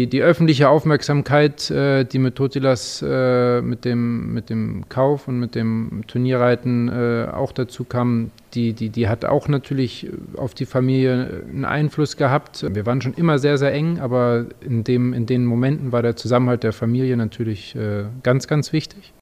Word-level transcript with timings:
Die 0.00 0.22
öffentliche 0.22 0.70
Aufmerksamkeit, 0.70 1.70
äh, 1.70 2.04
die 2.04 2.18
mit 2.18 2.36
Totilas, 2.36 3.04
äh, 3.06 3.60
mit, 3.60 3.84
dem, 3.84 4.32
mit 4.32 4.48
dem 4.48 4.88
Kauf 4.88 5.28
und 5.28 5.38
mit 5.38 5.54
dem 5.54 6.02
Turnierreiten 6.06 6.88
äh, 6.88 7.26
auch 7.30 7.52
dazu 7.52 7.84
kam, 7.84 8.30
die, 8.54 8.72
die, 8.72 8.88
die 8.88 9.06
hat 9.06 9.26
auch 9.26 9.48
natürlich 9.48 10.08
auf 10.34 10.54
die 10.54 10.64
Familie 10.64 11.44
einen 11.50 11.66
Einfluss 11.66 12.16
gehabt. 12.16 12.64
Wir 12.74 12.86
waren 12.86 13.02
schon 13.02 13.12
immer 13.12 13.38
sehr, 13.38 13.58
sehr 13.58 13.74
eng, 13.74 14.00
aber 14.00 14.46
in, 14.62 14.82
dem, 14.82 15.12
in 15.12 15.26
den 15.26 15.44
Momenten 15.44 15.92
war 15.92 16.00
der 16.00 16.16
Zusammenhalt 16.16 16.62
der 16.62 16.72
Familie 16.72 17.18
natürlich 17.18 17.76
ganz, 18.22 18.46
ganz 18.46 18.72
wichtig. 18.72 19.12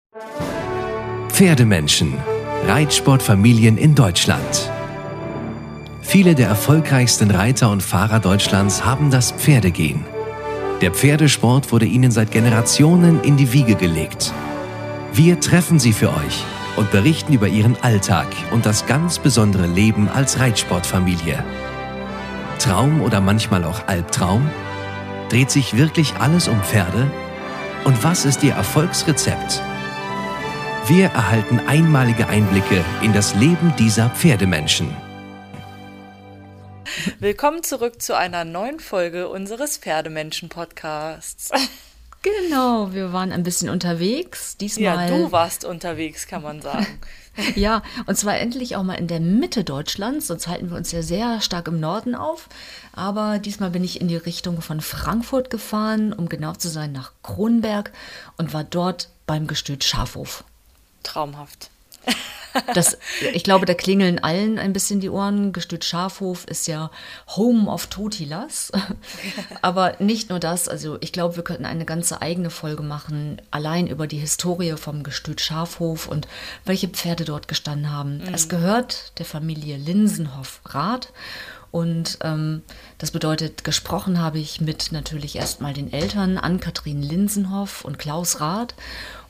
Pferdemenschen, 1.31 2.15
Reitsportfamilien 2.67 3.77
in 3.77 3.97
Deutschland. 3.97 4.71
Viele 6.09 6.35
der 6.35 6.49
erfolgreichsten 6.49 7.31
Reiter 7.31 7.71
und 7.71 7.83
Fahrer 7.83 8.19
Deutschlands 8.19 8.83
haben 8.83 9.11
das 9.11 9.31
Pferdegehen. 9.31 10.07
Der 10.81 10.91
Pferdesport 10.91 11.71
wurde 11.71 11.85
ihnen 11.85 12.11
seit 12.11 12.31
Generationen 12.31 13.23
in 13.25 13.37
die 13.37 13.53
Wiege 13.53 13.75
gelegt. 13.75 14.33
Wir 15.13 15.39
treffen 15.39 15.79
sie 15.79 15.93
für 15.93 16.09
euch 16.09 16.45
und 16.77 16.91
berichten 16.91 17.35
über 17.35 17.47
ihren 17.47 17.77
Alltag 17.83 18.27
und 18.53 18.65
das 18.65 18.87
ganz 18.87 19.19
besondere 19.19 19.67
Leben 19.67 20.09
als 20.09 20.41
Reitsportfamilie. 20.41 21.45
Traum 22.59 23.03
oder 23.03 23.21
manchmal 23.21 23.65
auch 23.65 23.87
Albtraum? 23.87 24.49
Dreht 25.29 25.51
sich 25.51 25.77
wirklich 25.77 26.15
alles 26.19 26.49
um 26.49 26.59
Pferde? 26.63 27.11
Und 27.85 28.03
was 28.03 28.25
ist 28.25 28.43
ihr 28.43 28.55
Erfolgsrezept? 28.55 29.61
Wir 30.87 31.09
erhalten 31.09 31.61
einmalige 31.67 32.29
Einblicke 32.29 32.83
in 33.03 33.13
das 33.13 33.35
Leben 33.35 33.75
dieser 33.79 34.09
Pferdemenschen. 34.09 34.89
Willkommen 37.21 37.63
zurück 37.63 38.03
zu 38.03 38.17
einer 38.17 38.45
neuen 38.45 38.81
Folge 38.81 39.29
unseres 39.29 39.79
Pferdemenschen-Podcasts. 39.79 41.51
Genau, 42.21 42.93
wir 42.93 43.13
waren 43.13 43.31
ein 43.31 43.45
bisschen 43.45 43.69
unterwegs. 43.69 44.57
Diesmal. 44.57 45.09
Ja, 45.09 45.17
du 45.17 45.31
warst 45.31 45.65
unterwegs, 45.65 46.27
kann 46.27 46.43
man 46.43 46.61
sagen. 46.61 46.99
ja, 47.55 47.85
und 48.07 48.17
zwar 48.17 48.39
endlich 48.39 48.75
auch 48.75 48.83
mal 48.83 48.97
in 48.97 49.07
der 49.07 49.21
Mitte 49.21 49.63
Deutschlands, 49.63 50.27
sonst 50.27 50.49
halten 50.49 50.69
wir 50.69 50.77
uns 50.77 50.91
ja 50.91 51.01
sehr 51.03 51.41
stark 51.41 51.69
im 51.69 51.79
Norden 51.79 52.17
auf. 52.17 52.49
Aber 52.93 53.39
diesmal 53.39 53.71
bin 53.71 53.85
ich 53.85 54.01
in 54.01 54.09
die 54.09 54.17
Richtung 54.17 54.61
von 54.63 54.81
Frankfurt 54.81 55.49
gefahren, 55.49 56.13
um 56.13 56.29
genau 56.29 56.55
zu 56.55 56.69
sein, 56.69 56.91
nach 56.91 57.13
Kronberg 57.23 57.93
und 58.37 58.53
war 58.53 58.65
dort 58.65 59.11
beim 59.27 59.47
Gestüt 59.47 59.85
Schafhof. 59.85 60.43
Traumhaft. 61.05 61.71
Das, 62.75 62.99
ich 63.33 63.45
glaube, 63.45 63.67
da 63.67 63.75
klingeln 63.75 64.19
allen 64.19 64.59
ein 64.59 64.73
bisschen 64.73 65.01
die 65.01 65.11
Ohren. 65.11 65.53
Gestüt 65.53 65.85
Schafhof 65.85 66.45
ist 66.47 66.67
ja 66.67 66.91
Home 67.37 67.71
of 67.71 67.87
Totilas. 67.87 68.73
Aber 69.63 69.95
nicht 69.99 70.31
nur 70.31 70.39
das. 70.39 70.69
Also 70.69 70.99
ich 71.01 71.13
glaube, 71.13 71.37
wir 71.37 71.45
könnten 71.45 71.67
eine 71.67 71.85
ganze 71.85 72.23
eigene 72.23 72.51
Folge 72.51 72.83
machen, 72.83 73.41
allein 73.51 73.87
über 73.87 74.07
die 74.07 74.19
Historie 74.19 74.77
vom 74.77 75.03
Gestüt 75.03 75.41
Schafhof 75.41 76.09
und 76.09 76.29
welche 76.65 76.89
Pferde 76.89 77.25
dort 77.25 77.49
gestanden 77.49 77.93
haben. 77.93 78.19
Mhm. 78.19 78.35
Es 78.35 78.49
gehört 78.49 79.19
der 79.19 79.27
Familie 79.27 79.77
Linsenhoff-Rath. 79.77 81.13
Und 81.71 82.19
ähm, 82.23 82.63
das 82.97 83.11
bedeutet, 83.11 83.63
gesprochen 83.63 84.21
habe 84.21 84.39
ich 84.39 84.61
mit 84.61 84.91
natürlich 84.91 85.37
erstmal 85.37 85.75
den 85.75 85.93
Eltern, 85.93 86.39
Ann-Kathrin 86.39 87.03
Linsenhoff 87.03 87.85
und 87.85 87.99
Klaus 87.99 88.41
Rath 88.41 88.75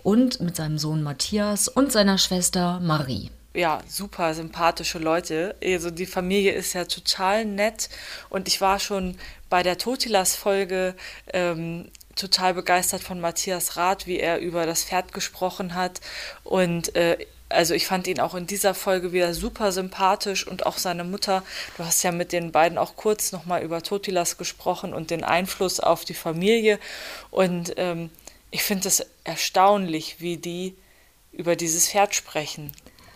und 0.09 0.41
mit 0.41 0.57
seinem 0.57 0.79
Sohn 0.79 1.03
Matthias 1.03 1.69
und 1.69 1.93
seiner 1.93 2.17
Schwester 2.17 2.81
Marie 2.81 3.31
ja, 3.55 3.81
super 3.89 4.35
sympathische 4.35 4.99
Leute. 4.99 5.57
Also 5.63 5.91
die 5.91 6.07
Familie 6.07 6.53
ist 6.53 6.75
ja 6.75 6.85
total 6.85 7.45
nett 7.45 7.91
und 8.31 8.47
ich 8.47 8.61
war 8.61 8.79
schon 8.79 9.19
bei 9.51 9.63
der 9.63 9.79
Totilas-Folge 9.79 10.95
ähm, 11.33 11.91
total 12.15 12.55
begeistert 12.55 13.03
von 13.03 13.21
Matthias 13.21 13.77
Rath, 13.77 14.07
wie 14.07 14.19
er 14.21 14.39
über 14.39 14.65
das 14.65 14.85
Pferd 14.85 15.13
gesprochen 15.13 15.75
hat 15.75 16.01
und 16.45 16.95
äh, 16.95 17.19
also 17.51 17.75
ich 17.75 17.87
fand 17.87 18.07
ihn 18.07 18.21
auch 18.21 18.35
in 18.35 18.47
dieser 18.47 18.75
Folge 18.75 19.13
wieder 19.13 19.35
super 19.35 19.73
sympathisch 19.73 20.47
und 20.47 20.67
auch 20.67 20.79
seine 20.79 21.05
Mutter. 21.05 21.43
Du 21.77 21.85
hast 21.85 22.03
ja 22.03 22.13
mit 22.13 22.33
den 22.33 22.53
beiden 22.53 22.79
auch 22.79 22.95
kurz 22.95 23.33
nochmal 23.33 23.63
über 23.63 23.83
Totilas 23.83 24.37
gesprochen 24.37 24.93
und 24.93 25.11
den 25.11 25.25
Einfluss 25.25 25.81
auf 25.81 26.05
die 26.05 26.13
Familie. 26.13 26.79
Und 27.31 27.73
ähm, 27.79 28.11
ich 28.51 28.63
finde 28.63 28.89
es 28.89 29.05
erstaunlich, 29.25 30.17
wie 30.21 30.37
die 30.37 30.75
über 31.33 31.57
dieses 31.57 31.89
Pferd 31.89 32.15
sprechen. 32.15 32.73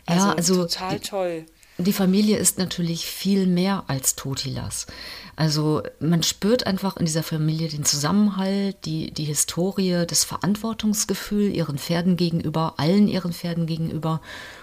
Also, 0.06 0.26
ja, 0.26 0.32
also 0.34 0.62
total 0.62 1.00
toll. 1.00 1.46
Die 1.78 1.92
Familie 1.92 2.36
ist 2.36 2.58
natürlich 2.58 3.06
viel 3.06 3.46
mehr 3.46 3.84
als 3.86 4.14
Totilas. 4.14 4.86
Also 5.34 5.82
man 5.98 6.22
spürt 6.22 6.66
einfach 6.66 6.98
in 6.98 7.06
dieser 7.06 7.22
Familie 7.22 7.68
den 7.68 7.86
Zusammenhalt, 7.86 8.76
die, 8.84 9.10
die 9.10 9.24
Historie, 9.24 10.04
das 10.06 10.24
Verantwortungsgefühl 10.24 11.54
ihren 11.54 11.78
Pferden 11.78 12.16
gegenüber, 12.16 12.74
allen 12.76 13.08
ihren 13.08 13.32
Pferden 13.32 13.66
gegenüber 13.66 14.20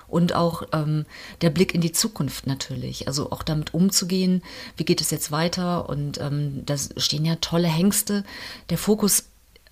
und 0.08 0.35
auch 0.35 0.63
ähm, 0.72 1.06
der 1.41 1.50
Blick 1.50 1.74
in 1.74 1.81
die 1.81 1.91
Zukunft 1.91 2.46
natürlich. 2.46 3.08
Also 3.08 3.31
auch 3.31 3.41
damit 3.41 3.74
umzugehen, 3.74 4.44
wie 4.78 4.85
geht 4.85 5.02
es 5.02 5.09
jetzt 5.09 5.31
weiter 5.31 5.90
und 5.90 6.19
ähm, 6.19 6.63
da 6.66 6.75
stehen 6.78 7.25
ja 7.25 7.38
tolle 7.38 7.68
Hengste. 7.68 8.24
Der 8.69 8.78
Fokus 8.78 9.28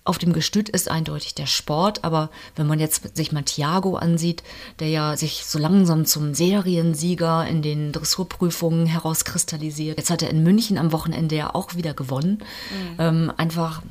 auf 0.08 0.18
dem 0.18 0.32
Gestüt 0.32 0.68
ist 0.68 0.90
eindeutig 0.90 1.34
der 1.34 1.46
Sport, 1.46 2.02
aber 2.02 2.30
wenn 2.56 2.66
man 2.66 2.80
jetzt 2.80 3.16
sich 3.16 3.30
mal 3.30 3.42
Thiago 3.42 3.96
ansieht, 3.96 4.42
der 4.80 4.88
ja 4.88 5.16
sich 5.16 5.44
so 5.44 5.58
langsam 5.58 6.06
zum 6.06 6.34
Seriensieger 6.34 7.46
in 7.46 7.60
den 7.60 7.92
Dressurprüfungen 7.92 8.86
herauskristallisiert. 8.86 9.98
Jetzt 9.98 10.10
hat 10.10 10.22
er 10.22 10.30
in 10.30 10.42
München 10.42 10.78
am 10.78 10.92
Wochenende 10.92 11.36
ja 11.36 11.54
auch 11.54 11.74
wieder 11.74 11.92
gewonnen. 11.92 12.38
Mhm. 12.70 12.96
Ähm, 12.98 13.32
einfach 13.36 13.82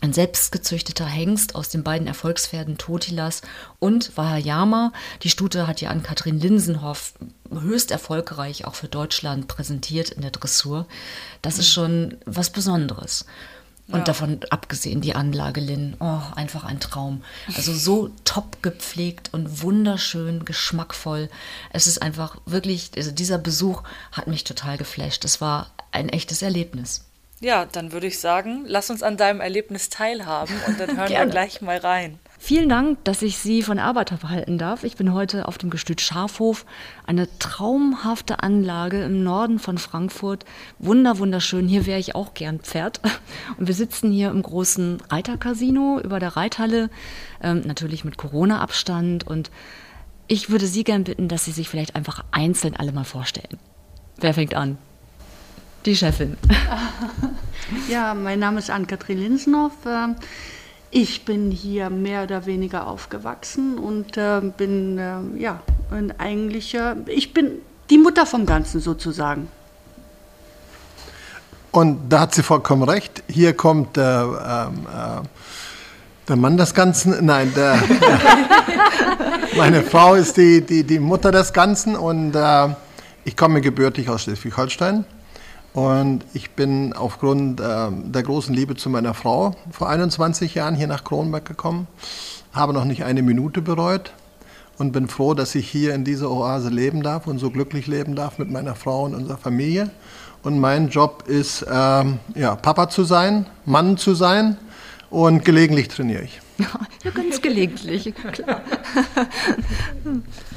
ein 0.00 0.12
selbstgezüchteter 0.12 1.06
Hengst 1.06 1.54
aus 1.54 1.70
den 1.70 1.82
beiden 1.82 2.06
Erfolgspferden 2.06 2.76
Totilas 2.76 3.40
und 3.78 4.16
Wahayama. 4.16 4.92
Die 5.22 5.30
Stute 5.30 5.66
hat 5.66 5.80
ja 5.80 5.88
an 5.88 6.02
Katrin 6.02 6.38
Linsenhoff 6.38 7.14
höchst 7.50 7.90
erfolgreich 7.90 8.66
auch 8.66 8.74
für 8.74 8.88
Deutschland 8.88 9.48
präsentiert 9.48 10.10
in 10.10 10.20
der 10.20 10.30
Dressur. 10.30 10.86
Das 11.42 11.58
ist 11.58 11.68
mhm. 11.68 11.72
schon 11.72 12.16
was 12.26 12.50
Besonderes. 12.50 13.24
Und 13.86 13.98
ja. 13.98 14.04
davon 14.04 14.40
abgesehen, 14.48 15.02
die 15.02 15.14
Anlage 15.14 15.60
Lynn, 15.60 15.96
oh, 16.00 16.20
einfach 16.34 16.64
ein 16.64 16.80
Traum. 16.80 17.22
Also 17.54 17.74
so 17.74 18.08
top 18.24 18.62
gepflegt 18.62 19.30
und 19.32 19.62
wunderschön, 19.62 20.46
geschmackvoll. 20.46 21.28
Es 21.70 21.86
ist 21.86 22.00
einfach 22.00 22.38
wirklich, 22.46 22.92
also 22.96 23.10
dieser 23.10 23.36
Besuch 23.36 23.82
hat 24.10 24.26
mich 24.26 24.44
total 24.44 24.78
geflasht. 24.78 25.24
Es 25.26 25.42
war 25.42 25.70
ein 25.92 26.08
echtes 26.08 26.40
Erlebnis. 26.40 27.04
Ja, 27.40 27.66
dann 27.66 27.92
würde 27.92 28.06
ich 28.06 28.20
sagen, 28.20 28.64
lass 28.66 28.88
uns 28.88 29.02
an 29.02 29.18
deinem 29.18 29.42
Erlebnis 29.42 29.90
teilhaben 29.90 30.54
und 30.66 30.80
dann 30.80 30.96
hören 30.96 31.10
wir 31.10 31.26
gleich 31.30 31.60
mal 31.60 31.76
rein. 31.76 32.18
Vielen 32.46 32.68
Dank, 32.68 33.02
dass 33.04 33.22
ich 33.22 33.38
Sie 33.38 33.62
von 33.62 33.78
Arbeiter 33.78 34.18
verhalten 34.18 34.58
darf. 34.58 34.84
Ich 34.84 34.96
bin 34.96 35.14
heute 35.14 35.48
auf 35.48 35.56
dem 35.56 35.70
Gestüt 35.70 36.02
Schafhof, 36.02 36.66
eine 37.06 37.26
traumhafte 37.38 38.42
Anlage 38.42 39.02
im 39.02 39.24
Norden 39.24 39.58
von 39.58 39.78
Frankfurt. 39.78 40.44
Wunder, 40.78 41.16
wunderschön. 41.16 41.68
Hier 41.68 41.86
wäre 41.86 41.98
ich 41.98 42.14
auch 42.14 42.34
gern 42.34 42.60
Pferd. 42.60 43.00
Und 43.56 43.66
wir 43.66 43.74
sitzen 43.74 44.12
hier 44.12 44.28
im 44.28 44.42
großen 44.42 45.00
Reitercasino 45.08 45.98
über 46.04 46.20
der 46.20 46.36
Reithalle, 46.36 46.90
ähm, 47.42 47.62
natürlich 47.64 48.04
mit 48.04 48.18
Corona-Abstand. 48.18 49.26
Und 49.26 49.50
ich 50.26 50.50
würde 50.50 50.66
Sie 50.66 50.84
gern 50.84 51.04
bitten, 51.04 51.28
dass 51.28 51.46
Sie 51.46 51.52
sich 51.52 51.70
vielleicht 51.70 51.96
einfach 51.96 52.24
einzeln 52.30 52.76
alle 52.76 52.92
mal 52.92 53.04
vorstellen. 53.04 53.58
Wer 54.18 54.34
fängt 54.34 54.52
an? 54.52 54.76
Die 55.86 55.96
Chefin. 55.96 56.36
Ja, 57.88 58.12
mein 58.12 58.38
Name 58.40 58.58
ist 58.58 58.68
Ann-Kathrin 58.68 59.18
Linsenhoff. 59.18 59.72
Ich 60.96 61.24
bin 61.24 61.50
hier 61.50 61.90
mehr 61.90 62.22
oder 62.22 62.46
weniger 62.46 62.86
aufgewachsen 62.86 63.78
und 63.78 64.16
äh, 64.16 64.40
bin 64.56 64.96
äh, 64.96 65.40
ja 65.40 65.58
eigentlich, 66.18 66.72
äh, 66.76 66.94
ich 67.06 67.34
bin 67.34 67.50
die 67.90 67.98
Mutter 67.98 68.26
vom 68.26 68.46
Ganzen 68.46 68.78
sozusagen. 68.78 69.48
Und 71.72 72.08
da 72.08 72.20
hat 72.20 72.34
sie 72.36 72.44
vollkommen 72.44 72.84
recht. 72.84 73.24
Hier 73.28 73.54
kommt 73.54 73.96
der, 73.96 74.70
ähm, 74.70 74.86
äh, 74.86 76.28
der 76.28 76.36
Mann 76.36 76.56
des 76.56 76.72
Ganzen. 76.74 77.26
Nein, 77.26 77.52
der, 77.56 77.76
meine 79.56 79.82
Frau 79.82 80.14
ist 80.14 80.36
die, 80.36 80.60
die, 80.60 80.84
die 80.84 81.00
Mutter 81.00 81.32
des 81.32 81.52
Ganzen 81.52 81.96
und 81.96 82.36
äh, 82.36 82.68
ich 83.24 83.36
komme 83.36 83.60
gebürtig 83.60 84.08
aus 84.08 84.22
Schleswig-Holstein. 84.22 85.04
Und 85.74 86.24
ich 86.34 86.52
bin 86.52 86.92
aufgrund 86.92 87.60
äh, 87.60 87.88
der 87.90 88.22
großen 88.22 88.54
Liebe 88.54 88.76
zu 88.76 88.88
meiner 88.88 89.12
Frau 89.12 89.56
vor 89.72 89.88
21 89.88 90.54
Jahren 90.54 90.76
hier 90.76 90.86
nach 90.86 91.02
Kronberg 91.02 91.44
gekommen, 91.44 91.88
habe 92.52 92.72
noch 92.72 92.84
nicht 92.84 93.04
eine 93.04 93.22
Minute 93.22 93.60
bereut 93.60 94.12
und 94.78 94.92
bin 94.92 95.08
froh, 95.08 95.34
dass 95.34 95.56
ich 95.56 95.68
hier 95.68 95.92
in 95.94 96.04
dieser 96.04 96.30
Oase 96.30 96.68
leben 96.68 97.02
darf 97.02 97.26
und 97.26 97.38
so 97.38 97.50
glücklich 97.50 97.88
leben 97.88 98.14
darf 98.14 98.38
mit 98.38 98.52
meiner 98.52 98.76
Frau 98.76 99.04
und 99.04 99.16
unserer 99.16 99.36
Familie. 99.36 99.90
Und 100.44 100.60
mein 100.60 100.90
Job 100.90 101.24
ist, 101.26 101.66
ähm, 101.68 102.20
ja, 102.36 102.54
Papa 102.54 102.88
zu 102.88 103.02
sein, 103.02 103.46
Mann 103.64 103.96
zu 103.96 104.14
sein 104.14 104.56
und 105.10 105.44
gelegentlich 105.44 105.88
trainiere 105.88 106.22
ich. 106.22 106.40
Ja, 107.02 107.10
ganz 107.10 107.42
gelegentlich, 107.42 108.14
klar. 108.14 108.62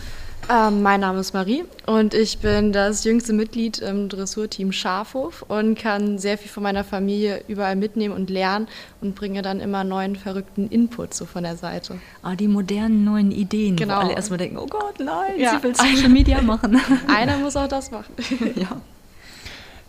Ähm, 0.50 0.82
mein 0.82 1.02
Name 1.02 1.20
ist 1.20 1.34
Marie 1.34 1.66
und 1.86 2.14
ich 2.14 2.40
bin 2.40 2.72
das 2.72 3.04
jüngste 3.04 3.34
Mitglied 3.34 3.80
im 3.80 4.08
Dressurteam 4.08 4.72
Schafhof 4.72 5.44
und 5.50 5.78
kann 5.78 6.20
sehr 6.20 6.38
viel 6.38 6.50
von 6.50 6.64
meiner 6.64 6.86
Familie 6.86 7.44
überall 7.50 7.76
mitnehmen 7.76 8.16
und 8.16 8.30
lernen 8.30 8.70
und 9.02 9.14
bringe 9.14 9.42
dann 9.42 9.60
immer 9.60 9.84
neuen 9.84 10.16
verrückten 10.16 10.70
Input 10.70 11.14
so 11.14 11.26
von 11.26 11.44
der 11.44 11.58
Seite. 11.58 12.00
Ah, 12.24 12.36
die 12.36 12.48
modernen 12.48 13.04
neuen 13.04 13.32
Ideen, 13.32 13.76
genau. 13.76 13.96
wo 13.96 14.00
alle 14.00 14.14
erstmal 14.14 14.38
denken, 14.38 14.58
oh 14.58 14.68
Gott, 14.68 15.00
nein, 15.00 15.38
ja. 15.38 15.52
sie 15.52 15.64
will 15.64 15.76
Social 15.76 16.10
Media 16.10 16.42
machen. 16.42 16.80
Einer 17.14 17.38
muss 17.40 17.58
auch 17.58 17.68
das 17.68 17.92
machen. 17.92 18.14
ja. 18.56 18.82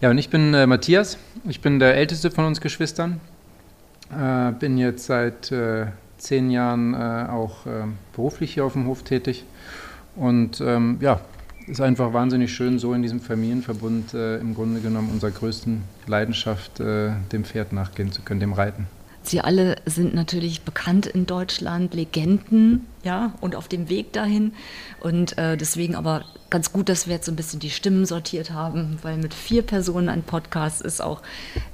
Ja, 0.00 0.10
und 0.10 0.18
ich 0.18 0.28
bin 0.28 0.54
äh, 0.54 0.66
Matthias. 0.66 1.18
Ich 1.48 1.60
bin 1.60 1.78
der 1.78 1.94
älteste 1.94 2.32
von 2.32 2.46
uns 2.46 2.60
Geschwistern. 2.60 3.20
Äh, 4.10 4.52
bin 4.52 4.76
jetzt 4.76 5.06
seit 5.06 5.52
äh, 5.52 5.86
zehn 6.16 6.50
Jahren 6.50 6.94
äh, 6.94 7.30
auch 7.30 7.66
äh, 7.66 7.84
beruflich 8.12 8.54
hier 8.54 8.64
auf 8.64 8.72
dem 8.72 8.86
Hof 8.86 9.04
tätig 9.04 9.44
und 10.18 10.60
ähm, 10.60 10.98
ja, 11.00 11.20
ist 11.66 11.80
einfach 11.80 12.12
wahnsinnig 12.12 12.52
schön, 12.52 12.78
so 12.78 12.94
in 12.94 13.02
diesem 13.02 13.20
Familienverbund 13.20 14.14
äh, 14.14 14.38
im 14.38 14.54
Grunde 14.54 14.80
genommen 14.80 15.10
unserer 15.10 15.30
größten 15.30 15.82
Leidenschaft, 16.06 16.80
äh, 16.80 17.10
dem 17.32 17.44
Pferd 17.44 17.72
nachgehen 17.72 18.10
zu 18.10 18.22
können, 18.22 18.40
dem 18.40 18.52
Reiten. 18.52 18.86
Sie 19.22 19.42
alle 19.42 19.76
sind 19.84 20.14
natürlich 20.14 20.62
bekannt 20.62 21.04
in 21.06 21.26
Deutschland, 21.26 21.92
Legenden, 21.92 22.86
ja, 23.04 23.34
und 23.42 23.56
auf 23.56 23.68
dem 23.68 23.90
Weg 23.90 24.14
dahin. 24.14 24.52
Und 25.00 25.36
äh, 25.36 25.58
deswegen 25.58 25.96
aber 25.96 26.24
ganz 26.48 26.72
gut, 26.72 26.88
dass 26.88 27.06
wir 27.06 27.16
jetzt 27.16 27.26
so 27.26 27.32
ein 27.32 27.36
bisschen 27.36 27.60
die 27.60 27.68
Stimmen 27.68 28.06
sortiert 28.06 28.52
haben, 28.52 28.98
weil 29.02 29.18
mit 29.18 29.34
vier 29.34 29.62
Personen 29.62 30.08
ein 30.08 30.22
Podcast 30.22 30.80
ist 30.80 31.02
auch, 31.02 31.20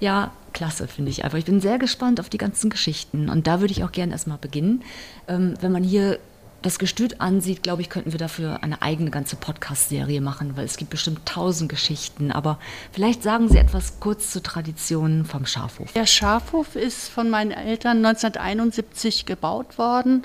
ja, 0.01 0.33
klasse, 0.53 0.89
finde 0.89 1.13
ich 1.13 1.25
einfach. 1.25 1.39
Ich 1.39 1.45
bin 1.45 1.61
sehr 1.61 1.79
gespannt 1.79 2.19
auf 2.19 2.29
die 2.29 2.39
ganzen 2.39 2.71
Geschichten. 2.71 3.29
Und 3.29 3.47
da 3.47 3.61
würde 3.61 3.73
ich 3.73 3.85
auch 3.85 3.93
gerne 3.93 4.13
erstmal 4.13 4.39
beginnen. 4.39 4.83
Ähm, 5.29 5.55
wenn 5.61 5.71
man 5.71 5.85
hier 5.85 6.19
das 6.65 6.79
Gestüt 6.79 7.21
ansieht, 7.21 7.63
glaube 7.63 7.83
ich, 7.83 7.91
könnten 7.91 8.13
wir 8.13 8.19
dafür 8.19 8.63
eine 8.63 8.81
eigene 8.81 9.11
ganze 9.11 9.37
Podcast-Serie 9.37 10.23
machen, 10.23 10.57
weil 10.57 10.65
es 10.65 10.79
gibt 10.79 10.91
bestimmt 10.91 11.27
tausend 11.27 11.69
Geschichten. 11.69 12.33
Aber 12.33 12.59
vielleicht 12.91 13.23
sagen 13.23 13.51
Sie 13.51 13.59
etwas 13.59 14.01
kurz 14.01 14.31
zu 14.31 14.43
Traditionen 14.43 15.27
vom 15.27 15.45
Schafhof. 15.45 15.93
Der 15.93 16.07
Schafhof 16.07 16.75
ist 16.75 17.09
von 17.09 17.29
meinen 17.29 17.51
Eltern 17.51 17.99
1971 17.99 19.27
gebaut 19.27 19.77
worden 19.77 20.23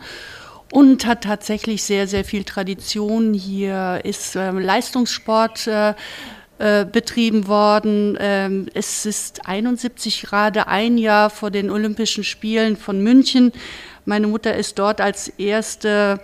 und 0.71 1.06
hat 1.06 1.25
tatsächlich 1.25 1.83
sehr, 1.83 2.07
sehr 2.07 2.24
viel 2.24 2.45
Tradition. 2.45 3.33
Hier 3.33 4.00
ist 4.06 4.35
äh, 4.35 4.51
Leistungssport. 4.51 5.68
Äh 5.68 5.94
betrieben 6.92 7.47
worden. 7.47 8.18
Ähm, 8.19 8.68
es 8.74 9.06
ist 9.06 9.47
71 9.47 10.24
gerade 10.24 10.68
ein 10.68 10.97
Jahr 10.97 11.30
vor 11.30 11.51
den 11.51 11.69
Olympischen 11.71 12.25
Spielen 12.25 12.75
von 12.75 13.01
München 13.01 13.53
meine 14.09 14.25
Mutter 14.25 14.56
ist 14.56 14.79
dort 14.79 15.01
als 15.01 15.27
erste 15.38 16.19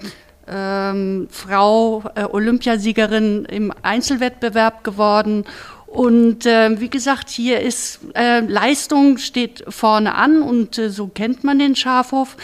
ähm, 0.48 1.28
Frau 1.30 2.04
äh, 2.16 2.24
Olympiasiegerin 2.24 3.46
im 3.46 3.72
Einzelwettbewerb 3.84 4.84
geworden. 4.84 5.46
Und 5.86 6.48
äh, 6.48 6.80
wie 6.80 6.90
gesagt, 6.90 7.30
hier 7.30 7.62
ist 7.62 8.00
äh, 8.16 8.40
Leistung 8.40 9.20
steht 9.20 9.64
vorne 9.70 10.16
an 10.16 10.42
und 10.42 10.80
äh, 10.80 10.90
so 10.90 11.08
kennt 11.08 11.44
man 11.44 11.60
den 11.60 11.76
Schafhof, 11.76 12.38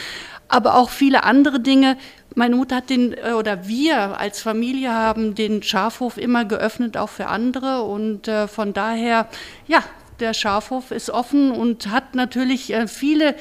aber 0.47 0.75
auch 0.75 0.91
viele 0.91 1.23
andere 1.23 1.59
Dinge. 1.59 1.97
Meine 2.35 2.55
Mutter 2.55 2.75
hat 2.75 2.91
den, 2.91 3.13
äh, 3.13 3.33
oder 3.33 3.67
wir 3.67 4.19
als 4.19 4.43
Familie 4.43 4.93
haben 4.93 5.33
den 5.33 5.63
Schafhof 5.63 6.17
immer 6.17 6.45
geöffnet, 6.45 6.97
auch 6.97 7.09
für 7.09 7.25
andere. 7.25 7.81
Und 7.81 8.27
äh, 8.27 8.47
von 8.47 8.73
daher, 8.73 9.27
ja, 9.67 9.83
der 10.19 10.35
Schafhof 10.35 10.91
ist 10.91 11.09
offen 11.09 11.49
und 11.49 11.88
hat 11.88 12.13
natürlich 12.13 12.75
viele 12.85 13.35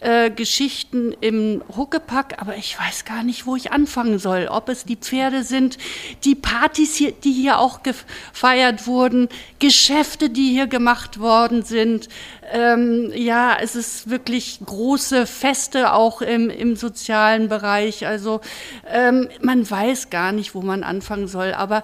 äh, 0.00 0.30
Geschichten 0.30 1.12
im 1.20 1.62
Huckepack, 1.76 2.36
aber 2.40 2.56
ich 2.56 2.78
weiß 2.78 3.04
gar 3.04 3.22
nicht, 3.22 3.46
wo 3.46 3.56
ich 3.56 3.72
anfangen 3.72 4.18
soll. 4.18 4.48
Ob 4.50 4.68
es 4.68 4.84
die 4.84 4.96
Pferde 4.96 5.42
sind, 5.42 5.78
die 6.24 6.34
Partys, 6.34 6.96
hier, 6.96 7.12
die 7.12 7.32
hier 7.32 7.58
auch 7.58 7.82
gefeiert 7.82 8.86
wurden, 8.86 9.28
Geschäfte, 9.58 10.30
die 10.30 10.50
hier 10.50 10.66
gemacht 10.66 11.18
worden 11.18 11.62
sind. 11.62 12.08
Ähm, 12.52 13.12
ja, 13.14 13.56
es 13.60 13.74
ist 13.74 14.08
wirklich 14.08 14.60
große 14.64 15.26
Feste 15.26 15.92
auch 15.92 16.22
im, 16.22 16.48
im 16.48 16.76
sozialen 16.76 17.48
Bereich. 17.48 18.06
Also 18.06 18.40
ähm, 18.86 19.28
man 19.42 19.68
weiß 19.68 20.10
gar 20.10 20.32
nicht, 20.32 20.54
wo 20.54 20.62
man 20.62 20.84
anfangen 20.84 21.28
soll, 21.28 21.52
aber 21.52 21.82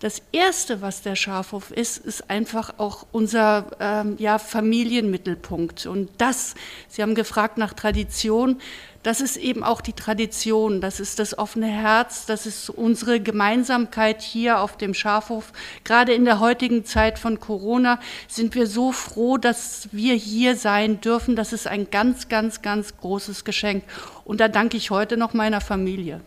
das 0.00 0.20
Erste, 0.30 0.82
was 0.82 1.00
der 1.00 1.16
Schafhof 1.16 1.70
ist, 1.70 1.96
ist 1.96 2.28
einfach 2.28 2.74
auch 2.76 3.06
unser 3.12 3.66
ähm, 3.80 4.16
ja, 4.18 4.38
Familienmittelpunkt. 4.38 5.86
Und 5.86 6.10
das, 6.18 6.54
Sie 6.88 7.02
haben 7.02 7.14
gefragt 7.14 7.56
nach 7.56 7.72
Tradition, 7.72 8.60
das 9.02 9.20
ist 9.20 9.36
eben 9.36 9.62
auch 9.62 9.80
die 9.80 9.92
Tradition, 9.92 10.80
das 10.80 10.98
ist 10.98 11.20
das 11.20 11.38
offene 11.38 11.68
Herz, 11.68 12.26
das 12.26 12.44
ist 12.44 12.68
unsere 12.68 13.20
Gemeinsamkeit 13.20 14.20
hier 14.20 14.60
auf 14.60 14.76
dem 14.76 14.94
Schafhof. 14.94 15.52
Gerade 15.84 16.12
in 16.12 16.24
der 16.24 16.40
heutigen 16.40 16.84
Zeit 16.84 17.18
von 17.18 17.38
Corona 17.38 18.00
sind 18.26 18.54
wir 18.56 18.66
so 18.66 18.90
froh, 18.90 19.38
dass 19.38 19.88
wir 19.92 20.14
hier 20.14 20.56
sein 20.56 21.00
dürfen. 21.00 21.36
Das 21.36 21.52
ist 21.52 21.68
ein 21.68 21.88
ganz, 21.90 22.28
ganz, 22.28 22.62
ganz 22.62 22.96
großes 22.96 23.44
Geschenk. 23.44 23.84
Und 24.24 24.40
da 24.40 24.48
danke 24.48 24.76
ich 24.76 24.90
heute 24.90 25.16
noch 25.16 25.32
meiner 25.34 25.60
Familie. 25.60 26.20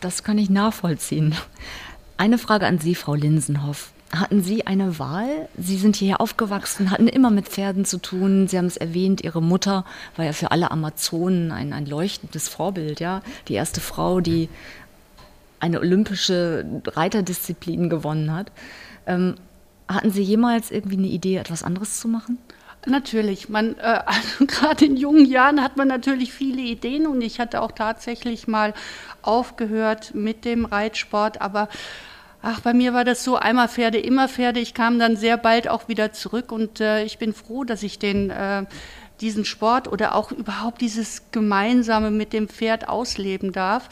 Das 0.00 0.24
kann 0.24 0.38
ich 0.38 0.50
nachvollziehen. 0.50 1.36
Eine 2.20 2.36
Frage 2.36 2.66
an 2.66 2.78
Sie, 2.78 2.94
Frau 2.94 3.14
Linsenhoff. 3.14 3.92
Hatten 4.14 4.42
Sie 4.42 4.66
eine 4.66 4.98
Wahl? 4.98 5.48
Sie 5.56 5.78
sind 5.78 5.96
hierher 5.96 6.20
aufgewachsen, 6.20 6.90
hatten 6.90 7.08
immer 7.08 7.30
mit 7.30 7.48
Pferden 7.48 7.86
zu 7.86 7.96
tun. 7.96 8.46
Sie 8.46 8.58
haben 8.58 8.66
es 8.66 8.76
erwähnt, 8.76 9.24
Ihre 9.24 9.40
Mutter 9.40 9.86
war 10.16 10.26
ja 10.26 10.34
für 10.34 10.50
alle 10.50 10.70
Amazonen 10.70 11.50
ein, 11.50 11.72
ein 11.72 11.86
leuchtendes 11.86 12.46
Vorbild, 12.46 13.00
ja. 13.00 13.22
Die 13.48 13.54
erste 13.54 13.80
Frau, 13.80 14.20
die 14.20 14.50
eine 15.60 15.80
olympische 15.80 16.66
Reiterdisziplin 16.88 17.88
gewonnen 17.88 18.34
hat. 18.34 18.52
Ähm, 19.06 19.36
hatten 19.88 20.10
Sie 20.10 20.22
jemals 20.22 20.70
irgendwie 20.70 20.98
eine 20.98 21.08
Idee, 21.08 21.36
etwas 21.36 21.62
anderes 21.62 22.00
zu 22.00 22.06
machen? 22.06 22.36
Natürlich, 22.84 23.48
man, 23.48 23.78
äh, 23.78 23.80
also 24.04 24.44
gerade 24.46 24.84
in 24.84 24.98
jungen 24.98 25.24
Jahren 25.24 25.62
hat 25.62 25.78
man 25.78 25.88
natürlich 25.88 26.34
viele 26.34 26.60
Ideen 26.60 27.06
und 27.06 27.22
ich 27.22 27.40
hatte 27.40 27.62
auch 27.62 27.72
tatsächlich 27.72 28.46
mal 28.46 28.74
aufgehört 29.22 30.14
mit 30.14 30.44
dem 30.44 30.66
Reitsport, 30.66 31.40
aber 31.40 31.70
Ach, 32.42 32.60
bei 32.60 32.72
mir 32.72 32.94
war 32.94 33.04
das 33.04 33.22
so, 33.22 33.36
einmal 33.36 33.68
Pferde, 33.68 33.98
immer 33.98 34.26
Pferde. 34.26 34.60
Ich 34.60 34.72
kam 34.72 34.98
dann 34.98 35.16
sehr 35.16 35.36
bald 35.36 35.68
auch 35.68 35.88
wieder 35.88 36.12
zurück 36.12 36.52
und 36.52 36.80
äh, 36.80 37.04
ich 37.04 37.18
bin 37.18 37.34
froh, 37.34 37.64
dass 37.64 37.82
ich 37.82 37.98
den, 37.98 38.30
äh, 38.30 38.64
diesen 39.20 39.44
Sport 39.44 39.92
oder 39.92 40.14
auch 40.14 40.32
überhaupt 40.32 40.80
dieses 40.80 41.30
Gemeinsame 41.32 42.10
mit 42.10 42.32
dem 42.32 42.48
Pferd 42.48 42.88
ausleben 42.88 43.52
darf. 43.52 43.90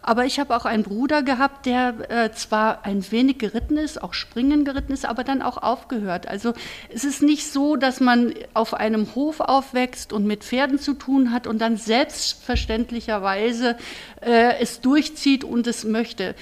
Aber 0.00 0.24
ich 0.24 0.38
habe 0.38 0.56
auch 0.56 0.64
einen 0.64 0.84
Bruder 0.84 1.24
gehabt, 1.24 1.66
der 1.66 2.08
äh, 2.08 2.30
zwar 2.32 2.86
ein 2.86 3.10
wenig 3.10 3.38
geritten 3.38 3.76
ist, 3.76 4.00
auch 4.00 4.14
springen 4.14 4.64
geritten 4.64 4.92
ist, 4.92 5.04
aber 5.04 5.24
dann 5.24 5.42
auch 5.42 5.58
aufgehört. 5.58 6.28
Also 6.28 6.54
es 6.88 7.04
ist 7.04 7.20
nicht 7.20 7.52
so, 7.52 7.74
dass 7.74 7.98
man 7.98 8.32
auf 8.54 8.74
einem 8.74 9.16
Hof 9.16 9.40
aufwächst 9.40 10.12
und 10.12 10.24
mit 10.24 10.44
Pferden 10.44 10.78
zu 10.78 10.94
tun 10.94 11.32
hat 11.32 11.48
und 11.48 11.58
dann 11.58 11.76
selbstverständlicherweise 11.76 13.76
äh, 14.22 14.60
es 14.60 14.80
durchzieht 14.80 15.42
und 15.42 15.66
es 15.66 15.82
möchte. 15.82 16.36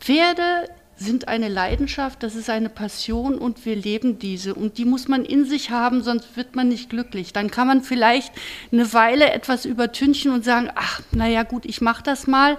Pferde 0.00 0.68
sind 0.98 1.28
eine 1.28 1.48
Leidenschaft, 1.48 2.22
das 2.22 2.34
ist 2.34 2.50
eine 2.50 2.68
Passion 2.68 3.38
und 3.38 3.64
wir 3.64 3.76
leben 3.76 4.18
diese. 4.18 4.54
Und 4.54 4.78
die 4.78 4.84
muss 4.84 5.08
man 5.08 5.24
in 5.24 5.44
sich 5.44 5.70
haben, 5.70 6.02
sonst 6.02 6.36
wird 6.36 6.56
man 6.56 6.68
nicht 6.68 6.90
glücklich. 6.90 7.32
Dann 7.32 7.50
kann 7.50 7.68
man 7.68 7.82
vielleicht 7.82 8.32
eine 8.72 8.92
Weile 8.92 9.30
etwas 9.30 9.64
übertünchen 9.64 10.32
und 10.32 10.44
sagen, 10.44 10.70
ach, 10.74 11.00
naja 11.12 11.44
gut, 11.44 11.64
ich 11.64 11.80
mache 11.80 12.02
das 12.02 12.26
mal. 12.26 12.58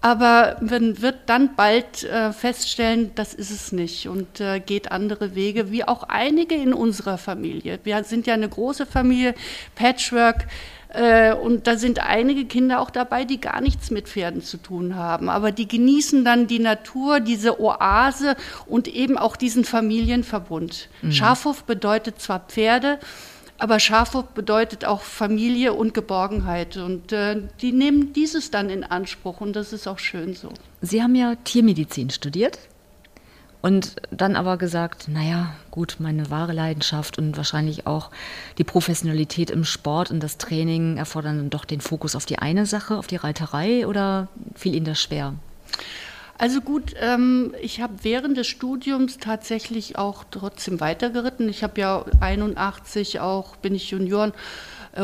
Aber 0.00 0.58
man 0.60 1.02
wird 1.02 1.16
dann 1.26 1.56
bald 1.56 2.04
äh, 2.04 2.32
feststellen, 2.32 3.10
das 3.16 3.34
ist 3.34 3.50
es 3.50 3.72
nicht 3.72 4.06
und 4.08 4.40
äh, 4.40 4.60
geht 4.60 4.92
andere 4.92 5.34
Wege, 5.34 5.72
wie 5.72 5.82
auch 5.82 6.04
einige 6.04 6.54
in 6.54 6.72
unserer 6.74 7.18
Familie. 7.18 7.80
Wir 7.82 8.04
sind 8.04 8.26
ja 8.26 8.34
eine 8.34 8.48
große 8.48 8.86
Familie, 8.86 9.34
Patchwork. 9.74 10.46
Äh, 10.96 11.34
und 11.34 11.66
da 11.66 11.76
sind 11.76 11.98
einige 11.98 12.46
Kinder 12.46 12.80
auch 12.80 12.88
dabei, 12.88 13.26
die 13.26 13.38
gar 13.38 13.60
nichts 13.60 13.90
mit 13.90 14.08
Pferden 14.08 14.40
zu 14.42 14.56
tun 14.56 14.94
haben. 14.94 15.28
Aber 15.28 15.52
die 15.52 15.68
genießen 15.68 16.24
dann 16.24 16.46
die 16.46 16.58
Natur, 16.58 17.20
diese 17.20 17.60
Oase 17.60 18.34
und 18.64 18.88
eben 18.88 19.18
auch 19.18 19.36
diesen 19.36 19.66
Familienverbund. 19.66 20.88
Mhm. 21.02 21.12
Schafhof 21.12 21.64
bedeutet 21.64 22.18
zwar 22.22 22.40
Pferde, 22.40 22.98
aber 23.58 23.78
Schafhof 23.78 24.28
bedeutet 24.28 24.86
auch 24.86 25.02
Familie 25.02 25.74
und 25.74 25.92
Geborgenheit. 25.92 26.78
Und 26.78 27.12
äh, 27.12 27.42
die 27.60 27.72
nehmen 27.72 28.14
dieses 28.14 28.50
dann 28.50 28.70
in 28.70 28.82
Anspruch 28.82 29.42
und 29.42 29.54
das 29.54 29.74
ist 29.74 29.86
auch 29.86 29.98
schön 29.98 30.34
so. 30.34 30.48
Sie 30.80 31.02
haben 31.02 31.14
ja 31.14 31.34
Tiermedizin 31.44 32.08
studiert. 32.08 32.58
Und 33.66 33.96
dann 34.12 34.36
aber 34.36 34.58
gesagt, 34.58 35.08
naja, 35.08 35.52
gut, 35.72 35.96
meine 35.98 36.30
wahre 36.30 36.52
Leidenschaft 36.52 37.18
und 37.18 37.36
wahrscheinlich 37.36 37.84
auch 37.84 38.12
die 38.58 38.62
Professionalität 38.62 39.50
im 39.50 39.64
Sport 39.64 40.12
und 40.12 40.22
das 40.22 40.38
Training 40.38 40.98
erfordern 40.98 41.38
dann 41.38 41.50
doch 41.50 41.64
den 41.64 41.80
Fokus 41.80 42.14
auf 42.14 42.26
die 42.26 42.38
eine 42.38 42.64
Sache, 42.64 42.96
auf 42.96 43.08
die 43.08 43.16
Reiterei 43.16 43.88
oder 43.88 44.28
fiel 44.54 44.76
Ihnen 44.76 44.86
das 44.86 45.02
schwer? 45.02 45.34
Also 46.38 46.60
gut, 46.60 46.94
ähm, 47.00 47.56
ich 47.60 47.80
habe 47.80 47.94
während 48.02 48.36
des 48.36 48.46
Studiums 48.46 49.18
tatsächlich 49.18 49.98
auch 49.98 50.22
trotzdem 50.30 50.78
weitergeritten. 50.78 51.48
Ich 51.48 51.64
habe 51.64 51.80
ja 51.80 52.04
81 52.20 53.18
auch, 53.18 53.56
bin 53.56 53.74
ich 53.74 53.90
Junioren 53.90 54.32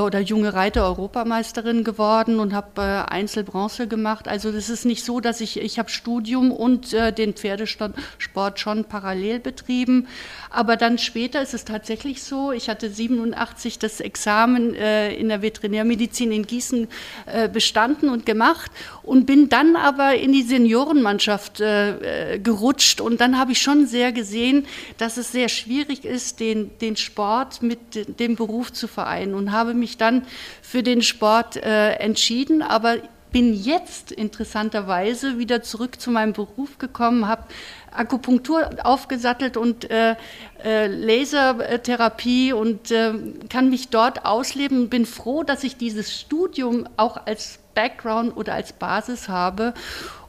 oder 0.00 0.20
junge 0.20 0.54
Reiter-Europameisterin 0.54 1.84
geworden 1.84 2.40
und 2.40 2.54
habe 2.54 2.82
äh, 2.82 3.12
Einzelbronze 3.12 3.88
gemacht. 3.88 4.28
Also 4.28 4.50
das 4.50 4.70
ist 4.70 4.84
nicht 4.84 5.04
so, 5.04 5.20
dass 5.20 5.40
ich, 5.40 5.60
ich 5.60 5.78
habe 5.78 5.90
Studium 5.90 6.50
und 6.50 6.92
äh, 6.92 7.12
den 7.12 7.34
Pferdesport 7.34 8.58
schon 8.58 8.84
parallel 8.84 9.40
betrieben. 9.40 10.08
Aber 10.50 10.76
dann 10.76 10.98
später 10.98 11.42
ist 11.42 11.54
es 11.54 11.64
tatsächlich 11.64 12.22
so, 12.22 12.52
ich 12.52 12.68
hatte 12.68 12.90
87 12.90 13.78
das 13.78 14.00
Examen 14.00 14.74
äh, 14.74 15.14
in 15.14 15.28
der 15.28 15.42
Veterinärmedizin 15.42 16.32
in 16.32 16.46
Gießen 16.46 16.88
äh, 17.26 17.48
bestanden 17.48 18.08
und 18.08 18.26
gemacht 18.26 18.70
und 19.02 19.26
bin 19.26 19.48
dann 19.48 19.76
aber 19.76 20.14
in 20.14 20.32
die 20.32 20.42
Seniorenmannschaft 20.42 21.60
äh, 21.60 22.38
gerutscht 22.42 23.00
und 23.00 23.20
dann 23.20 23.38
habe 23.38 23.52
ich 23.52 23.60
schon 23.60 23.86
sehr 23.86 24.12
gesehen, 24.12 24.66
dass 24.98 25.16
es 25.16 25.32
sehr 25.32 25.48
schwierig 25.48 26.04
ist, 26.04 26.40
den, 26.40 26.70
den 26.80 26.96
Sport 26.96 27.62
mit 27.62 28.18
dem 28.20 28.36
Beruf 28.36 28.72
zu 28.72 28.86
vereinen 28.86 29.34
und 29.34 29.52
habe 29.52 29.74
mich 29.74 29.96
dann 29.96 30.22
für 30.62 30.82
den 30.82 31.02
Sport 31.02 31.56
äh, 31.56 31.94
entschieden, 31.94 32.62
aber 32.62 32.96
bin 33.32 33.54
jetzt 33.54 34.12
interessanterweise 34.12 35.38
wieder 35.38 35.62
zurück 35.62 36.00
zu 36.00 36.10
meinem 36.10 36.34
Beruf 36.34 36.78
gekommen, 36.78 37.26
habe 37.26 37.44
Akupunktur 37.90 38.70
aufgesattelt 38.84 39.56
und 39.56 39.90
äh, 39.90 40.16
äh, 40.62 40.86
Lasertherapie 40.86 42.52
und 42.52 42.90
äh, 42.90 43.14
kann 43.48 43.70
mich 43.70 43.88
dort 43.88 44.24
ausleben. 44.24 44.88
Bin 44.88 45.06
froh, 45.06 45.42
dass 45.42 45.64
ich 45.64 45.76
dieses 45.76 46.18
Studium 46.18 46.86
auch 46.96 47.26
als 47.26 47.58
Background 47.74 48.36
oder 48.36 48.54
als 48.54 48.72
Basis 48.72 49.28
habe. 49.28 49.74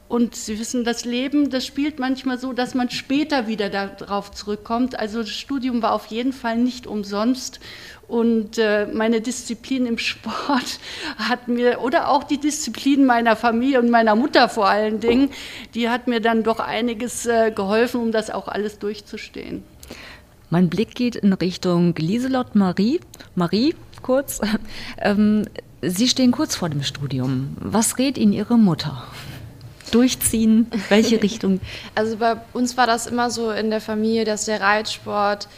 Und 0.06 0.36
Sie 0.36 0.58
wissen, 0.58 0.84
das 0.84 1.04
Leben, 1.04 1.50
das 1.50 1.64
spielt 1.64 1.98
manchmal 1.98 2.38
so, 2.38 2.52
dass 2.52 2.74
man 2.74 2.90
später 2.90 3.46
wieder 3.46 3.70
darauf 3.70 4.30
zurückkommt. 4.30 4.98
Also 4.98 5.20
das 5.20 5.30
Studium 5.30 5.82
war 5.82 5.92
auf 5.92 6.06
jeden 6.06 6.32
Fall 6.32 6.56
nicht 6.56 6.86
umsonst. 6.86 7.58
Und 8.06 8.58
äh, 8.58 8.86
meine 8.86 9.22
Disziplin 9.22 9.86
im 9.86 9.96
Sport 9.98 10.78
hat 11.16 11.48
mir, 11.48 11.80
oder 11.80 12.10
auch 12.10 12.24
die 12.24 12.38
Disziplin 12.38 13.06
meiner 13.06 13.34
Familie 13.34 13.80
und 13.80 13.90
meiner 13.90 14.14
Mutter 14.14 14.48
vor 14.48 14.68
allen 14.68 15.00
Dingen, 15.00 15.30
die 15.74 15.88
hat 15.88 16.06
mir 16.06 16.20
dann 16.20 16.42
doch 16.42 16.60
einiges 16.60 17.24
äh, 17.24 17.50
geholfen, 17.50 18.00
um 18.00 18.12
das 18.12 18.30
auch 18.30 18.46
alles 18.46 18.78
durchzustehen. 18.78 19.64
Mein 20.50 20.68
Blick 20.68 20.94
geht 20.94 21.16
in 21.16 21.32
Richtung 21.32 21.94
Lieselott 21.96 22.54
Marie. 22.54 23.00
Marie, 23.34 23.74
kurz. 24.02 24.40
Ähm, 24.98 25.46
Sie 25.86 26.08
stehen 26.08 26.32
kurz 26.32 26.56
vor 26.56 26.68
dem 26.68 26.82
Studium. 26.82 27.56
Was 27.60 27.98
rät 27.98 28.18
Ihnen 28.18 28.32
Ihre 28.32 28.56
Mutter? 28.56 29.04
Durchziehen? 29.90 30.66
Welche 30.88 31.22
Richtung? 31.22 31.60
Also 31.94 32.16
bei 32.16 32.36
uns 32.52 32.76
war 32.76 32.86
das 32.86 33.06
immer 33.06 33.30
so 33.30 33.50
in 33.50 33.70
der 33.70 33.80
Familie, 33.80 34.24
dass 34.24 34.46
der 34.46 34.60
Reitsport 34.60 35.48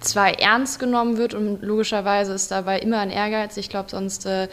zwar 0.00 0.38
ernst 0.38 0.78
genommen 0.78 1.16
wird 1.16 1.34
und 1.34 1.62
logischerweise 1.62 2.32
ist 2.34 2.50
dabei 2.50 2.80
immer 2.80 2.98
ein 2.98 3.10
Ehrgeiz. 3.10 3.56
Ich 3.56 3.68
glaube, 3.68 3.90
sonst 3.90 4.26
äh, 4.26 4.48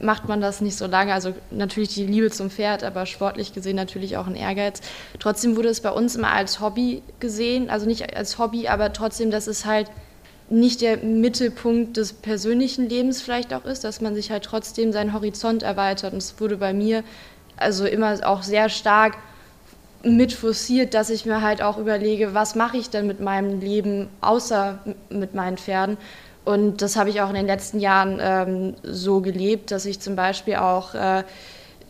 macht 0.00 0.28
man 0.28 0.40
das 0.40 0.60
nicht 0.60 0.76
so 0.76 0.86
lange. 0.86 1.12
Also 1.12 1.34
natürlich 1.50 1.94
die 1.94 2.06
Liebe 2.06 2.30
zum 2.30 2.50
Pferd, 2.50 2.82
aber 2.82 3.06
sportlich 3.06 3.52
gesehen 3.52 3.76
natürlich 3.76 4.16
auch 4.16 4.26
ein 4.26 4.36
Ehrgeiz. 4.36 4.80
Trotzdem 5.18 5.56
wurde 5.56 5.68
es 5.68 5.80
bei 5.80 5.90
uns 5.90 6.16
immer 6.16 6.32
als 6.32 6.60
Hobby 6.60 7.02
gesehen, 7.20 7.70
also 7.70 7.86
nicht 7.86 8.16
als 8.16 8.38
Hobby, 8.38 8.68
aber 8.68 8.92
trotzdem, 8.92 9.30
dass 9.30 9.46
es 9.46 9.64
halt 9.64 9.90
nicht 10.50 10.80
der 10.80 10.98
Mittelpunkt 10.98 11.96
des 11.96 12.12
persönlichen 12.12 12.88
Lebens 12.88 13.22
vielleicht 13.22 13.54
auch 13.54 13.64
ist, 13.64 13.84
dass 13.84 14.00
man 14.00 14.14
sich 14.14 14.30
halt 14.30 14.44
trotzdem 14.44 14.92
seinen 14.92 15.12
Horizont 15.12 15.62
erweitert. 15.62 16.12
Und 16.12 16.18
es 16.18 16.40
wurde 16.40 16.56
bei 16.56 16.72
mir 16.72 17.04
also 17.56 17.86
immer 17.86 18.16
auch 18.24 18.42
sehr 18.42 18.68
stark 18.68 19.16
mit 20.02 20.32
forciert, 20.32 20.94
dass 20.94 21.10
ich 21.10 21.26
mir 21.26 21.42
halt 21.42 21.62
auch 21.62 21.78
überlege, 21.78 22.34
was 22.34 22.54
mache 22.54 22.78
ich 22.78 22.90
denn 22.90 23.06
mit 23.06 23.20
meinem 23.20 23.60
Leben 23.60 24.08
außer 24.20 24.78
mit 25.10 25.34
meinen 25.34 25.56
Pferden. 25.56 25.98
Und 26.44 26.82
das 26.82 26.96
habe 26.96 27.10
ich 27.10 27.20
auch 27.20 27.28
in 27.28 27.34
den 27.34 27.46
letzten 27.46 27.78
Jahren 27.80 28.18
ähm, 28.20 28.74
so 28.82 29.20
gelebt, 29.20 29.70
dass 29.70 29.84
ich 29.84 30.00
zum 30.00 30.16
Beispiel 30.16 30.56
auch 30.56 30.94
äh, 30.94 31.22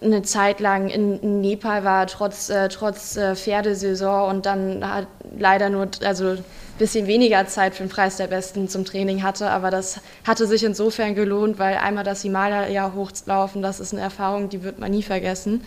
eine 0.02 0.22
Zeit 0.22 0.60
lang 0.60 0.88
in, 0.88 1.40
Nepal 1.40 1.84
war, 1.84 2.06
trotz, 2.06 2.50
äh, 2.50 2.68
trotz 2.68 3.16
äh, 3.16 3.36
Pferdesaison 3.36 4.28
und 4.28 4.46
dann 4.46 4.84
hat 4.86 5.06
leider 5.38 5.70
nur 5.70 5.88
also 6.04 6.36
bisschen 6.80 7.06
weniger 7.06 7.46
Zeit 7.46 7.74
für 7.74 7.84
den 7.84 7.90
Preis 7.90 8.16
der 8.16 8.26
Besten 8.26 8.68
zum 8.68 8.84
Training 8.84 9.22
hatte. 9.22 9.50
Aber 9.50 9.70
das 9.70 10.00
hatte 10.26 10.46
sich 10.46 10.64
insofern 10.64 11.14
gelohnt, 11.14 11.58
weil 11.58 11.76
einmal 11.76 12.02
das 12.02 12.22
Himalaya 12.22 12.92
hochlaufen, 12.94 13.62
das 13.62 13.78
ist 13.78 13.92
eine 13.92 14.02
Erfahrung, 14.02 14.48
die 14.48 14.64
wird 14.64 14.80
man 14.80 14.90
nie 14.90 15.02
vergessen. 15.02 15.62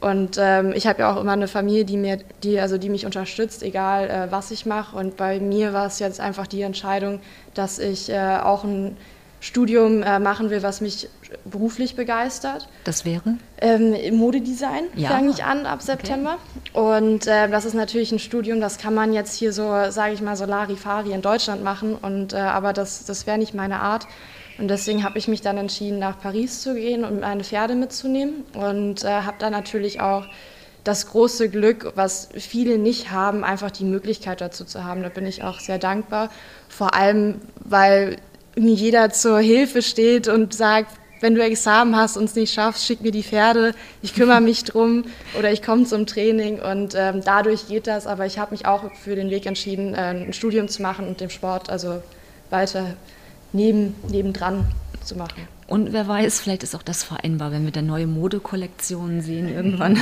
Und 0.00 0.36
ähm, 0.40 0.72
ich 0.74 0.86
habe 0.86 1.00
ja 1.00 1.12
auch 1.12 1.20
immer 1.20 1.32
eine 1.32 1.48
Familie, 1.48 1.84
die 1.84 1.96
mir, 1.96 2.18
die, 2.42 2.58
also 2.60 2.78
die 2.78 2.88
mich 2.88 3.04
unterstützt, 3.04 3.62
egal 3.62 4.08
äh, 4.08 4.32
was 4.32 4.50
ich 4.50 4.64
mache. 4.64 4.96
Und 4.96 5.16
bei 5.16 5.38
mir 5.38 5.72
war 5.72 5.86
es 5.86 5.98
jetzt 5.98 6.20
einfach 6.20 6.46
die 6.46 6.62
Entscheidung, 6.62 7.20
dass 7.54 7.78
ich 7.78 8.08
äh, 8.08 8.38
auch 8.42 8.64
ein 8.64 8.96
Studium 9.40 10.02
äh, 10.02 10.18
machen 10.18 10.50
will, 10.50 10.62
was 10.62 10.80
mich 10.80 11.08
beruflich 11.44 11.94
begeistert. 11.94 12.68
Das 12.84 13.04
wäre? 13.04 13.34
Ähm, 13.60 13.94
Modedesign 14.16 14.84
ja. 14.96 15.08
fange 15.10 15.30
ich 15.30 15.44
an 15.44 15.66
ab 15.66 15.82
September. 15.82 16.38
Okay. 16.72 17.04
Und 17.04 17.26
äh, 17.26 17.48
das 17.48 17.64
ist 17.64 17.74
natürlich 17.74 18.10
ein 18.10 18.18
Studium, 18.18 18.60
das 18.60 18.78
kann 18.78 18.94
man 18.94 19.12
jetzt 19.12 19.34
hier 19.34 19.52
so, 19.52 19.90
sage 19.90 20.14
ich 20.14 20.20
mal, 20.20 20.36
so 20.36 20.44
Larifari 20.44 21.12
in 21.12 21.22
Deutschland 21.22 21.62
machen. 21.62 21.94
Und, 21.94 22.32
äh, 22.32 22.38
aber 22.38 22.72
das, 22.72 23.04
das 23.04 23.26
wäre 23.26 23.38
nicht 23.38 23.54
meine 23.54 23.80
Art. 23.80 24.06
Und 24.58 24.68
deswegen 24.68 25.04
habe 25.04 25.18
ich 25.18 25.28
mich 25.28 25.40
dann 25.40 25.56
entschieden, 25.56 26.00
nach 26.00 26.18
Paris 26.20 26.62
zu 26.62 26.74
gehen 26.74 27.04
und 27.04 27.20
meine 27.20 27.44
Pferde 27.44 27.76
mitzunehmen. 27.76 28.44
Und 28.54 29.04
äh, 29.04 29.08
habe 29.08 29.36
dann 29.38 29.52
natürlich 29.52 30.00
auch 30.00 30.26
das 30.82 31.08
große 31.08 31.48
Glück, 31.48 31.92
was 31.94 32.30
viele 32.34 32.78
nicht 32.78 33.10
haben, 33.10 33.44
einfach 33.44 33.70
die 33.70 33.84
Möglichkeit 33.84 34.40
dazu 34.40 34.64
zu 34.64 34.84
haben. 34.84 35.02
Da 35.02 35.10
bin 35.10 35.26
ich 35.26 35.44
auch 35.44 35.60
sehr 35.60 35.78
dankbar. 35.78 36.30
Vor 36.68 36.94
allem, 36.94 37.40
weil 37.60 38.16
jeder 38.66 39.10
zur 39.10 39.38
Hilfe 39.38 39.82
steht 39.82 40.28
und 40.28 40.54
sagt, 40.54 40.92
wenn 41.20 41.34
du 41.34 41.42
Examen 41.42 41.96
hast 41.96 42.16
und 42.16 42.24
es 42.24 42.34
nicht 42.34 42.52
schaffst, 42.52 42.86
schick 42.86 43.00
mir 43.00 43.10
die 43.10 43.22
Pferde, 43.22 43.74
ich 44.02 44.14
kümmere 44.14 44.40
mich 44.40 44.64
drum 44.64 45.04
oder 45.38 45.52
ich 45.52 45.62
komme 45.62 45.84
zum 45.84 46.06
Training 46.06 46.60
und 46.60 46.94
ähm, 46.96 47.22
dadurch 47.24 47.68
geht 47.68 47.86
das. 47.86 48.06
Aber 48.06 48.26
ich 48.26 48.38
habe 48.38 48.52
mich 48.52 48.66
auch 48.66 48.92
für 48.94 49.16
den 49.16 49.30
Weg 49.30 49.46
entschieden, 49.46 49.94
äh, 49.94 50.26
ein 50.26 50.32
Studium 50.32 50.68
zu 50.68 50.82
machen 50.82 51.08
und 51.08 51.20
dem 51.20 51.30
Sport 51.30 51.70
also 51.70 52.02
weiter 52.50 52.94
neben, 53.52 53.94
nebendran 54.08 54.66
zu 55.04 55.16
machen. 55.16 55.57
Und 55.68 55.92
wer 55.92 56.08
weiß, 56.08 56.40
vielleicht 56.40 56.62
ist 56.62 56.74
auch 56.74 56.82
das 56.82 57.04
vereinbar, 57.04 57.52
wenn 57.52 57.66
wir 57.66 57.72
dann 57.72 57.84
neue 57.84 58.06
Modekollektionen 58.06 59.20
sehen 59.20 59.48
irgendwann. 59.48 59.98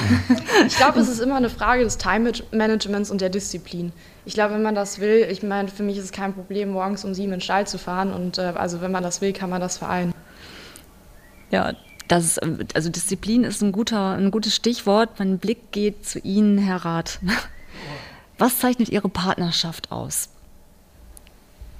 Ich 0.69 0.77
glaube, 0.77 1.01
es 1.01 1.09
ist 1.09 1.19
immer 1.19 1.35
eine 1.35 1.51
Frage 1.51 1.83
des 1.83 1.99
Time-Managements 1.99 3.11
und 3.11 3.21
der 3.21 3.31
Disziplin. 3.31 3.93
Ich 4.25 4.35
glaube, 4.35 4.55
wenn 4.55 4.63
man 4.63 4.77
das 4.77 5.01
will, 5.01 5.27
ich 5.29 5.43
meine, 5.43 5.67
für 5.67 5.83
mich 5.83 5.99
ist 5.99 6.05
es 6.05 6.13
kein 6.13 6.35
Problem, 6.35 6.71
morgens 6.71 7.05
um 7.05 7.15
sieben 7.15 7.33
in 7.33 7.39
den 7.39 7.41
Stall 7.41 7.67
zu 7.67 7.79
fahren. 7.79 8.13
Und 8.13 8.39
äh, 8.39 8.53
also 8.55 8.81
wenn 8.81 8.93
man 8.93 9.03
das 9.03 9.21
will, 9.21 9.33
kann 9.33 9.51
man 9.51 9.61
das 9.61 9.79
vereinen. 9.79 10.15
Ja, 11.51 11.75
das, 12.07 12.39
also 12.75 12.89
Disziplin 12.89 13.43
ist 13.43 13.61
ein, 13.61 13.73
guter, 13.73 14.13
ein 14.13 14.31
gutes 14.31 14.55
Stichwort. 14.55 15.19
Mein 15.19 15.39
Blick 15.39 15.73
geht 15.73 16.07
zu 16.07 16.21
Ihnen, 16.21 16.59
Herr 16.59 16.85
Rath. 16.85 17.19
Was 18.39 18.61
zeichnet 18.61 18.89
Ihre 18.89 19.09
Partnerschaft 19.09 19.91
aus? 19.91 20.29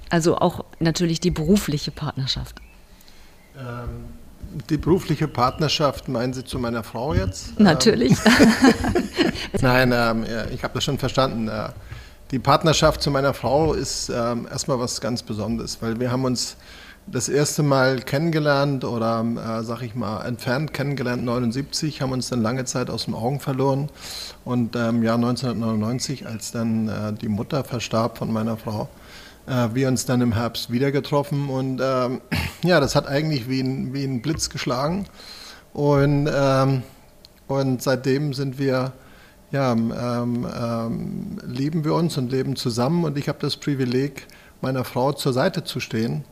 Also 0.09 0.37
auch 0.37 0.65
natürlich 0.79 1.21
die 1.21 1.31
berufliche 1.31 1.91
Partnerschaft. 1.91 2.61
Ähm, 3.57 4.05
die 4.69 4.77
berufliche 4.77 5.27
Partnerschaft 5.27 6.07
meinen 6.07 6.33
Sie 6.33 6.45
zu 6.45 6.59
meiner 6.59 6.83
Frau 6.83 7.13
jetzt? 7.13 7.49
Ähm, 7.57 7.65
natürlich. 7.65 8.15
Nein, 9.61 9.91
ähm, 9.93 10.25
ich 10.53 10.63
habe 10.63 10.75
das 10.75 10.83
schon 10.83 10.97
verstanden. 10.97 11.47
Äh, 11.47 11.69
die 12.31 12.39
Partnerschaft 12.39 13.01
zu 13.01 13.09
meiner 13.09 13.33
Frau 13.33 13.73
ist 13.73 14.09
erstmal 14.09 14.81
was 14.81 14.99
ganz 14.99 15.23
Besonderes, 15.23 15.77
weil 15.79 15.97
wir 16.01 16.11
haben 16.11 16.25
uns 16.25 16.57
das 17.09 17.29
erste 17.29 17.63
Mal 17.63 18.01
kennengelernt 18.01 18.83
oder, 18.83 19.21
äh, 19.21 19.63
sag 19.63 19.81
ich 19.81 19.95
mal, 19.95 20.25
entfernt 20.25 20.73
kennengelernt, 20.73 21.23
79, 21.23 22.01
haben 22.01 22.11
uns 22.11 22.29
dann 22.29 22.41
lange 22.41 22.65
Zeit 22.65 22.89
aus 22.89 23.05
den 23.05 23.13
Augen 23.13 23.39
verloren. 23.39 23.89
Und 24.43 24.75
im 24.75 24.81
ähm, 24.81 25.03
Jahr 25.03 25.15
1999, 25.15 26.27
als 26.27 26.51
dann 26.51 26.89
äh, 26.89 27.13
die 27.13 27.29
Mutter 27.29 27.63
verstarb 27.63 28.17
von 28.17 28.31
meiner 28.31 28.57
Frau, 28.57 28.89
äh, 29.47 29.69
wir 29.73 29.87
uns 29.87 30.05
dann 30.05 30.21
im 30.21 30.33
Herbst 30.33 30.71
wieder 30.71 30.91
getroffen 30.91 31.49
und 31.49 31.81
ähm, 31.83 32.21
ja, 32.63 32.79
das 32.79 32.95
hat 32.95 33.07
eigentlich 33.07 33.49
wie 33.49 33.61
ein, 33.61 33.93
wie 33.93 34.03
ein 34.03 34.21
Blitz 34.21 34.49
geschlagen 34.49 35.05
und, 35.73 36.29
ähm, 36.33 36.83
und 37.47 37.81
seitdem 37.81 38.33
sind 38.33 38.59
wir, 38.59 38.93
ja, 39.51 39.71
ähm, 39.71 40.47
ähm, 40.59 41.37
lieben 41.45 41.85
wir 41.85 41.93
uns 41.93 42.17
und 42.17 42.31
leben 42.31 42.55
zusammen 42.55 43.05
und 43.05 43.17
ich 43.17 43.29
habe 43.29 43.39
das 43.41 43.57
Privileg, 43.57 44.27
meiner 44.61 44.83
Frau 44.83 45.13
zur 45.13 45.33
Seite 45.33 45.63
zu 45.63 45.79
stehen, 45.79 46.25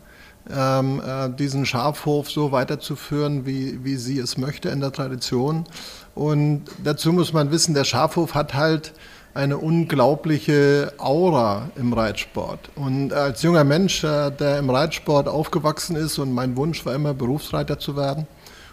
ähm, 0.50 1.01
äh, 1.05 1.29
diesen 1.29 1.65
Schafhof 1.65 2.29
so 2.29 2.51
weiterzuführen, 2.51 3.45
wie, 3.45 3.84
wie 3.84 3.95
sie 3.95 4.19
es 4.19 4.38
möchte 4.38 4.69
in 4.69 4.79
der 4.79 4.91
Tradition. 4.91 5.65
Und 6.13 6.65
dazu 6.84 7.13
muss 7.13 7.34
man 7.34 7.51
wissen, 7.51 7.74
der 7.74 7.84
Schafhof 7.84 8.34
hat 8.34 8.53
halt 8.53 8.93
eine 9.36 9.58
unglaubliche 9.58 10.94
Aura 10.98 11.70
im 11.75 11.92
Reitsport. 11.92 12.70
Und 12.75 13.12
als 13.12 13.44
junger 13.44 13.65
Mensch, 13.65 14.04
äh, 14.04 14.32
der 14.32 14.58
im 14.60 14.70
Reitsport 14.70 15.27
aufgewachsen 15.27 15.98
ist 15.98 16.18
und 16.18 16.32
mein 16.32 16.56
Wunsch 16.56 16.86
war 16.86 16.96
immer, 16.96 17.13
Berufsreiter 17.13 17.77
zu 17.77 17.98
werden, 17.98 18.27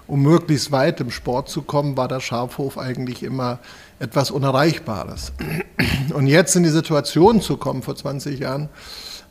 um 0.07 0.23
möglichst 0.23 0.71
weit 0.71 1.00
im 1.00 1.11
Sport 1.11 1.49
zu 1.49 1.62
kommen, 1.62 1.97
war 1.97 2.07
der 2.07 2.21
Schafhof 2.21 2.78
eigentlich 2.78 3.25
immer 3.25 3.59
etwas 3.99 4.31
Unerreichbares. 4.31 5.33
Und 6.14 6.28
jetzt 6.28 6.54
in 6.54 6.62
die 6.62 6.69
Situation 6.69 7.40
zu 7.40 7.57
kommen, 7.57 7.83
vor 7.83 7.97
20 7.97 8.38
Jahren, 8.38 8.69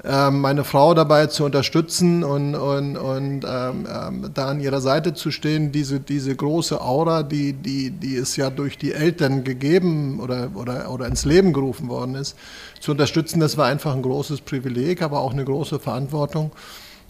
meine 0.03 0.63
Frau 0.63 0.95
dabei 0.95 1.27
zu 1.27 1.45
unterstützen 1.45 2.23
und, 2.23 2.55
und, 2.55 2.97
und 2.97 3.45
ähm, 3.47 3.87
ähm, 3.87 4.31
da 4.33 4.47
an 4.47 4.59
ihrer 4.59 4.81
Seite 4.81 5.13
zu 5.13 5.29
stehen. 5.29 5.71
Diese, 5.71 5.99
diese 5.99 6.35
große 6.35 6.81
Aura, 6.81 7.21
die, 7.21 7.53
die, 7.53 7.91
die 7.91 8.15
ist 8.15 8.35
ja 8.35 8.49
durch 8.49 8.79
die 8.79 8.93
Eltern 8.93 9.43
gegeben 9.43 10.19
oder, 10.19 10.49
oder, 10.55 10.91
oder 10.91 11.05
ins 11.05 11.25
Leben 11.25 11.53
gerufen 11.53 11.87
worden 11.87 12.15
ist, 12.15 12.35
zu 12.79 12.91
unterstützen, 12.91 13.39
das 13.39 13.57
war 13.57 13.67
einfach 13.67 13.93
ein 13.93 14.01
großes 14.01 14.41
Privileg, 14.41 15.03
aber 15.03 15.19
auch 15.21 15.33
eine 15.33 15.45
große 15.45 15.79
Verantwortung. 15.79 16.51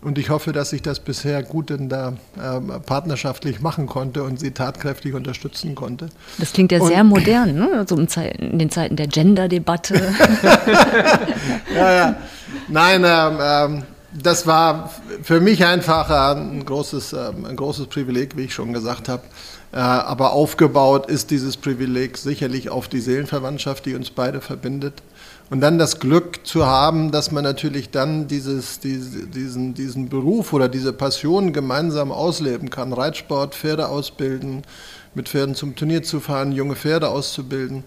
Und 0.02 0.18
ich 0.18 0.32
hoffe, 0.32 0.52
dass 0.52 0.74
ich 0.74 0.82
das 0.82 1.00
bisher 1.00 1.44
gut 1.44 1.70
in 1.70 1.88
der, 1.88 2.14
äh, 2.36 2.80
partnerschaftlich 2.80 3.62
machen 3.62 3.86
konnte 3.86 4.24
und 4.24 4.40
sie 4.40 4.50
tatkräftig 4.50 5.14
unterstützen 5.14 5.76
konnte. 5.76 6.08
Das 6.40 6.54
klingt 6.54 6.72
ja 6.72 6.80
und, 6.80 6.88
sehr 6.88 7.04
modern, 7.04 7.54
ne? 7.54 7.70
also 7.74 7.96
in 7.96 8.58
den 8.58 8.72
Zeiten 8.72 8.96
der 8.96 9.08
Gender-Debatte. 9.08 9.96
ja, 11.76 11.94
ja. 11.94 12.16
Nein, 12.68 13.04
ähm, 13.06 13.38
ähm, 13.40 13.84
das 14.12 14.48
war 14.48 14.92
für 15.22 15.40
mich 15.40 15.66
einfach 15.66 16.10
äh, 16.10 16.40
ein, 16.40 16.66
großes, 16.66 17.14
äh, 17.14 17.32
ein 17.48 17.56
großes 17.56 17.86
Privileg, 17.88 18.36
wie 18.38 18.46
ich 18.46 18.54
schon 18.56 18.74
gesagt 18.74 19.08
habe. 19.08 19.24
Äh, 19.72 19.78
aber 19.78 20.34
aufgebaut 20.34 21.10
ist 21.10 21.32
dieses 21.32 21.58
Privileg 21.58 22.18
sicherlich 22.18 22.70
auf 22.70 22.88
die 22.88 23.00
Seelenverwandtschaft, 23.00 23.86
die 23.86 23.96
uns 23.96 24.10
beide 24.10 24.42
verbindet. 24.42 25.02
Und 25.52 25.60
dann 25.60 25.78
das 25.78 26.00
Glück 26.00 26.48
zu 26.48 26.66
haben, 26.66 27.12
dass 27.12 27.30
man 27.32 27.44
natürlich 27.44 27.90
dann 27.90 28.30
dieses, 28.30 28.80
diese, 28.80 29.28
diesen, 29.28 29.74
diesen 29.74 30.08
Beruf 30.08 30.54
oder 30.54 30.70
diese 30.70 30.94
Passion 30.94 31.52
gemeinsam 31.52 32.14
ausleben 32.14 32.70
kann. 32.70 32.94
Reitsport, 32.94 33.54
Pferde 33.54 33.90
ausbilden, 33.90 34.62
mit 35.14 35.28
Pferden 35.28 35.54
zum 35.54 35.76
Turnier 35.76 36.04
zu 36.04 36.22
fahren, 36.22 36.54
junge 36.54 36.78
Pferde 36.78 37.10
auszubilden. 37.10 37.84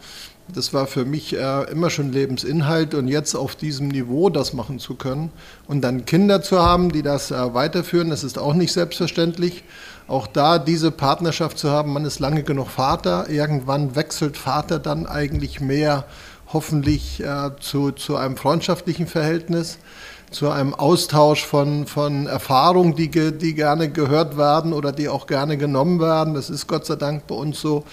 Das 0.54 0.74
war 0.74 0.86
für 0.86 1.06
mich 1.06 1.34
äh, 1.34 1.62
immer 1.70 1.88
schon 1.88 2.12
Lebensinhalt 2.12 2.92
und 2.92 3.08
jetzt 3.08 3.34
auf 3.34 3.56
diesem 3.56 3.88
Niveau 3.88 4.28
das 4.28 4.52
machen 4.52 4.78
zu 4.78 4.94
können 4.94 5.30
und 5.66 5.80
dann 5.80 6.04
Kinder 6.04 6.42
zu 6.42 6.62
haben, 6.62 6.92
die 6.92 7.00
das 7.00 7.30
äh, 7.30 7.54
weiterführen, 7.54 8.10
das 8.10 8.24
ist 8.24 8.38
auch 8.38 8.52
nicht 8.52 8.74
selbstverständlich. 8.74 9.64
Auch 10.06 10.26
da 10.26 10.58
diese 10.58 10.90
Partnerschaft 10.90 11.56
zu 11.56 11.70
haben, 11.70 11.94
man 11.94 12.04
ist 12.04 12.18
lange 12.18 12.42
genug 12.42 12.68
Vater, 12.68 13.30
irgendwann 13.30 13.96
wechselt 13.96 14.36
Vater 14.36 14.78
dann 14.78 15.06
eigentlich 15.06 15.62
mehr 15.62 16.04
hoffentlich 16.54 17.20
äh, 17.20 17.50
zu, 17.60 17.90
zu 17.90 18.16
einem 18.16 18.38
freundschaftlichen 18.38 19.06
Verhältnis, 19.06 19.78
zu 20.30 20.48
einem 20.50 20.74
Austausch 20.74 21.44
von, 21.44 21.86
von 21.86 22.26
Erfahrungen, 22.26 22.96
die, 22.96 23.08
die 23.10 23.54
gerne 23.54 23.90
gehört 23.90 24.36
werden 24.36 24.72
oder 24.72 24.90
die 24.90 25.08
auch 25.08 25.26
gerne 25.26 25.56
genommen 25.56 26.00
werden. 26.00 26.34
Das 26.34 26.50
ist 26.50 26.66
Gott 26.66 26.86
sei 26.86 26.96
Dank 26.96 27.26
bei 27.26 27.34
uns 27.34 27.60
so. 27.60 27.84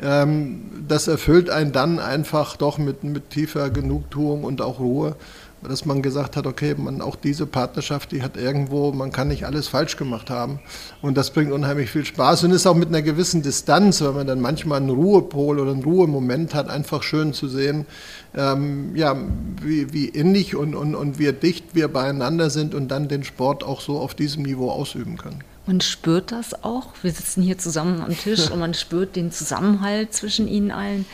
Ähm, 0.00 0.84
das 0.86 1.08
erfüllt 1.08 1.50
einen 1.50 1.72
dann 1.72 1.98
einfach 1.98 2.56
doch 2.56 2.78
mit, 2.78 3.04
mit 3.04 3.30
tiefer 3.30 3.70
Genugtuung 3.70 4.44
und 4.44 4.62
auch 4.62 4.78
Ruhe 4.78 5.16
dass 5.62 5.84
man 5.84 6.00
gesagt 6.00 6.36
hat, 6.36 6.46
okay, 6.46 6.74
man 6.76 7.02
auch 7.02 7.16
diese 7.16 7.46
Partnerschaft, 7.46 8.12
die 8.12 8.22
hat 8.22 8.36
irgendwo, 8.36 8.92
man 8.92 9.12
kann 9.12 9.28
nicht 9.28 9.44
alles 9.44 9.68
falsch 9.68 9.96
gemacht 9.96 10.30
haben. 10.30 10.60
Und 11.02 11.16
das 11.16 11.30
bringt 11.30 11.52
unheimlich 11.52 11.90
viel 11.90 12.04
Spaß 12.04 12.44
und 12.44 12.52
ist 12.52 12.66
auch 12.66 12.74
mit 12.74 12.88
einer 12.88 13.02
gewissen 13.02 13.42
Distanz, 13.42 14.00
wenn 14.00 14.14
man 14.14 14.26
dann 14.26 14.40
manchmal 14.40 14.80
einen 14.80 14.90
Ruhepol 14.90 15.58
oder 15.58 15.72
einen 15.72 15.82
Ruhemoment 15.82 16.54
hat, 16.54 16.68
einfach 16.70 17.02
schön 17.02 17.34
zu 17.34 17.48
sehen, 17.48 17.86
ähm, 18.34 18.96
ja, 18.96 19.16
wie, 19.62 19.92
wie 19.92 20.06
innig 20.06 20.56
und, 20.56 20.74
und, 20.74 20.94
und 20.94 21.18
wie 21.18 21.32
dicht 21.32 21.74
wir 21.74 21.88
beieinander 21.88 22.48
sind 22.48 22.74
und 22.74 22.88
dann 22.88 23.08
den 23.08 23.24
Sport 23.24 23.62
auch 23.62 23.80
so 23.80 23.98
auf 23.98 24.14
diesem 24.14 24.44
Niveau 24.44 24.70
ausüben 24.70 25.16
können. 25.16 25.44
Man 25.66 25.80
spürt 25.80 26.32
das 26.32 26.64
auch. 26.64 26.88
Wir 27.02 27.12
sitzen 27.12 27.42
hier 27.42 27.58
zusammen 27.58 28.00
am 28.00 28.16
Tisch 28.16 28.50
und 28.52 28.58
man 28.58 28.74
spürt 28.74 29.14
den 29.14 29.30
Zusammenhalt 29.30 30.14
zwischen 30.14 30.48
ihnen 30.48 30.70
allen. 30.70 31.06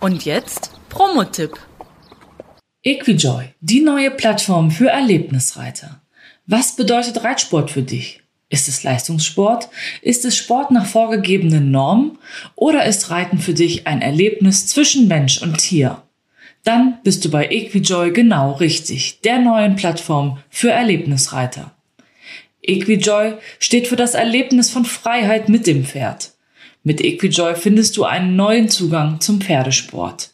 Und 0.00 0.24
jetzt 0.24 0.70
Promotipp. 0.88 1.58
Equijoy, 2.86 3.46
die 3.62 3.80
neue 3.80 4.10
Plattform 4.10 4.70
für 4.70 4.90
Erlebnisreiter. 4.90 6.02
Was 6.46 6.76
bedeutet 6.76 7.24
Reitsport 7.24 7.70
für 7.70 7.80
dich? 7.80 8.20
Ist 8.50 8.68
es 8.68 8.82
Leistungssport? 8.82 9.70
Ist 10.02 10.26
es 10.26 10.36
Sport 10.36 10.70
nach 10.70 10.84
vorgegebenen 10.84 11.70
Normen? 11.70 12.18
Oder 12.56 12.84
ist 12.84 13.08
Reiten 13.08 13.38
für 13.38 13.54
dich 13.54 13.86
ein 13.86 14.02
Erlebnis 14.02 14.66
zwischen 14.66 15.08
Mensch 15.08 15.40
und 15.40 15.56
Tier? 15.56 16.02
Dann 16.62 16.98
bist 17.02 17.24
du 17.24 17.30
bei 17.30 17.48
Equijoy 17.48 18.12
genau 18.12 18.52
richtig, 18.52 19.22
der 19.22 19.38
neuen 19.38 19.76
Plattform 19.76 20.40
für 20.50 20.70
Erlebnisreiter. 20.70 21.74
Equijoy 22.60 23.38
steht 23.60 23.86
für 23.86 23.96
das 23.96 24.12
Erlebnis 24.12 24.68
von 24.68 24.84
Freiheit 24.84 25.48
mit 25.48 25.66
dem 25.66 25.86
Pferd. 25.86 26.32
Mit 26.82 27.00
Equijoy 27.00 27.54
findest 27.54 27.96
du 27.96 28.04
einen 28.04 28.36
neuen 28.36 28.68
Zugang 28.68 29.20
zum 29.20 29.40
Pferdesport. 29.40 30.33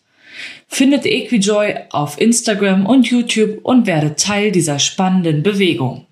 Findet 0.72 1.04
Equijoy 1.04 1.74
auf 1.90 2.20
Instagram 2.20 2.86
und 2.86 3.08
YouTube 3.08 3.58
und 3.64 3.86
werde 3.86 4.14
Teil 4.14 4.52
dieser 4.52 4.78
spannenden 4.78 5.42
Bewegung. 5.42 6.06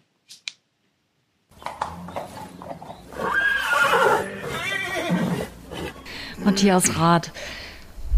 Matthias 6.44 6.98
Rath, 6.98 7.30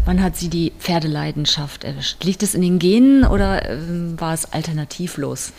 wann 0.05 0.21
hat 0.23 0.35
Sie 0.35 0.49
die 0.49 0.73
Pferdeleidenschaft 0.79 1.83
erwischt? 1.83 2.23
Liegt 2.23 2.41
es 2.41 2.55
in 2.55 2.63
den 2.63 2.79
Genen 2.79 3.23
oder 3.23 3.69
äh, 3.69 3.77
war 4.19 4.33
es 4.33 4.51
alternativlos? 4.51 5.53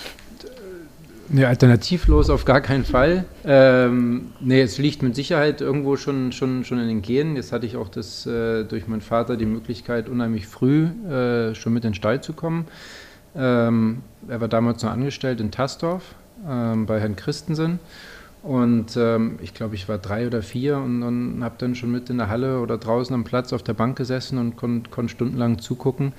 Nee, 1.28 1.44
alternativlos 1.44 2.30
auf 2.30 2.44
gar 2.44 2.60
keinen 2.60 2.84
Fall. 2.84 3.24
Ähm, 3.44 4.32
nee, 4.40 4.60
es 4.60 4.78
liegt 4.78 5.02
mit 5.02 5.14
Sicherheit 5.14 5.60
irgendwo 5.60 5.96
schon, 5.96 6.32
schon, 6.32 6.64
schon 6.64 6.78
in 6.78 6.88
den 6.88 7.02
Genen. 7.02 7.36
Jetzt 7.36 7.52
hatte 7.52 7.64
ich 7.66 7.76
auch 7.76 7.88
das, 7.88 8.26
äh, 8.26 8.64
durch 8.64 8.86
meinen 8.86 9.00
Vater 9.00 9.36
die 9.36 9.46
Möglichkeit, 9.46 10.08
unheimlich 10.08 10.46
früh 10.46 10.84
äh, 10.84 11.54
schon 11.54 11.72
mit 11.72 11.84
in 11.84 11.90
den 11.90 11.94
Stall 11.94 12.22
zu 12.22 12.32
kommen. 12.32 12.66
Ähm, 13.34 14.02
er 14.28 14.40
war 14.40 14.48
damals 14.48 14.82
noch 14.82 14.90
angestellt 14.90 15.40
in 15.40 15.50
Tastorf 15.50 16.14
ähm, 16.48 16.86
bei 16.86 17.00
Herrn 17.00 17.16
Christensen. 17.16 17.78
Und 18.42 18.96
ähm, 18.96 19.38
ich 19.40 19.54
glaube, 19.54 19.76
ich 19.76 19.88
war 19.88 19.98
drei 19.98 20.26
oder 20.26 20.42
vier 20.42 20.78
und, 20.78 21.02
und 21.02 21.44
habe 21.44 21.54
dann 21.58 21.76
schon 21.76 21.92
mit 21.92 22.10
in 22.10 22.18
der 22.18 22.28
Halle 22.28 22.60
oder 22.60 22.76
draußen 22.76 23.14
am 23.14 23.22
Platz 23.22 23.52
auf 23.52 23.62
der 23.62 23.74
Bank 23.74 23.96
gesessen 23.96 24.38
und 24.38 24.56
konnte 24.56 24.90
kon 24.90 25.08
stundenlang 25.08 25.60
zugucken. 25.60 26.12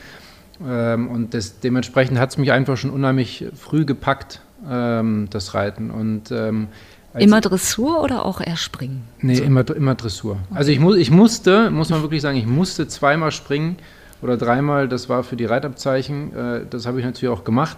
Ähm, 0.66 1.10
und 1.10 1.34
das, 1.34 1.60
dementsprechend 1.60 2.18
hat 2.18 2.30
es 2.30 2.38
mich 2.38 2.52
einfach 2.52 2.78
schon 2.78 2.92
unheimlich 2.92 3.46
früh 3.56 3.86
gepackt 3.86 4.42
ähm, 4.70 5.28
das 5.30 5.54
Reiten. 5.54 5.92
Und, 5.92 6.32
ähm, 6.32 6.68
immer 7.18 7.42
Dressur 7.42 8.02
oder 8.02 8.26
auch 8.26 8.42
eher 8.42 8.58
Springen? 8.58 9.04
Nee, 9.22 9.36
so. 9.36 9.44
immer, 9.44 9.70
immer 9.76 9.96
Dressur. 9.96 10.38
Okay. 10.50 10.58
Also 10.58 10.72
ich, 10.72 10.80
mu 10.80 10.94
ich 10.94 11.12
musste, 11.12 11.70
muss 11.70 11.90
man 11.90 12.02
wirklich 12.02 12.22
sagen, 12.22 12.38
ich 12.38 12.48
musste 12.48 12.88
zweimal 12.88 13.32
springen 13.32 13.78
oder 14.22 14.38
dreimal, 14.38 14.88
das 14.88 15.10
war 15.10 15.24
für 15.24 15.36
die 15.36 15.46
Reitabzeichen, 15.46 16.36
äh, 16.36 16.66
das 16.70 16.86
habe 16.86 17.00
ich 17.00 17.06
natürlich 17.06 17.34
auch 17.34 17.44
gemacht. 17.44 17.78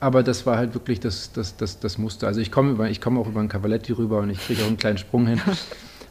Aber 0.00 0.24
das 0.24 0.46
war 0.46 0.56
halt 0.56 0.74
wirklich 0.74 0.98
das, 0.98 1.32
das, 1.32 1.56
das, 1.56 1.78
das 1.78 1.96
Muster. 1.96 2.26
Also 2.26 2.40
ich 2.40 2.50
komme 2.50 2.92
komm 3.00 3.18
auch 3.18 3.28
über 3.28 3.38
einen 3.38 3.48
Cavaletti 3.48 3.92
rüber 3.92 4.18
und 4.18 4.30
ich 4.30 4.44
kriege 4.44 4.62
auch 4.62 4.66
einen 4.66 4.76
kleinen 4.76 4.98
Sprung 4.98 5.26
hin. 5.28 5.40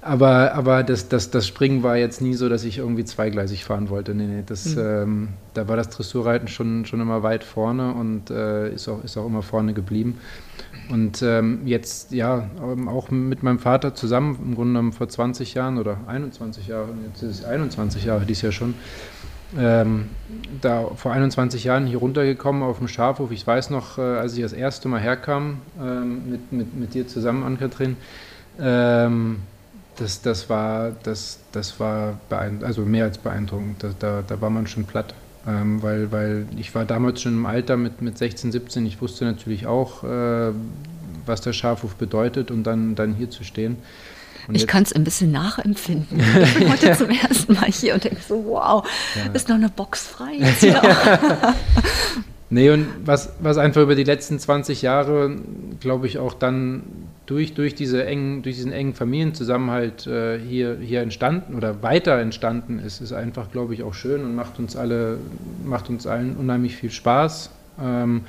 Aber, 0.03 0.55
aber 0.55 0.81
das, 0.81 1.09
das, 1.09 1.29
das 1.29 1.45
Springen 1.47 1.83
war 1.83 1.95
jetzt 1.95 2.21
nie 2.21 2.33
so, 2.33 2.49
dass 2.49 2.63
ich 2.63 2.79
irgendwie 2.79 3.05
zweigleisig 3.05 3.63
fahren 3.63 3.89
wollte. 3.89 4.15
Nee, 4.15 4.25
nee, 4.25 4.43
das, 4.43 4.75
mhm. 4.75 4.81
ähm, 4.81 5.27
da 5.53 5.67
war 5.67 5.77
das 5.77 5.89
Dressurreiten 5.89 6.47
schon, 6.47 6.85
schon 6.85 6.99
immer 7.01 7.21
weit 7.21 7.43
vorne 7.43 7.93
und 7.93 8.31
äh, 8.31 8.73
ist, 8.73 8.89
auch, 8.89 9.03
ist 9.03 9.15
auch 9.17 9.27
immer 9.27 9.43
vorne 9.43 9.73
geblieben. 9.73 10.17
Und 10.89 11.21
ähm, 11.21 11.61
jetzt, 11.65 12.11
ja, 12.11 12.49
ähm, 12.63 12.87
auch 12.87 13.11
mit 13.11 13.43
meinem 13.43 13.59
Vater 13.59 13.93
zusammen, 13.93 14.39
im 14.43 14.55
Grunde 14.55 14.71
genommen 14.73 14.91
vor 14.91 15.07
20 15.07 15.53
Jahren 15.53 15.77
oder 15.77 15.97
21 16.07 16.67
Jahren, 16.67 16.97
jetzt 17.07 17.21
ist 17.21 17.39
es 17.39 17.45
21 17.45 18.05
Jahre 18.05 18.25
dies 18.25 18.41
Jahr 18.41 18.51
schon, 18.51 18.73
ähm, 19.57 20.09
da 20.61 20.85
vor 20.95 21.11
21 21.11 21.63
Jahren 21.63 21.85
hier 21.85 21.99
runtergekommen 21.99 22.63
auf 22.63 22.79
dem 22.79 22.87
Schafhof. 22.87 23.31
Ich 23.31 23.45
weiß 23.45 23.69
noch, 23.69 23.99
äh, 23.99 24.01
als 24.01 24.35
ich 24.35 24.41
das 24.41 24.53
erste 24.53 24.89
Mal 24.89 24.99
herkam, 24.99 25.59
ähm, 25.79 26.29
mit, 26.29 26.51
mit, 26.51 26.73
mit 26.73 26.93
dir 26.95 27.07
zusammen, 27.07 27.43
Ann-Kathrin, 27.43 27.97
ähm, 28.59 29.37
das, 29.97 30.21
das 30.21 30.49
war, 30.49 30.91
das, 31.04 31.39
das 31.51 31.80
war 31.80 32.19
also 32.62 32.82
mehr 32.82 33.06
als 33.06 33.17
beeindruckend. 33.17 33.84
Da, 33.84 33.89
da, 33.97 34.23
da 34.25 34.41
war 34.41 34.49
man 34.49 34.67
schon 34.67 34.86
platt. 34.86 35.13
Ähm, 35.47 35.82
weil, 35.82 36.12
weil 36.12 36.45
ich 36.58 36.75
war 36.75 36.86
damals 36.86 37.21
schon 37.21 37.34
im 37.34 37.45
Alter 37.47 37.75
mit, 37.75 38.01
mit 38.01 38.17
16, 38.17 38.51
17. 38.51 38.86
Ich 38.86 39.01
wusste 39.01 39.25
natürlich 39.25 39.65
auch, 39.65 40.04
äh, 40.04 40.51
was 41.25 41.41
der 41.41 41.54
Schafhof 41.54 41.95
bedeutet 41.95 42.51
und 42.51 42.63
dann, 42.63 42.95
dann 42.95 43.15
hier 43.15 43.30
zu 43.30 43.43
stehen. 43.43 43.77
Und 44.47 44.56
ich 44.56 44.67
kann 44.67 44.84
es 44.84 44.93
ein 44.93 45.04
bisschen 45.04 45.32
nachempfinden. 45.32 46.19
Ich 46.19 46.54
bin 46.56 46.71
heute 46.71 46.91
zum 46.97 47.10
ersten 47.10 47.54
Mal 47.54 47.71
hier 47.71 47.93
und 47.93 48.04
denke 48.04 48.21
so, 48.27 48.43
wow, 48.45 48.88
ja. 49.15 49.32
ist 49.34 49.49
noch 49.49 49.56
eine 49.56 49.69
Box 49.69 50.08
frei 50.08 50.34
jetzt 50.38 50.60
hier. 50.62 50.82
Nee, 52.53 52.69
und 52.69 52.85
was, 53.05 53.31
was 53.39 53.57
einfach 53.57 53.81
über 53.81 53.95
die 53.95 54.03
letzten 54.03 54.37
20 54.37 54.81
Jahre, 54.81 55.37
glaube 55.79 56.05
ich, 56.05 56.19
auch 56.19 56.33
dann 56.33 56.83
durch, 57.25 57.53
durch, 57.53 57.75
diese 57.75 58.05
engen, 58.05 58.41
durch 58.43 58.57
diesen 58.57 58.73
engen 58.73 58.93
Familienzusammenhalt 58.93 60.05
äh, 60.05 60.37
hier, 60.37 60.77
hier 60.81 60.99
entstanden 60.99 61.55
oder 61.55 61.81
weiter 61.81 62.19
entstanden 62.19 62.79
ist, 62.79 62.99
ist 62.99 63.13
einfach, 63.13 63.53
glaube 63.53 63.73
ich, 63.73 63.83
auch 63.83 63.93
schön 63.93 64.25
und 64.25 64.35
macht 64.35 64.59
uns 64.59 64.75
alle, 64.75 65.17
macht 65.63 65.89
uns 65.89 66.05
allen 66.05 66.35
unheimlich 66.35 66.75
viel 66.75 66.91
Spaß. 66.91 67.51
Ähm, 67.81 68.23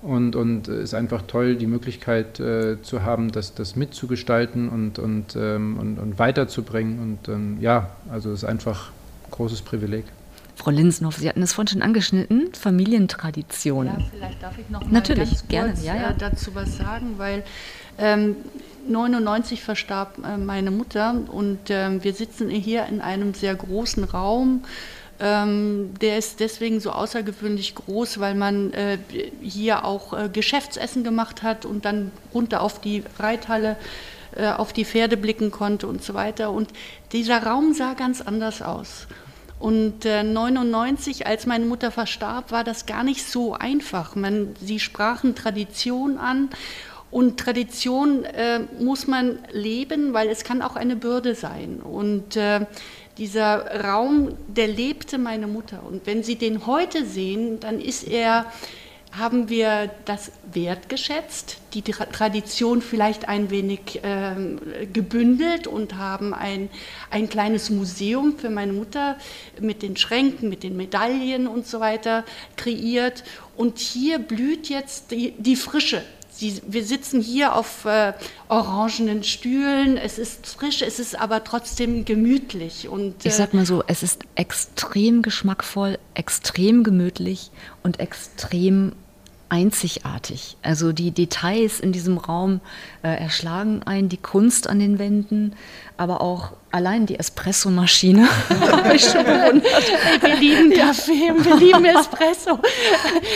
und, 0.00 0.34
und 0.34 0.68
ist 0.68 0.94
einfach 0.94 1.22
toll, 1.28 1.54
die 1.54 1.66
Möglichkeit 1.66 2.40
äh, 2.40 2.80
zu 2.80 3.02
haben, 3.02 3.30
das, 3.32 3.54
das 3.54 3.76
mitzugestalten 3.76 4.70
und, 4.70 4.98
und, 4.98 5.36
ähm, 5.36 5.76
und, 5.78 5.98
und 5.98 6.18
weiterzubringen. 6.18 6.98
Und 7.00 7.28
ähm, 7.28 7.58
ja, 7.60 7.90
also 8.10 8.32
ist 8.32 8.44
einfach 8.44 8.88
ein 9.26 9.30
großes 9.30 9.60
Privileg. 9.60 10.06
Frau 10.54 10.70
Linsenhoff, 10.70 11.16
Sie 11.16 11.28
hatten 11.28 11.42
es 11.42 11.54
vorhin 11.54 11.68
schon 11.68 11.82
angeschnitten, 11.82 12.52
Familientradition. 12.54 13.86
Ja, 13.86 13.98
vielleicht 14.10 14.42
darf 14.42 14.58
ich 14.58 14.68
noch 14.70 14.80
mal 14.80 14.90
Natürlich, 14.90 15.30
ganz 15.30 15.40
kurz 15.40 15.48
gerne. 15.48 15.74
Ja, 15.82 15.96
ja. 15.96 16.10
Äh, 16.10 16.14
dazu 16.18 16.54
was 16.54 16.76
sagen, 16.76 17.14
weil 17.16 17.42
ähm, 17.98 18.36
99 18.88 19.62
verstarb 19.62 20.18
äh, 20.24 20.36
meine 20.36 20.70
Mutter 20.70 21.14
und 21.30 21.70
äh, 21.70 22.02
wir 22.02 22.12
sitzen 22.12 22.50
hier 22.50 22.86
in 22.86 23.00
einem 23.00 23.34
sehr 23.34 23.54
großen 23.54 24.04
Raum. 24.04 24.64
Ähm, 25.20 25.94
der 26.00 26.18
ist 26.18 26.40
deswegen 26.40 26.80
so 26.80 26.90
außergewöhnlich 26.90 27.74
groß, 27.74 28.18
weil 28.18 28.34
man 28.34 28.72
äh, 28.72 28.98
hier 29.40 29.84
auch 29.84 30.12
äh, 30.12 30.28
Geschäftsessen 30.32 31.04
gemacht 31.04 31.42
hat 31.42 31.64
und 31.64 31.84
dann 31.84 32.10
runter 32.34 32.60
auf 32.60 32.80
die 32.80 33.04
Reithalle 33.18 33.76
äh, 34.34 34.48
auf 34.48 34.72
die 34.72 34.84
Pferde 34.84 35.16
blicken 35.16 35.50
konnte 35.50 35.86
und 35.86 36.02
so 36.02 36.14
weiter. 36.14 36.50
Und 36.50 36.70
dieser 37.12 37.42
Raum 37.42 37.74
sah 37.74 37.94
ganz 37.94 38.20
anders 38.20 38.62
aus. 38.62 39.06
Und 39.62 40.04
äh, 40.06 40.24
99, 40.24 41.28
als 41.28 41.46
meine 41.46 41.64
Mutter 41.64 41.92
verstarb, 41.92 42.50
war 42.50 42.64
das 42.64 42.84
gar 42.84 43.04
nicht 43.04 43.24
so 43.24 43.54
einfach. 43.54 44.16
Man, 44.16 44.56
sie 44.60 44.80
sprachen 44.80 45.36
Tradition 45.36 46.18
an 46.18 46.50
und 47.12 47.38
Tradition 47.38 48.24
äh, 48.24 48.58
muss 48.80 49.06
man 49.06 49.38
leben, 49.52 50.14
weil 50.14 50.30
es 50.30 50.42
kann 50.42 50.62
auch 50.62 50.74
eine 50.74 50.96
Bürde 50.96 51.36
sein. 51.36 51.78
Und 51.78 52.34
äh, 52.34 52.66
dieser 53.18 53.84
Raum, 53.84 54.30
der 54.48 54.66
lebte 54.66 55.16
meine 55.16 55.46
Mutter. 55.46 55.84
Und 55.88 56.08
wenn 56.08 56.24
Sie 56.24 56.34
den 56.34 56.66
heute 56.66 57.06
sehen, 57.06 57.60
dann 57.60 57.80
ist 57.80 58.02
er, 58.02 58.46
haben 59.12 59.50
wir 59.50 59.90
das 60.06 60.32
wertgeschätzt, 60.52 61.58
die 61.74 61.82
Tradition 61.82 62.80
vielleicht 62.80 63.28
ein 63.28 63.50
wenig 63.50 64.02
äh, 64.02 64.34
gebündelt 64.92 65.66
und 65.66 65.96
haben 65.96 66.32
ein, 66.32 66.70
ein 67.10 67.28
kleines 67.28 67.68
Museum 67.68 68.38
für 68.38 68.48
meine 68.48 68.72
Mutter 68.72 69.18
mit 69.60 69.82
den 69.82 69.96
Schränken, 69.98 70.48
mit 70.48 70.62
den 70.62 70.76
Medaillen 70.76 71.46
und 71.46 71.66
so 71.66 71.78
weiter 71.78 72.24
kreiert. 72.56 73.22
Und 73.54 73.78
hier 73.78 74.18
blüht 74.18 74.70
jetzt 74.70 75.10
die, 75.10 75.32
die 75.32 75.56
Frische 75.56 76.02
die, 76.40 76.60
wir 76.66 76.84
sitzen 76.84 77.20
hier 77.20 77.54
auf 77.54 77.84
äh, 77.84 78.14
orangenen 78.48 79.22
Stühlen, 79.22 79.96
es 79.96 80.18
ist 80.18 80.46
frisch, 80.46 80.82
es 80.82 80.98
ist 80.98 81.18
aber 81.18 81.44
trotzdem 81.44 82.04
gemütlich. 82.04 82.88
Und, 82.88 83.24
äh, 83.24 83.28
ich 83.28 83.34
sag 83.34 83.54
mal 83.54 83.66
so, 83.66 83.82
es 83.86 84.02
ist 84.02 84.22
extrem 84.34 85.22
geschmackvoll, 85.22 85.98
extrem 86.14 86.84
gemütlich 86.84 87.50
und 87.82 88.00
extrem 88.00 88.92
einzigartig. 89.52 90.56
Also 90.62 90.92
die 90.92 91.10
Details 91.10 91.78
in 91.78 91.92
diesem 91.92 92.16
Raum 92.16 92.60
äh, 93.02 93.08
erschlagen 93.08 93.82
ein, 93.84 94.08
die 94.08 94.16
Kunst 94.16 94.66
an 94.66 94.78
den 94.78 94.98
Wänden, 94.98 95.54
aber 95.98 96.22
auch 96.22 96.52
allein 96.70 97.04
die 97.04 97.18
Espressomaschine 97.18 98.26
habe 98.48 98.96
ich 98.96 99.04
schon 99.04 99.24
bewundert. 99.24 99.92
Wir 100.22 100.36
lieben 100.36 100.72
Kaffee 100.72 101.30
und 101.30 101.44
wir 101.44 101.56
lieben 101.56 101.84
Espresso. 101.84 102.60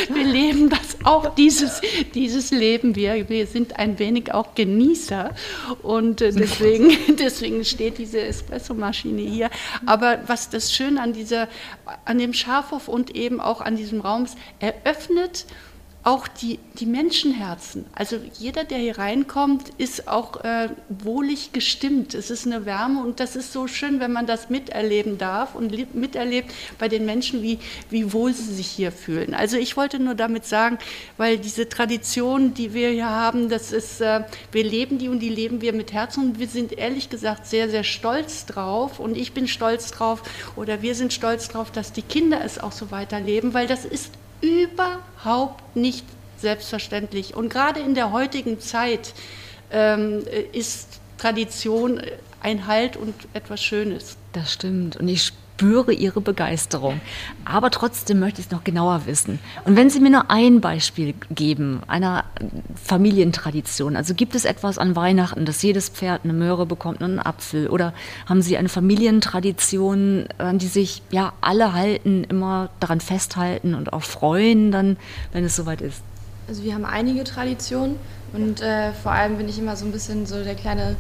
Wir 0.09 0.25
leben 0.25 0.71
das 0.71 0.97
auch, 1.05 1.35
dieses, 1.35 1.83
dieses 2.15 2.51
Leben. 2.51 2.97
Wir, 2.97 3.29
wir 3.29 3.47
sind 3.47 3.79
ein 3.79 3.99
wenig 3.99 4.33
auch 4.33 4.55
Genießer 4.55 5.33
und 5.83 6.23
äh, 6.23 6.33
deswegen, 6.33 6.97
deswegen 7.19 7.63
steht 7.63 7.99
diese 7.99 8.23
Espressomaschine 8.23 9.21
hier. 9.21 9.51
Aber 9.85 10.21
was 10.27 10.49
das 10.49 10.73
Schöne 10.73 11.03
an, 11.03 11.13
dieser, 11.13 11.49
an 12.07 12.17
dem 12.17 12.33
Schafhof 12.33 12.89
und 12.89 13.15
eben 13.15 13.39
auch 13.39 13.61
an 13.61 13.77
diesem 13.77 14.01
Raum 14.01 14.25
ist, 14.25 14.39
eröffnet 14.61 15.45
auch 16.07 16.29
die, 16.29 16.61
die 16.79 16.87
Menschenherzen. 16.87 17.85
Also 17.93 18.19
jeder, 18.39 18.63
der 18.63 18.79
hier 18.79 18.97
reinkommt, 18.97 19.71
ist 19.77 20.07
auch 20.07 20.45
äh, 20.45 20.69
wohlig 20.89 21.51
gestimmt. 21.51 22.15
Es 22.15 22.31
ist 22.31 22.47
eine 22.47 22.65
Wärme 22.65 23.03
und 23.03 23.19
das 23.19 23.35
ist 23.35 23.53
so 23.53 23.67
schön, 23.67 23.99
wenn 23.99 24.13
man 24.13 24.25
das 24.25 24.49
miterleben 24.49 25.19
darf 25.19 25.57
und 25.57 25.97
miterlebt 25.97 26.55
bei 26.79 26.87
den 26.87 27.07
Menschen, 27.07 27.43
wie, 27.43 27.59
wie 27.91 28.13
wohl 28.13 28.33
sie 28.33 28.55
sich 28.55 28.69
hier 28.69 28.93
fühlen. 28.93 29.35
Also 29.35 29.57
ich 29.57 29.77
wollte 29.77 29.99
nur 29.99 30.15
damit 30.15 30.47
sagen, 30.47 30.79
weil 31.17 31.39
diese 31.39 31.69
Tradition, 31.69 32.55
die 32.55 32.73
wir 32.73 32.91
hier 32.91 33.11
haben, 33.11 33.49
das 33.49 33.73
ist, 33.73 34.01
äh, 34.01 34.23
wir 34.53 34.63
leben 34.63 34.99
die 34.99 35.09
und 35.09 35.19
die 35.19 35.29
leben 35.29 35.61
wir 35.61 35.73
mit 35.73 35.93
Herzen 35.93 36.23
und 36.23 36.39
wir 36.39 36.47
sind 36.47 36.73
ehrlich 36.79 37.11
gesagt 37.11 37.49
sehr, 37.49 37.69
sehr 37.69 37.83
stolz 37.83 38.47
drauf 38.47 39.01
und 39.01 39.17
ich 39.17 39.33
bin 39.33 39.49
stolz 39.49 39.91
drauf 39.91 40.23
oder 40.55 40.83
wir 40.83 40.95
sind 40.95 41.13
stolz 41.13 41.49
drauf, 41.49 41.73
dass 41.73 41.93
die 41.93 42.03
Kinder 42.03 42.45
es 42.45 42.61
auch 42.61 42.71
so 42.71 42.93
weiterleben, 42.93 43.55
weil 43.55 43.67
das 43.67 43.85
ist 43.85 44.13
überhaupt 44.41 45.77
nicht 45.77 46.05
selbstverständlich. 46.37 47.35
Und 47.35 47.49
gerade 47.49 47.81
in 47.81 47.95
der 47.95 48.13
heutigen 48.13 48.61
Zeit 48.61 49.15
ähm, 49.71 50.23
ist 50.53 51.01
Tradition 51.19 52.01
ein 52.41 52.67
Halt 52.67 52.97
und 52.97 53.15
etwas 53.33 53.63
Schönes. 53.63 54.17
Das 54.33 54.53
stimmt. 54.53 54.97
Und 54.97 55.09
ich 55.09 55.33
spüre 55.57 55.95
Ihre 55.95 56.21
Begeisterung. 56.21 57.01
Aber 57.47 57.71
trotzdem 57.71 58.21
möchte 58.21 58.41
ich 58.41 58.47
es 58.47 58.53
noch 58.53 58.63
genauer 58.63 59.07
wissen. 59.07 59.39
Und 59.65 59.75
wenn 59.75 59.89
Sie 59.89 60.01
mir 60.01 60.11
nur 60.11 60.31
ein 60.31 60.61
Beispiel 60.61 61.15
geben, 61.31 61.81
einer 61.87 62.25
Familientradition, 62.85 63.97
also 63.97 64.13
gibt 64.13 64.35
es 64.35 64.45
etwas 64.45 64.77
an 64.77 64.97
Weihnachten, 64.97 65.47
dass 65.47 65.63
jedes 65.63 65.89
Pferd 65.89 66.25
eine 66.25 66.35
Möhre 66.35 66.67
bekommt 66.67 67.01
und 67.01 67.07
einen 67.07 67.19
Apfel? 67.21 67.69
Oder 67.69 67.95
haben 68.27 68.43
Sie 68.43 68.59
eine 68.59 68.69
Familientradition, 68.69 70.27
an 70.37 70.59
die 70.59 70.67
sich 70.67 71.03
ja 71.11 71.33
alle 71.41 71.73
halten, 71.73 72.25
immer 72.25 72.69
daran 72.79 73.01
festhalten 73.01 73.75
und 73.75 73.95
auch 73.95 74.03
freuen, 74.03 74.71
dann, 74.71 74.99
wenn 75.33 75.45
es 75.45 75.57
soweit 75.57 75.81
ist? 75.81 76.03
Also 76.49 76.65
wir 76.65 76.75
haben 76.75 76.85
einige 76.85 77.25
Traditionen 77.25 77.97
und 78.35 78.61
äh, 78.61 78.93
vor 78.93 79.13
allem 79.13 79.39
bin 79.39 79.49
ich 79.49 79.59
immer 79.59 79.75
so 79.75 79.87
ein 79.87 79.93
bisschen 79.93 80.27
so 80.27 80.45
der 80.45 80.55
kleine 80.55 80.97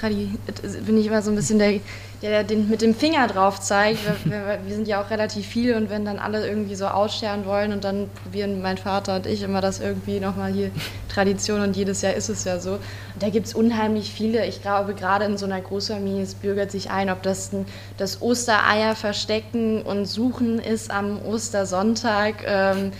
bin 0.00 0.98
ich 0.98 1.06
immer 1.06 1.22
so 1.22 1.30
ein 1.30 1.36
bisschen 1.36 1.58
der, 1.58 1.80
der 2.22 2.44
den 2.44 2.68
mit 2.68 2.82
dem 2.82 2.94
Finger 2.94 3.26
drauf 3.28 3.60
zeigt. 3.60 4.00
Wir, 4.24 4.58
wir, 4.64 4.74
sind 4.74 4.88
ja 4.88 5.02
auch 5.02 5.10
relativ 5.10 5.46
viele 5.46 5.76
und 5.76 5.90
wenn 5.90 6.04
dann 6.04 6.18
alle 6.18 6.46
irgendwie 6.46 6.74
so 6.74 6.86
ausscheren 6.86 7.46
wollen 7.46 7.72
und 7.72 7.84
dann 7.84 8.08
probieren 8.22 8.60
mein 8.62 8.78
Vater 8.78 9.16
und 9.16 9.26
ich 9.26 9.42
immer 9.42 9.60
das 9.60 9.80
irgendwie 9.80 10.20
nochmal 10.20 10.52
hier 10.52 10.70
Tradition 11.08 11.60
und 11.60 11.76
jedes 11.76 12.02
Jahr 12.02 12.14
ist 12.14 12.28
es 12.28 12.44
ja 12.44 12.58
so. 12.58 12.72
Und 12.72 12.80
da 13.20 13.28
gibt 13.28 13.46
es 13.46 13.54
unheimlich 13.54 14.12
viele. 14.12 14.46
Ich 14.46 14.62
glaube, 14.62 14.94
gerade 14.94 15.24
in 15.26 15.38
so 15.38 15.46
einer 15.46 15.60
Großfamilie, 15.60 16.22
es 16.22 16.34
bürgert 16.34 16.70
sich 16.70 16.90
ein, 16.90 17.10
ob 17.10 17.22
das 17.22 17.52
ein, 17.52 17.66
das 17.96 18.20
Ostereier 18.20 18.96
verstecken 18.96 19.82
und 19.82 20.06
suchen 20.06 20.58
ist 20.58 20.90
am 20.90 21.22
Ostersonntag, 21.24 22.44
ähm, 22.46 22.92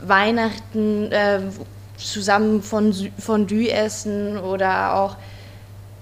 Weihnachten 0.00 1.10
äh, 1.10 1.40
zusammen 1.98 2.62
von 2.62 2.94
Fondue 3.18 3.70
essen 3.70 4.38
oder 4.38 4.94
auch 4.94 5.16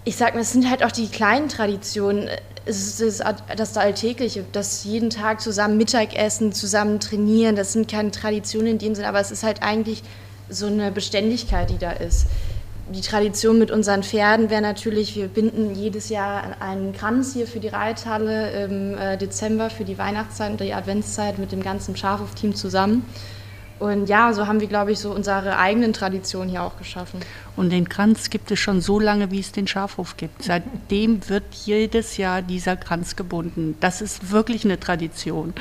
ich 0.06 0.14
sag 0.14 0.34
mal, 0.34 0.40
es 0.40 0.52
sind 0.52 0.70
halt 0.70 0.84
auch 0.84 0.92
die 0.92 1.08
kleinen 1.08 1.48
Traditionen. 1.48 2.30
Es 2.64 3.00
ist 3.00 3.24
das, 3.56 3.76
Alltägliche, 3.76 4.44
das 4.52 4.84
jeden 4.84 5.10
Tag 5.10 5.40
zusammen 5.40 5.76
Mittagessen, 5.76 6.52
zusammen 6.52 7.00
trainieren. 7.00 7.56
Das 7.56 7.72
sind 7.72 7.90
keine 7.90 8.12
Traditionen 8.12 8.68
in 8.68 8.78
dem 8.78 8.94
Sinne, 8.94 9.08
aber 9.08 9.20
es 9.20 9.32
ist 9.32 9.42
halt 9.42 9.62
eigentlich 9.62 10.04
so 10.48 10.66
eine 10.66 10.92
Beständigkeit, 10.92 11.70
die 11.70 11.78
da 11.78 11.90
ist. 11.90 12.26
Die 12.88 13.00
Tradition 13.00 13.58
mit 13.58 13.72
unseren 13.72 14.04
Pferden 14.04 14.48
wäre 14.48 14.62
natürlich, 14.62 15.16
wir 15.16 15.26
binden 15.26 15.74
jedes 15.74 16.08
Jahr 16.08 16.60
einen 16.60 16.92
Kranz 16.92 17.32
hier 17.32 17.48
für 17.48 17.58
die 17.58 17.66
Reithalle 17.66 18.64
im 18.64 18.96
äh, 18.96 19.16
Dezember 19.16 19.70
für 19.70 19.84
die 19.84 19.98
Weihnachtszeit 19.98 20.52
und 20.52 20.60
die 20.60 20.72
Adventszeit 20.72 21.40
mit 21.40 21.50
dem 21.50 21.64
ganzen 21.64 21.96
Schafhof-Team 21.96 22.54
zusammen. 22.54 23.04
Und 23.78 24.08
ja, 24.08 24.32
so 24.32 24.46
haben 24.46 24.60
wir, 24.60 24.68
glaube 24.68 24.92
ich, 24.92 24.98
so 24.98 25.10
unsere 25.10 25.58
eigenen 25.58 25.92
Traditionen 25.92 26.48
hier 26.48 26.62
auch 26.62 26.78
geschaffen. 26.78 27.20
Und 27.56 27.70
den 27.70 27.88
Kranz 27.88 28.30
gibt 28.30 28.50
es 28.50 28.58
schon 28.58 28.80
so 28.80 28.98
lange, 28.98 29.30
wie 29.30 29.40
es 29.40 29.52
den 29.52 29.66
Schafhof 29.66 30.16
gibt. 30.16 30.44
Seitdem 30.44 31.28
wird 31.28 31.44
jedes 31.66 32.16
Jahr 32.16 32.40
dieser 32.40 32.76
Kranz 32.76 33.16
gebunden. 33.16 33.76
Das 33.80 34.00
ist 34.00 34.30
wirklich 34.30 34.64
eine 34.64 34.80
Tradition. 34.80 35.52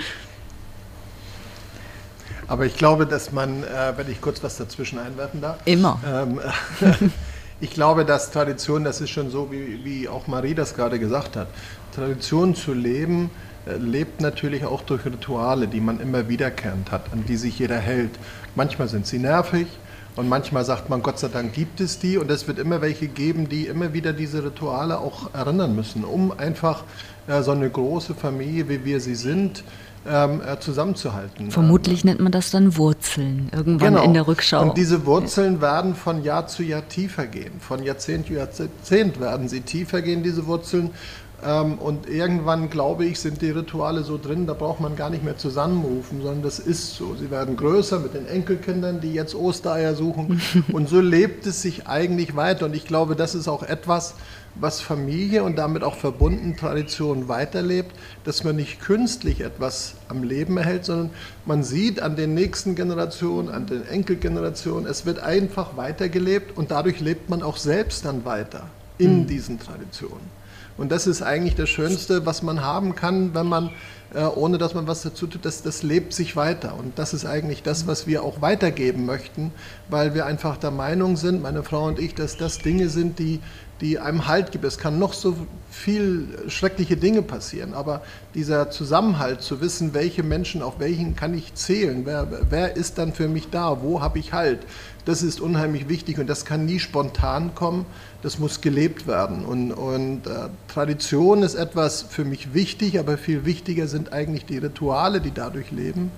Aber 2.47 2.65
ich 2.65 2.78
glaube, 2.78 3.06
dass 3.06 3.32
man, 3.32 3.63
äh, 3.63 3.93
wenn 3.97 4.10
ich 4.10 4.21
kurz 4.21 4.43
was 4.43 4.58
dazwischen 4.58 4.99
einwerfen 4.99 5.41
darf. 5.41 5.58
Immer. 5.65 5.99
Ähm, 6.08 6.39
ich 7.60 7.71
glaube, 7.71 8.06
dass 8.06 8.32
Tradition, 8.32 8.84
das 8.84 9.01
ist 9.01 9.10
schon 9.10 9.30
so, 9.30 9.51
wie, 9.51 9.84
wie 9.84 10.08
auch 10.08 10.28
Marie 10.28 10.54
das 10.54 10.75
gerade 10.75 10.99
gesagt 10.99 11.36
hat. 11.36 11.47
Tradition 11.93 12.56
zu 12.56 12.73
leben, 12.73 13.30
lebt 13.65 14.21
natürlich 14.21 14.65
auch 14.65 14.82
durch 14.82 15.06
Rituale, 15.06 15.67
die 15.67 15.82
man 15.82 15.99
immer 15.99 16.30
wiederkehrend 16.30 16.91
hat, 16.91 17.12
an 17.12 17.25
die 17.28 17.38
sich 17.38 17.60
jeder 17.60 17.78
hält. 17.78 18.12
Manchmal 18.56 18.88
sind 18.88 19.08
sie 19.08 19.19
nervig 19.19 19.67
und 20.15 20.30
manchmal 20.30 20.63
sagt 20.63 20.89
man, 20.89 21.01
Gott 21.01 21.19
sei 21.19 21.28
Dank 21.28 21.54
gibt 21.54 21.82
es 21.82 21.99
die 21.99 22.17
und 22.17 22.32
es 22.32 22.47
wird 22.47 22.60
immer 22.60 22.82
welche 22.82 23.08
geben, 23.08 23.49
die 23.49 23.67
immer 23.67 23.93
wieder 23.93 24.13
diese 24.13 24.43
Rituale 24.43 24.99
auch 24.99 25.34
erinnern 25.34 25.75
müssen, 25.75 26.04
um 26.04 26.32
einfach 26.32 26.84
äh, 27.28 27.41
so 27.41 27.51
eine 27.51 27.69
große 27.69 28.15
Familie, 28.15 28.69
wie 28.69 28.86
wir 28.86 28.99
sie 28.99 29.15
sind, 29.15 29.63
ähm, 30.08 30.41
äh, 30.45 30.60
zusammenzuhalten. 30.60 31.49
Vermutlich 31.51 32.06
nennt 32.06 32.19
man 32.19 32.32
das 32.32 32.51
dann 32.51 32.78
Wurzeln, 32.78 33.49
irgendwann 33.51 33.95
genau. 33.95 34.06
in 34.06 34.13
der 34.13 34.28
Rückschau. 34.28 34.62
Und 34.62 34.78
diese 34.78 35.06
Wurzeln 35.06 35.62
werden 35.62 35.95
von 35.95 36.23
Jahr 36.23 36.47
zu 36.47 36.63
Jahr 36.63 36.88
tiefer 36.88 37.25
gehen. 37.25 37.60
Von 37.60 37.84
Jahrzehnt 37.84 38.28
zu 38.28 38.34
Jahrzehnt 38.34 39.19
werden 39.19 39.49
sie 39.49 39.62
tiefer 39.62 40.01
gehen, 40.01 40.21
diese 40.21 40.45
Wurzeln. 40.45 40.91
Ähm, 41.43 41.77
und 41.79 42.07
irgendwann, 42.07 42.69
glaube 42.69 43.05
ich, 43.05 43.19
sind 43.19 43.41
die 43.41 43.49
Rituale 43.49 44.03
so 44.03 44.17
drin, 44.17 44.47
da 44.47 44.53
braucht 44.53 44.79
man 44.79 44.95
gar 44.95 45.09
nicht 45.09 45.23
mehr 45.23 45.37
zusammenrufen, 45.37 46.21
sondern 46.21 46.41
das 46.41 46.59
ist 46.59 46.95
so. 46.95 47.15
Sie 47.15 47.31
werden 47.31 47.57
größer 47.57 47.99
mit 47.99 48.13
den 48.13 48.25
Enkelkindern, 48.27 49.01
die 49.01 49.13
jetzt 49.13 49.35
Ostereier 49.35 49.95
suchen. 49.95 50.41
Und 50.71 50.89
so 50.89 51.01
lebt 51.01 51.45
es 51.45 51.61
sich 51.61 51.87
eigentlich 51.87 52.35
weiter. 52.35 52.65
Und 52.65 52.75
ich 52.75 52.85
glaube, 52.85 53.15
das 53.15 53.35
ist 53.35 53.47
auch 53.47 53.63
etwas, 53.63 54.15
was 54.55 54.79
Familie 54.79 55.43
und 55.43 55.57
damit 55.57 55.83
auch 55.83 55.95
verbunden 55.95 56.55
Tradition 56.55 57.27
weiterlebt, 57.27 57.91
dass 58.23 58.43
man 58.43 58.55
nicht 58.55 58.79
künstlich 58.79 59.41
etwas 59.41 59.95
am 60.07 60.23
Leben 60.23 60.57
erhält, 60.57 60.85
sondern 60.85 61.09
man 61.45 61.63
sieht 61.63 62.01
an 62.01 62.15
den 62.15 62.33
nächsten 62.33 62.75
Generationen, 62.75 63.49
an 63.49 63.65
den 63.65 63.85
Enkelgenerationen, 63.85 64.89
es 64.89 65.05
wird 65.05 65.19
einfach 65.19 65.75
weitergelebt 65.75 66.57
und 66.57 66.71
dadurch 66.71 67.01
lebt 67.01 67.29
man 67.29 67.43
auch 67.43 67.57
selbst 67.57 68.05
dann 68.05 68.23
weiter 68.23 68.67
in 68.97 69.21
mhm. 69.21 69.27
diesen 69.27 69.59
Traditionen. 69.59 70.44
Und 70.77 70.91
das 70.91 71.07
ist 71.07 71.21
eigentlich 71.21 71.55
das 71.55 71.69
Schönste, 71.69 72.25
was 72.25 72.41
man 72.41 72.61
haben 72.61 72.95
kann, 72.95 73.33
wenn 73.33 73.47
man, 73.47 73.71
äh, 74.13 74.23
ohne 74.23 74.57
dass 74.57 74.73
man 74.73 74.88
was 74.88 75.03
dazu 75.03 75.25
tut, 75.27 75.45
das, 75.45 75.63
das 75.63 75.83
lebt 75.83 76.13
sich 76.13 76.35
weiter. 76.35 76.75
Und 76.77 76.99
das 76.99 77.13
ist 77.13 77.25
eigentlich 77.25 77.63
das, 77.63 77.88
was 77.88 78.07
wir 78.07 78.23
auch 78.23 78.41
weitergeben 78.41 79.05
möchten, 79.05 79.51
weil 79.89 80.13
wir 80.13 80.25
einfach 80.25 80.57
der 80.57 80.71
Meinung 80.71 81.15
sind, 81.15 81.41
meine 81.41 81.63
Frau 81.63 81.85
und 81.85 81.99
ich, 81.99 82.13
dass 82.13 82.35
das 82.35 82.57
Dinge 82.57 82.89
sind, 82.89 83.19
die 83.19 83.39
die 83.81 83.99
einem 83.99 84.27
Halt 84.27 84.51
gibt. 84.51 84.63
Es 84.63 84.77
kann 84.77 84.99
noch 84.99 85.13
so 85.13 85.35
viel 85.69 86.27
schreckliche 86.47 86.95
Dinge 86.95 87.21
passieren, 87.21 87.73
aber 87.73 88.01
dieser 88.33 88.69
Zusammenhalt 88.71 89.41
zu 89.41 89.59
wissen, 89.59 89.93
welche 89.93 90.23
Menschen, 90.23 90.61
auf 90.61 90.79
welchen 90.79 91.15
kann 91.15 91.33
ich 91.33 91.53
zählen, 91.55 92.05
wer, 92.05 92.27
wer 92.49 92.77
ist 92.77 92.97
dann 92.97 93.13
für 93.13 93.27
mich 93.27 93.49
da, 93.49 93.81
wo 93.81 94.01
habe 94.01 94.19
ich 94.19 94.31
Halt, 94.31 94.59
das 95.03 95.21
ist 95.21 95.41
unheimlich 95.41 95.89
wichtig 95.89 96.19
und 96.19 96.27
das 96.27 96.45
kann 96.45 96.65
nie 96.65 96.79
spontan 96.79 97.53
kommen, 97.53 97.85
das 98.25 98.39
muss 98.39 98.59
gelebt 98.59 99.05
werden. 99.05 99.45
Und, 99.45 99.71
und 99.71 100.25
äh, 100.25 100.49
Tradition 100.67 101.43
ist 101.43 101.53
etwas 101.53 102.01
für 102.01 102.25
mich 102.25 102.55
wichtig, 102.55 102.97
aber 102.97 103.19
viel 103.19 103.45
wichtiger 103.45 103.88
sind 103.88 104.13
eigentlich 104.13 104.45
die 104.45 104.57
Rituale, 104.57 105.21
die 105.21 105.29
dadurch 105.29 105.69
leben. 105.69 106.11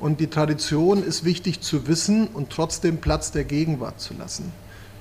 Und 0.00 0.18
die 0.18 0.26
Tradition 0.26 1.04
ist 1.04 1.24
wichtig 1.24 1.60
zu 1.60 1.86
wissen 1.86 2.26
und 2.26 2.50
trotzdem 2.50 2.96
Platz 2.96 3.30
der 3.30 3.44
Gegenwart 3.44 4.00
zu 4.00 4.14
lassen. 4.14 4.52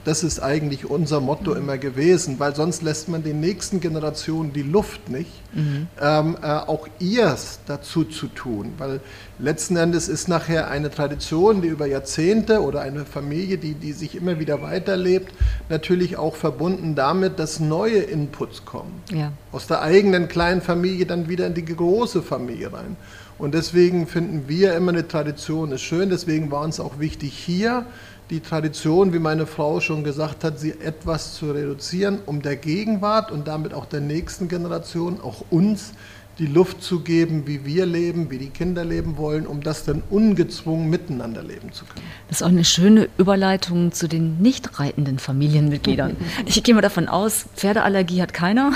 Das 0.06 0.24
ist 0.24 0.42
eigentlich 0.42 0.90
unser 0.90 1.22
Motto 1.22 1.52
mhm. 1.52 1.58
immer 1.58 1.78
gewesen, 1.78 2.40
weil 2.40 2.56
sonst 2.56 2.82
lässt 2.82 3.08
man 3.08 3.24
den 3.24 3.40
nächsten 3.40 3.80
Generationen 3.80 4.52
die 4.52 4.62
Luft 4.62 5.10
nicht, 5.10 5.32
mhm. 5.54 5.88
ähm, 6.02 6.38
äh, 6.42 6.48
auch 6.48 6.88
ihrs 7.00 7.60
dazu 7.66 8.04
zu 8.04 8.28
tun. 8.28 8.74
Weil 8.78 9.00
letzten 9.40 9.78
Endes 9.78 10.10
ist 10.10 10.28
nachher 10.28 10.70
eine 10.70 10.92
Tradition, 10.92 11.62
die 11.62 11.70
über 11.70 11.86
Jahrzehnte 11.86 12.62
oder 12.62 12.82
eine 12.82 13.06
Familie, 13.06 13.58
die, 13.58 13.76
die 13.76 13.94
sich 13.94 14.16
immer 14.16 14.40
wieder 14.40 14.62
weiterlebt, 14.62 15.34
natürlich 15.70 16.18
auch 16.18 16.36
verbunden 16.36 16.96
damit, 16.96 17.40
dass 17.40 17.60
neue 17.60 18.00
Inputs 18.00 18.66
kommen. 18.66 19.02
Ja. 19.12 19.32
Aus 19.52 19.68
der 19.68 19.82
eigenen 19.82 20.28
kleinen 20.28 20.62
Familie 20.62 21.06
dann 21.06 21.30
wieder 21.30 21.48
in 21.48 21.54
die 21.54 21.66
große 21.66 22.22
Familie 22.22 22.74
rein. 22.74 22.98
Und 23.38 23.56
deswegen 23.56 24.08
finden 24.08 24.48
wir 24.48 24.76
immer 24.76 24.92
eine 24.92 25.08
Tradition 25.08 25.72
ist 25.72 25.82
schön, 25.82 26.10
deswegen 26.10 26.52
war 26.52 26.62
uns 26.62 26.80
auch 26.80 27.00
wichtig 27.00 27.34
hier 27.34 27.86
die 28.34 28.40
Tradition, 28.40 29.14
wie 29.14 29.20
meine 29.20 29.46
Frau 29.46 29.80
schon 29.80 30.04
gesagt 30.04 30.44
hat, 30.44 30.60
sie 30.60 30.72
etwas 30.72 31.36
zu 31.36 31.52
reduzieren, 31.52 32.18
um 32.26 32.42
der 32.42 32.56
Gegenwart 32.56 33.32
und 33.32 33.48
damit 33.48 33.76
auch 33.76 33.86
der 33.86 34.02
nächsten 34.02 34.48
Generation, 34.48 35.22
auch 35.22 35.46
uns, 35.52 35.94
die 36.40 36.48
Luft 36.48 36.82
zu 36.82 37.02
geben, 37.02 37.46
wie 37.46 37.64
wir 37.64 37.86
leben, 37.86 38.32
wie 38.32 38.40
die 38.40 38.50
Kinder 38.50 38.84
leben 38.84 39.18
wollen, 39.18 39.46
um 39.46 39.62
das 39.62 39.86
dann 39.86 40.02
ungezwungen 40.10 40.90
miteinander 40.90 41.44
leben 41.44 41.72
zu 41.74 41.86
können. 41.86 42.04
Das 42.28 42.38
ist 42.38 42.44
auch 42.44 42.50
eine 42.50 42.66
schöne 42.66 43.08
Überleitung 43.20 43.92
zu 43.92 44.08
den 44.08 44.42
nicht 44.42 44.80
reitenden 44.80 45.20
Familienmitgliedern. 45.20 46.18
Ich 46.48 46.64
gehe 46.64 46.74
mal 46.74 46.82
davon 46.82 47.08
aus, 47.08 47.46
Pferdeallergie 47.56 48.20
hat 48.20 48.34
keiner, 48.34 48.72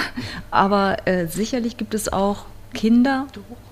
aber 0.51 1.07
äh, 1.07 1.25
sicherlich 1.25 1.77
gibt 1.77 1.95
es 1.95 2.13
auch 2.13 2.45
Kinder, 2.75 3.25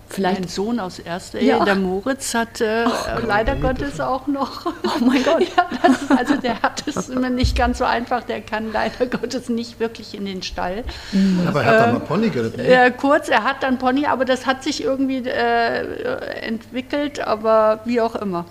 Vielleicht 0.08 0.42
mein 0.42 0.48
Sohn 0.48 0.80
aus 0.80 1.00
erster 1.00 1.40
Ehe, 1.40 1.50
ja. 1.50 1.66
der 1.66 1.76
Moritz, 1.76 2.34
hat 2.34 2.62
äh, 2.62 2.86
oh, 2.88 3.26
leider 3.26 3.56
Gottes 3.56 4.00
auch 4.00 4.28
noch. 4.28 4.66
Oh 4.86 5.04
mein 5.04 5.24
Gott. 5.24 5.42
ja, 5.58 5.90
ist, 5.90 6.12
also 6.12 6.36
der 6.38 6.62
hat 6.62 6.88
es 6.88 7.10
immer 7.10 7.30
nicht 7.30 7.58
ganz 7.58 7.80
so 7.80 7.86
einfach. 7.86 8.24
Der 8.24 8.40
kann 8.42 8.72
leider 8.72 9.08
Gottes 9.08 9.50
nicht 9.50 9.80
wirklich 9.80 10.14
in 10.14 10.26
den 10.26 10.42
Stall. 10.44 10.84
Mhm. 11.12 11.48
Aber 11.48 11.64
er 11.64 11.72
hat 11.72 11.80
dann 11.82 11.94
mal 11.96 12.00
Pony 12.02 12.30
geritten. 12.30 12.60
Äh, 12.60 12.92
kurz, 12.92 13.28
er 13.28 13.44
hat 13.44 13.64
dann 13.64 13.78
Pony, 13.78 14.06
aber 14.06 14.26
das 14.26 14.46
hat 14.46 14.64
sich 14.64 14.84
irgendwie 14.84 15.28
äh, 15.28 16.40
entwickelt. 16.42 17.20
Aber 17.20 17.82
wie 17.86 18.00
auch 18.00 18.16
immer, 18.16 18.46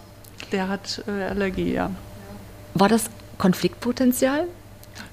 der 0.53 0.69
hat 0.69 1.03
äh, 1.07 1.25
Allergie, 1.25 1.73
ja. 1.73 1.91
War 2.75 2.89
das 2.89 3.05
Konfliktpotenzial? 3.39 4.49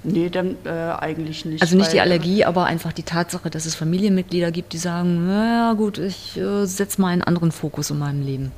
Nee, 0.04 0.30
dann 0.30 0.56
äh, 0.65 0.70
eigentlich 0.70 1.46
nicht. 1.46 1.62
Also 1.62 1.78
nicht 1.78 1.94
die 1.94 2.02
Allergie, 2.02 2.44
aber 2.44 2.65
einfach 2.65 2.91
die 2.91 3.04
Tatsache, 3.04 3.50
dass 3.50 3.65
es 3.65 3.76
Familienmitglieder 3.76 4.52
gibt, 4.52 4.74
die 4.74 4.78
sagen, 4.78 5.28
na 5.28 5.74
gut, 5.74 5.98
ich 5.98 6.38
äh, 6.38 6.65
setze 6.65 7.02
mal 7.02 7.10
einen 7.10 7.22
anderen 7.22 7.52
Fokus 7.52 7.91
in 7.91 8.00
meinem 8.00 8.24
Leben. 8.24 8.52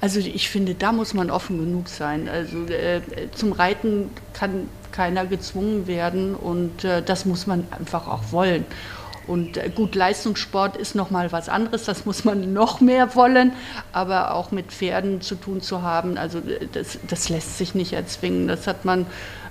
Also 0.00 0.20
ich 0.20 0.50
finde, 0.50 0.74
da 0.74 0.92
muss 0.92 1.14
man 1.14 1.30
offen 1.30 1.58
genug 1.58 1.88
sein. 1.88 2.28
Also 2.28 2.66
äh, 2.66 3.00
zum 3.34 3.52
Reiten 3.52 4.10
kann 4.32 4.68
keiner 4.92 5.26
gezwungen 5.26 5.86
werden 5.86 6.34
und 6.34 6.84
äh, 6.84 7.02
das 7.02 7.24
muss 7.24 7.46
man 7.46 7.66
einfach 7.70 8.06
auch 8.06 8.30
wollen. 8.30 8.64
Und 9.26 9.56
äh, 9.56 9.70
gut, 9.74 9.94
Leistungssport 9.94 10.76
ist 10.76 10.94
noch 10.94 11.10
mal 11.10 11.32
was 11.32 11.48
anderes, 11.48 11.84
das 11.84 12.04
muss 12.04 12.24
man 12.24 12.52
noch 12.52 12.80
mehr 12.80 13.14
wollen, 13.14 13.52
aber 13.92 14.34
auch 14.34 14.50
mit 14.50 14.72
Pferden 14.72 15.20
zu 15.20 15.34
tun 15.34 15.62
zu 15.62 15.82
haben, 15.82 16.18
also 16.18 16.38
äh, 16.38 16.68
das, 16.72 16.98
das 17.08 17.28
lässt 17.28 17.58
sich 17.58 17.74
nicht 17.74 17.92
erzwingen. 17.94 18.48
Das 18.48 18.66
hat 18.66 18.84
man 18.84 19.06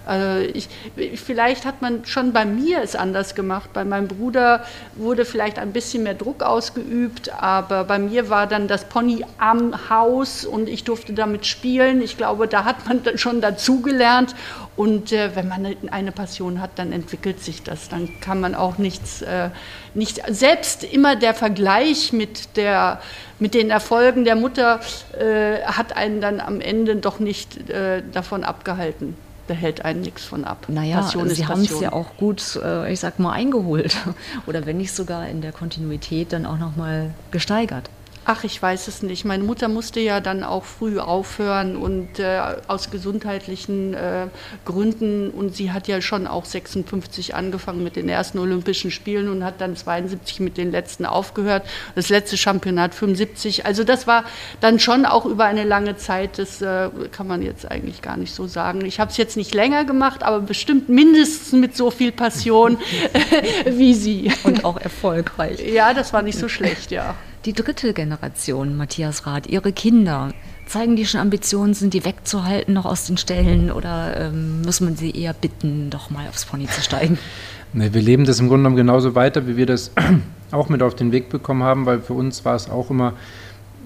also 0.06 0.50
ich, 0.54 0.68
vielleicht 1.16 1.66
hat 1.66 1.82
man 1.82 2.06
schon 2.06 2.34
bei 2.34 2.46
mir 2.46 2.82
es 2.82 2.96
anders 2.96 3.36
gemacht. 3.36 3.70
Bei 3.74 3.86
meinem 3.86 4.08
Bruder 4.08 4.66
wurde 4.96 5.24
vielleicht 5.24 5.60
ein 5.60 5.72
bisschen 5.72 6.04
mehr 6.04 6.14
Druck 6.14 6.44
ausgeübt, 6.44 7.32
aber 7.42 7.86
bei 7.86 8.00
mir 8.00 8.30
war 8.30 8.48
dann 8.48 8.68
das 8.68 8.86
Pony 8.86 9.26
am 9.38 9.90
Haus 9.90 10.44
und 10.46 10.68
ich 10.68 10.84
durfte 10.84 11.14
damit 11.14 11.46
spielen. 11.46 12.02
Ich 12.02 12.18
glaube, 12.18 12.48
da 12.48 12.66
hat 12.66 12.88
man 12.88 13.18
schon 13.18 13.40
dazugelernt. 13.40 14.36
Und 14.76 15.12
äh, 15.12 15.36
wenn 15.36 15.48
man 15.48 15.68
eine 15.92 16.12
Passion 16.12 16.60
hat, 16.60 16.72
dann 16.76 16.92
entwickelt 16.92 17.44
sich 17.44 17.62
das. 17.62 17.90
Dann 17.90 18.10
kann 18.20 18.42
man 18.42 18.56
auch 18.56 18.80
nichts, 18.80 19.22
äh, 19.22 19.50
nicht, 19.94 20.22
selbst 20.28 20.84
immer 20.84 21.16
der 21.16 21.36
Vergleich 21.36 22.12
mit, 22.12 22.58
der, 22.58 23.00
mit 23.38 23.54
den 23.54 23.70
Erfolgen 23.70 24.26
der 24.26 24.36
Mutter 24.36 24.80
äh, 25.18 25.62
hat 25.62 25.96
einen 25.96 26.22
dann 26.22 26.40
am 26.40 26.60
Ende 26.60 26.96
doch 26.96 27.20
nicht 27.20 27.70
äh, 27.70 28.02
davon 28.12 28.44
abgehalten 28.44 29.16
da 29.48 29.54
hält 29.54 29.84
einen 29.84 30.02
nichts 30.02 30.24
von 30.24 30.46
ab. 30.46 30.66
Naja, 30.68 30.98
Passion 30.98 31.30
Sie 31.30 31.46
haben 31.46 31.62
es 31.62 31.80
ja 31.80 31.92
auch 31.92 32.18
gut, 32.18 32.60
äh, 32.64 32.92
ich 32.92 33.00
sag 33.00 33.20
mal, 33.20 33.34
eingeholt. 33.34 33.98
Oder 34.46 34.66
wenn 34.66 34.78
nicht 34.78 34.94
sogar 34.94 35.28
in 35.28 35.42
der 35.42 35.52
Kontinuität 35.52 36.34
dann 36.34 36.46
auch 36.46 36.58
nochmal 36.58 37.12
gesteigert. 37.32 37.90
Ach, 38.26 38.46
ich 38.46 38.62
weiß 38.62 38.88
es 38.88 39.04
nicht. 39.04 39.26
Meine 39.26 39.44
Mutter 39.44 39.68
musste 39.68 40.00
ja 40.00 40.22
dann 40.22 40.44
auch 40.44 40.64
früh 40.64 40.98
aufhören 41.00 41.76
und 41.76 42.20
äh, 42.20 42.40
aus 42.68 42.90
gesundheitlichen 42.90 43.94
äh, 43.94 44.28
Gründen. 44.64 45.30
Und 45.30 45.56
sie 45.56 45.74
hat 45.74 45.90
ja 45.90 46.02
schon 46.02 46.26
auch 46.26 46.46
56 46.46 47.36
angefangen 47.36 47.84
mit 47.84 47.98
den 47.98 48.08
ersten 48.08 48.40
Olympischen 48.40 48.92
Spielen 48.92 49.28
und 49.28 49.44
hat 49.44 49.60
dann 49.60 49.76
72 49.76 50.40
mit 50.40 50.58
den 50.58 50.72
letzten 50.72 51.06
aufgehört. 51.06 51.66
Das 51.96 52.08
letzte 52.08 52.38
Championat 52.38 52.96
75. 52.96 53.66
Also 53.66 53.84
das 53.84 54.08
war 54.08 54.24
dann 54.62 54.80
schon 54.80 55.06
auch 55.06 55.26
über 55.26 55.44
eine 55.44 55.66
lange 55.66 55.98
Zeit. 55.98 56.40
Das 56.40 56.62
äh, 56.62 56.90
kann 57.12 57.28
man 57.28 57.42
jetzt 57.42 57.70
eigentlich 57.70 58.02
gar 58.02 58.16
nicht 58.16 58.34
so 58.34 58.48
sagen. 58.48 58.86
Ich 58.86 59.02
habe 59.02 59.12
es 59.12 59.18
jetzt 59.18 59.36
nicht 59.36 59.54
länger 59.54 59.84
gemacht, 59.84 60.24
aber 60.24 60.40
bestimmt 60.40 60.88
mindestens 60.88 61.52
mit 61.52 61.76
so 61.76 61.92
viel 61.92 62.14
Passion 62.14 62.78
wie 63.66 63.94
sie. 63.94 64.32
Und 64.46 64.64
auch 64.64 64.80
erfolgreich. 64.80 65.60
Ja, 65.60 65.94
das 65.94 66.14
war 66.14 66.22
nicht 66.22 66.40
so 66.40 66.48
schlecht, 66.48 66.92
ja 66.92 67.16
die 67.46 67.54
dritte 67.54 67.94
Generation, 67.94 68.78
Matthias 68.78 69.26
Rath, 69.26 69.48
ihre 69.48 69.74
Kinder, 69.74 70.32
zeigen 70.66 70.96
die 70.96 71.06
schon 71.06 71.20
Ambitionen, 71.20 71.74
sind 71.74 71.94
die 71.94 72.06
wegzuhalten 72.06 72.74
noch 72.74 72.86
aus 72.86 73.06
den 73.06 73.18
Ställen 73.18 73.72
oder 73.72 74.18
ähm, 74.18 74.62
muss 74.62 74.80
man 74.80 74.96
sie 74.96 75.12
eher 75.12 75.34
bitten, 75.34 75.90
doch 75.90 76.10
mal 76.10 76.28
aufs 76.28 76.46
Pony 76.46 76.68
zu 76.68 76.82
steigen? 76.82 77.18
Nee, 77.76 77.92
wir 77.92 78.04
leben 78.04 78.24
das 78.24 78.40
im 78.40 78.50
Grunde 78.50 78.66
genommen 78.66 78.76
genauso 78.76 79.16
weiter, 79.16 79.48
wie 79.48 79.58
wir 79.58 79.66
das 79.66 79.90
auch 80.52 80.70
mit 80.70 80.84
auf 80.84 80.94
den 80.94 81.12
Weg 81.12 81.30
bekommen 81.30 81.64
haben, 81.64 81.88
weil 81.88 82.02
für 82.02 82.14
uns 82.14 82.46
war 82.46 82.54
es 82.54 82.70
auch 82.70 82.92
immer 82.92 83.14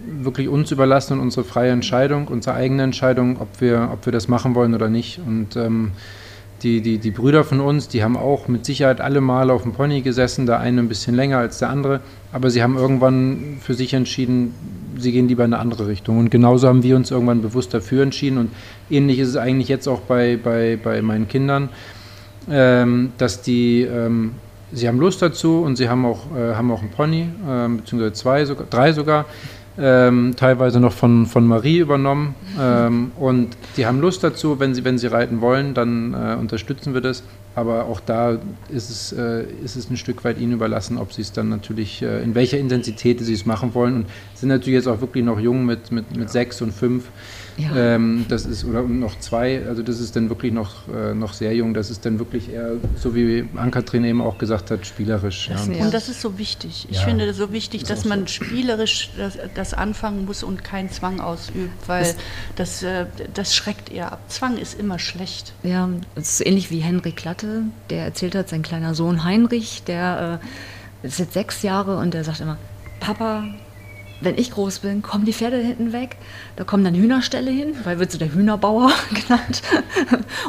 wirklich 0.06 0.50
uns 0.50 0.72
überlassen 0.72 1.14
und 1.14 1.20
unsere 1.22 1.46
freie 1.46 1.72
Entscheidung, 1.72 2.28
unsere 2.28 2.58
eigene 2.58 2.84
Entscheidung, 2.84 3.40
ob 3.40 3.62
wir, 3.62 3.90
ob 3.94 4.06
wir 4.06 4.12
das 4.12 4.28
machen 4.28 4.56
wollen 4.56 4.76
oder 4.76 4.90
nicht. 4.90 5.22
Und 5.26 5.56
ähm, 5.56 5.94
die, 6.68 6.82
die, 6.82 6.98
die 6.98 7.12
Brüder 7.12 7.46
von 7.46 7.62
uns, 7.62 7.88
die 7.88 8.04
haben 8.04 8.18
auch 8.18 8.50
mit 8.50 8.66
Sicherheit 8.66 9.00
alle 9.00 9.22
mal 9.22 9.50
auf 9.50 9.64
dem 9.64 9.72
Pony 9.72 10.02
gesessen, 10.02 10.46
der 10.46 10.60
eine 10.60 10.82
ein 10.82 10.90
bisschen 10.90 11.16
länger 11.16 11.38
als 11.38 11.60
der 11.60 11.70
andere, 11.70 12.02
aber 12.34 12.50
sie 12.50 12.62
haben 12.62 12.76
irgendwann 12.76 13.58
für 13.62 13.74
sich 13.74 13.94
entschieden, 13.94 14.54
sie 14.98 15.14
gehen 15.14 15.30
lieber 15.30 15.46
in 15.46 15.54
eine 15.54 15.62
andere 15.62 15.88
Richtung. 15.88 16.18
Und 16.20 16.30
genauso 16.30 16.68
haben 16.68 16.84
wir 16.84 16.98
uns 16.98 17.10
irgendwann 17.10 17.42
bewusst 17.42 17.74
dafür 17.74 18.04
entschieden. 18.04 18.38
Und 18.38 18.52
ähnlich 18.90 19.20
ist 19.20 19.30
es 19.30 19.38
eigentlich 19.38 19.70
jetzt 19.70 19.88
auch 19.88 20.02
bei, 20.02 20.38
bei, 20.42 20.78
bei 20.82 21.02
meinen 21.02 21.30
Kindern, 21.30 21.70
ähm, 22.52 23.14
dass 23.18 23.42
die, 23.42 23.84
ähm, 23.84 24.34
sie 24.74 24.88
haben 24.90 25.00
Lust 25.00 25.22
dazu 25.22 25.62
und 25.62 25.78
sie 25.78 25.88
haben 25.88 26.06
auch, 26.06 26.26
äh, 26.36 26.56
haben 26.56 26.70
auch 26.72 26.82
einen 26.82 26.92
Pony, 26.92 27.30
äh, 27.48 27.70
beziehungsweise 27.70 28.14
zwei, 28.14 28.46
sogar, 28.46 28.68
drei 28.70 28.92
sogar. 28.92 29.26
Ähm, 29.80 30.34
teilweise 30.36 30.80
noch 30.80 30.94
von, 30.94 31.26
von 31.26 31.46
Marie 31.46 31.78
übernommen. 31.78 32.36
Ähm, 32.60 33.12
und 33.18 33.56
die 33.78 33.86
haben 33.86 34.02
Lust 34.02 34.24
dazu, 34.24 34.60
wenn 34.60 34.74
sie, 34.74 34.84
wenn 34.84 34.98
sie 34.98 35.08
reiten 35.08 35.42
wollen, 35.42 35.74
dann 35.74 36.14
äh, 36.14 36.36
unterstützen 36.40 36.94
wir 36.94 37.02
das. 37.02 37.24
Aber 37.56 37.86
auch 37.86 38.00
da 38.00 38.38
ist 38.70 38.90
es, 38.90 39.12
äh, 39.12 39.46
ist 39.64 39.76
es 39.76 39.90
ein 39.90 39.98
Stück 39.98 40.24
weit 40.24 40.40
ihnen 40.40 40.54
überlassen, 40.54 40.98
ob 40.98 41.14
sie 41.14 41.22
es 41.22 41.32
dann 41.32 41.50
natürlich, 41.50 42.02
äh, 42.02 42.24
in 42.24 42.36
welcher 42.36 42.58
Intensität 42.58 43.20
sie 43.20 43.34
es 43.34 43.46
machen 43.46 43.74
wollen. 43.74 43.96
Und 43.96 44.06
sind 44.36 44.50
natürlich 44.50 44.76
jetzt 44.76 44.88
auch 44.88 45.02
wirklich 45.02 45.24
noch 45.24 45.40
jung 45.40 45.66
mit, 45.66 45.92
mit, 45.92 46.16
mit 46.16 46.30
sechs 46.30 46.62
und 46.62 46.74
fünf. 46.74 47.06
Ja. 47.58 47.76
Ähm, 47.76 48.26
das 48.30 48.46
ist, 48.46 48.66
oder 48.66 48.84
noch 48.84 49.20
zwei, 49.20 49.66
also 49.68 49.82
das 49.82 50.00
ist 50.00 50.16
dann 50.16 50.30
wirklich 50.30 50.54
noch, 50.54 50.88
äh, 50.88 51.14
noch 51.16 51.34
sehr 51.34 51.56
jung. 51.56 51.74
Das 51.74 51.90
ist 51.90 52.06
dann 52.06 52.20
wirklich 52.20 52.52
eher, 52.52 52.74
so 52.96 53.16
wie 53.16 53.48
Ankatrin 53.56 54.04
eben 54.04 54.22
auch 54.22 54.38
gesagt 54.38 54.70
hat, 54.70 54.86
spielerisch. 54.86 55.50
Das, 55.52 55.68
ja. 55.68 55.84
Und 55.84 55.94
das 55.94 56.08
ist 56.08 56.22
so 56.22 56.38
wichtig. 56.38 56.88
Ich 56.90 56.98
ja. 56.98 57.04
finde 57.04 57.26
das 57.26 57.38
so 57.38 57.52
wichtig, 57.52 57.82
das 57.82 57.90
dass 57.90 58.06
man 58.06 58.22
so. 58.22 58.28
spielerisch 58.28 59.10
das, 59.18 59.38
das, 59.56 59.74
anfangen 59.74 60.26
muss 60.26 60.44
und 60.44 60.64
keinen 60.64 60.92
Zwang 60.92 61.20
ausübt, 61.20 61.88
weil 61.88 62.04
das, 62.56 62.82
das, 62.82 62.84
äh, 62.84 63.06
das 63.34 63.56
schreckt 63.56 63.92
eher 63.92 64.12
ab. 64.12 64.20
Zwang 64.28 64.58
ist 64.58 64.80
immer 64.80 65.00
schlecht. 65.00 65.54
Ja, 65.64 65.90
es 66.16 66.40
ist 66.40 66.46
ähnlich 66.46 66.70
wie 66.70 66.80
Henry 66.80 67.12
Klatte, 67.12 67.64
der 67.90 68.06
erzählt 68.06 68.36
hat, 68.36 68.50
sein 68.50 68.62
kleiner 68.62 68.94
Sohn 68.94 69.24
Heinrich, 69.24 69.84
der 69.84 70.40
äh, 71.04 71.08
ist 71.08 71.20
jetzt 71.20 71.34
sechs 71.34 71.64
Jahre 71.64 71.98
und 71.98 72.14
der 72.14 72.24
sagt 72.24 72.40
immer, 72.40 72.58
Papa, 73.00 73.46
wenn 74.22 74.38
ich 74.38 74.52
groß 74.52 74.80
bin, 74.80 75.02
kommen 75.02 75.26
die 75.26 75.34
Pferde 75.34 75.58
hinten 75.58 75.94
weg. 75.94 76.18
Da 76.56 76.64
kommen 76.64 76.84
dann 76.84 76.96
Hühnerställe 76.96 77.52
hin, 77.52 77.76
weil 77.84 78.00
wird 78.00 78.12
so 78.12 78.18
der 78.18 78.34
Hühnerbauer 78.34 78.92
genannt. 79.10 79.62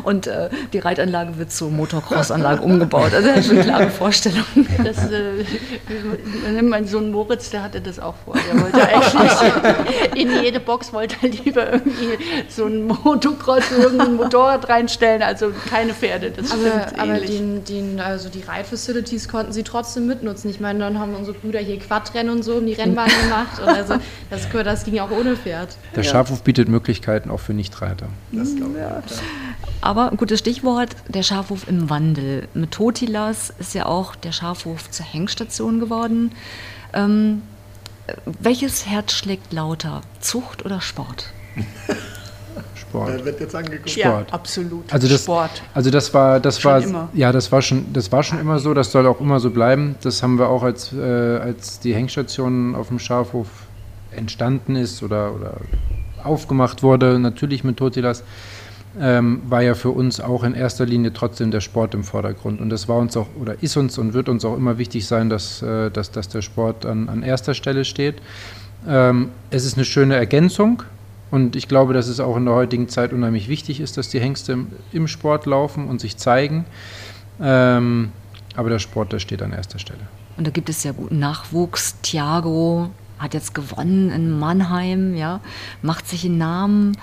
Und 0.04 0.26
äh, 0.26 0.48
die 0.72 0.78
Reitanlage 0.78 1.38
wird 1.38 1.52
zur 1.52 1.70
Motocross-Anlage 1.70 2.62
umgebaut. 2.62 3.12
Also 3.14 3.28
das 3.28 3.46
ist 3.46 3.50
eine 3.50 3.62
klare 3.62 3.90
Vorstellung. 3.90 4.44
Das, 4.83 5.11
äh, 5.11 6.62
mein 6.62 6.87
Sohn 6.87 7.12
Moritz, 7.12 7.50
der 7.50 7.62
hatte 7.62 7.81
das 7.81 7.98
auch 7.98 8.14
vor. 8.24 8.37
Der 8.37 8.61
wollte 8.61 8.87
eigentlich 8.87 10.14
in 10.14 10.42
jede 10.42 10.61
Box 10.61 10.92
wollte 10.92 11.16
er 11.22 11.28
lieber 11.28 11.72
irgendwie 11.72 12.18
so 12.48 12.66
ein 12.66 12.87
Motocross, 12.87 13.70
irgendein 13.70 14.16
Motorrad 14.16 14.68
reinstellen, 14.68 15.22
also 15.22 15.52
keine 15.68 15.92
Pferde. 15.92 16.31
Das 16.31 16.52
aber 16.52 16.98
aber 16.98 17.20
den, 17.20 17.64
den, 17.64 18.00
also 18.00 18.28
die 18.28 18.42
Reitfacilities 18.42 19.28
konnten 19.28 19.52
sie 19.52 19.62
trotzdem 19.62 20.07
mitnutzen. 20.07 20.50
Ich 20.50 20.61
meine, 20.61 20.78
dann 20.81 20.98
haben 20.98 21.14
unsere 21.14 21.37
Brüder 21.37 21.61
hier 21.61 21.78
Quadrennen 21.78 22.33
und 22.33 22.42
so 22.42 22.57
um 22.57 22.66
die 22.66 22.74
Rennbahn 22.74 23.09
gemacht 23.22 23.57
gemacht. 23.58 23.78
Und 23.78 23.90
also 23.90 24.04
das, 24.30 24.48
das 24.50 24.84
ging 24.84 24.98
auch 25.00 25.10
ohne 25.10 25.36
Pferd. 25.36 25.76
Der 25.94 26.02
Schafhof 26.02 26.42
bietet 26.42 26.68
Möglichkeiten 26.68 27.30
auch 27.30 27.40
für 27.40 27.54
Nichtreiter. 27.54 28.08
Das 28.32 28.54
glaube 28.56 28.74
ich. 28.74 28.80
Ja. 28.80 29.02
Aber 29.80 30.10
ein 30.10 30.16
gutes 30.16 30.40
Stichwort, 30.40 30.90
der 31.08 31.22
Schafhof 31.22 31.68
im 31.68 31.88
Wandel. 31.88 32.48
Mit 32.54 32.72
Totilas 32.72 33.52
ist 33.58 33.74
ja 33.74 33.86
auch 33.86 34.16
der 34.16 34.32
Schafhof 34.32 34.90
zur 34.90 35.06
Hengstation 35.06 35.78
geworden. 35.78 36.32
Ähm, 36.92 37.42
welches 38.24 38.86
Herz 38.86 39.12
schlägt 39.12 39.52
lauter, 39.52 40.00
Zucht 40.20 40.64
oder 40.64 40.80
Sport? 40.80 41.32
Sport. 42.88 43.09
Da 43.09 43.24
wird 43.24 43.40
jetzt 43.40 43.55
angeguckt. 43.55 43.90
Sport. 43.90 44.29
Ja, 44.29 44.35
absolut. 44.35 44.92
Also 44.92 45.09
das, 45.09 45.22
Sport. 45.22 45.62
Also 45.74 45.90
das 45.90 46.14
war, 46.14 46.40
das 46.40 46.61
schon 46.61 46.72
war, 46.72 46.83
immer. 46.83 47.09
ja, 47.14 47.33
das 47.33 47.51
war 47.53 47.62
schon, 47.62 47.92
das 47.92 48.11
war 48.11 48.22
schon 48.22 48.40
immer 48.40 48.59
so. 48.59 48.74
Das 48.74 48.92
soll 48.92 49.07
auch 49.07 49.20
immer 49.20 49.40
so 49.40 49.51
bleiben. 49.51 49.96
Das 50.03 50.22
haben 50.22 50.38
wir 50.38 50.48
auch 50.48 50.62
als, 50.62 50.92
äh, 50.92 50.98
als 50.98 51.81
die 51.81 51.94
Hengstation 51.94 52.74
auf 52.74 52.88
dem 52.88 52.98
Schafhof 52.98 53.48
entstanden 54.11 54.77
ist 54.77 55.03
oder, 55.03 55.35
oder 55.35 55.55
aufgemacht 56.24 56.83
wurde, 56.83 57.18
natürlich 57.18 57.64
mit 57.64 57.77
Totilas, 57.77 58.24
ähm, 59.01 59.42
war 59.48 59.62
ja 59.62 59.74
für 59.74 59.90
uns 59.90 60.20
auch 60.20 60.42
in 60.42 60.55
erster 60.55 60.87
Linie 60.87 61.12
trotzdem 61.12 61.51
der 61.51 61.61
Sport 61.61 61.94
im 61.94 62.03
Vordergrund. 62.03 62.61
Und 62.61 62.70
das 62.70 62.88
war 62.88 62.96
uns 62.96 63.16
auch 63.16 63.29
oder 63.40 63.62
ist 63.62 63.77
uns 63.77 63.98
und 63.98 64.14
wird 64.14 64.29
uns 64.29 64.44
auch 64.44 64.57
immer 64.57 64.79
wichtig 64.79 65.07
sein, 65.07 65.29
dass, 65.29 65.62
äh, 65.62 65.90
dass, 65.90 66.11
dass 66.11 66.29
der 66.29 66.42
Sport 66.42 66.85
an, 66.85 67.09
an 67.09 67.22
erster 67.22 67.55
Stelle 67.55 67.85
steht. 67.85 68.16
Ähm, 68.87 69.31
es 69.51 69.64
ist 69.64 69.77
eine 69.77 69.85
schöne 69.85 70.16
Ergänzung 70.16 70.83
und 71.30 71.56
ich 71.56 71.68
glaube, 71.68 71.92
dass 71.92 72.08
es 72.08 72.20
auch 72.20 72.36
in 72.36 72.46
der 72.46 72.54
heutigen 72.54 72.88
Zeit 72.88 73.12
unheimlich 73.12 73.48
wichtig 73.48 73.80
ist, 73.80 73.96
dass 73.96 74.08
die 74.08 74.20
Hengste 74.20 74.58
im 74.92 75.08
Sport 75.08 75.46
laufen 75.46 75.86
und 75.86 76.00
sich 76.00 76.16
zeigen. 76.16 76.64
Ähm, 77.40 78.12
aber 78.56 78.70
der 78.70 78.78
Sport, 78.78 79.12
der 79.12 79.18
steht 79.18 79.42
an 79.42 79.52
erster 79.52 79.78
Stelle. 79.78 80.00
Und 80.36 80.46
da 80.46 80.50
gibt 80.50 80.68
es 80.68 80.84
ja 80.84 80.92
guten 80.92 81.18
Nachwuchs. 81.18 82.00
Thiago 82.02 82.90
hat 83.18 83.34
jetzt 83.34 83.54
gewonnen 83.54 84.10
in 84.10 84.38
Mannheim, 84.38 85.14
ja, 85.14 85.40
macht 85.82 86.08
sich 86.08 86.24
einen 86.24 86.38
Namen. 86.38 86.96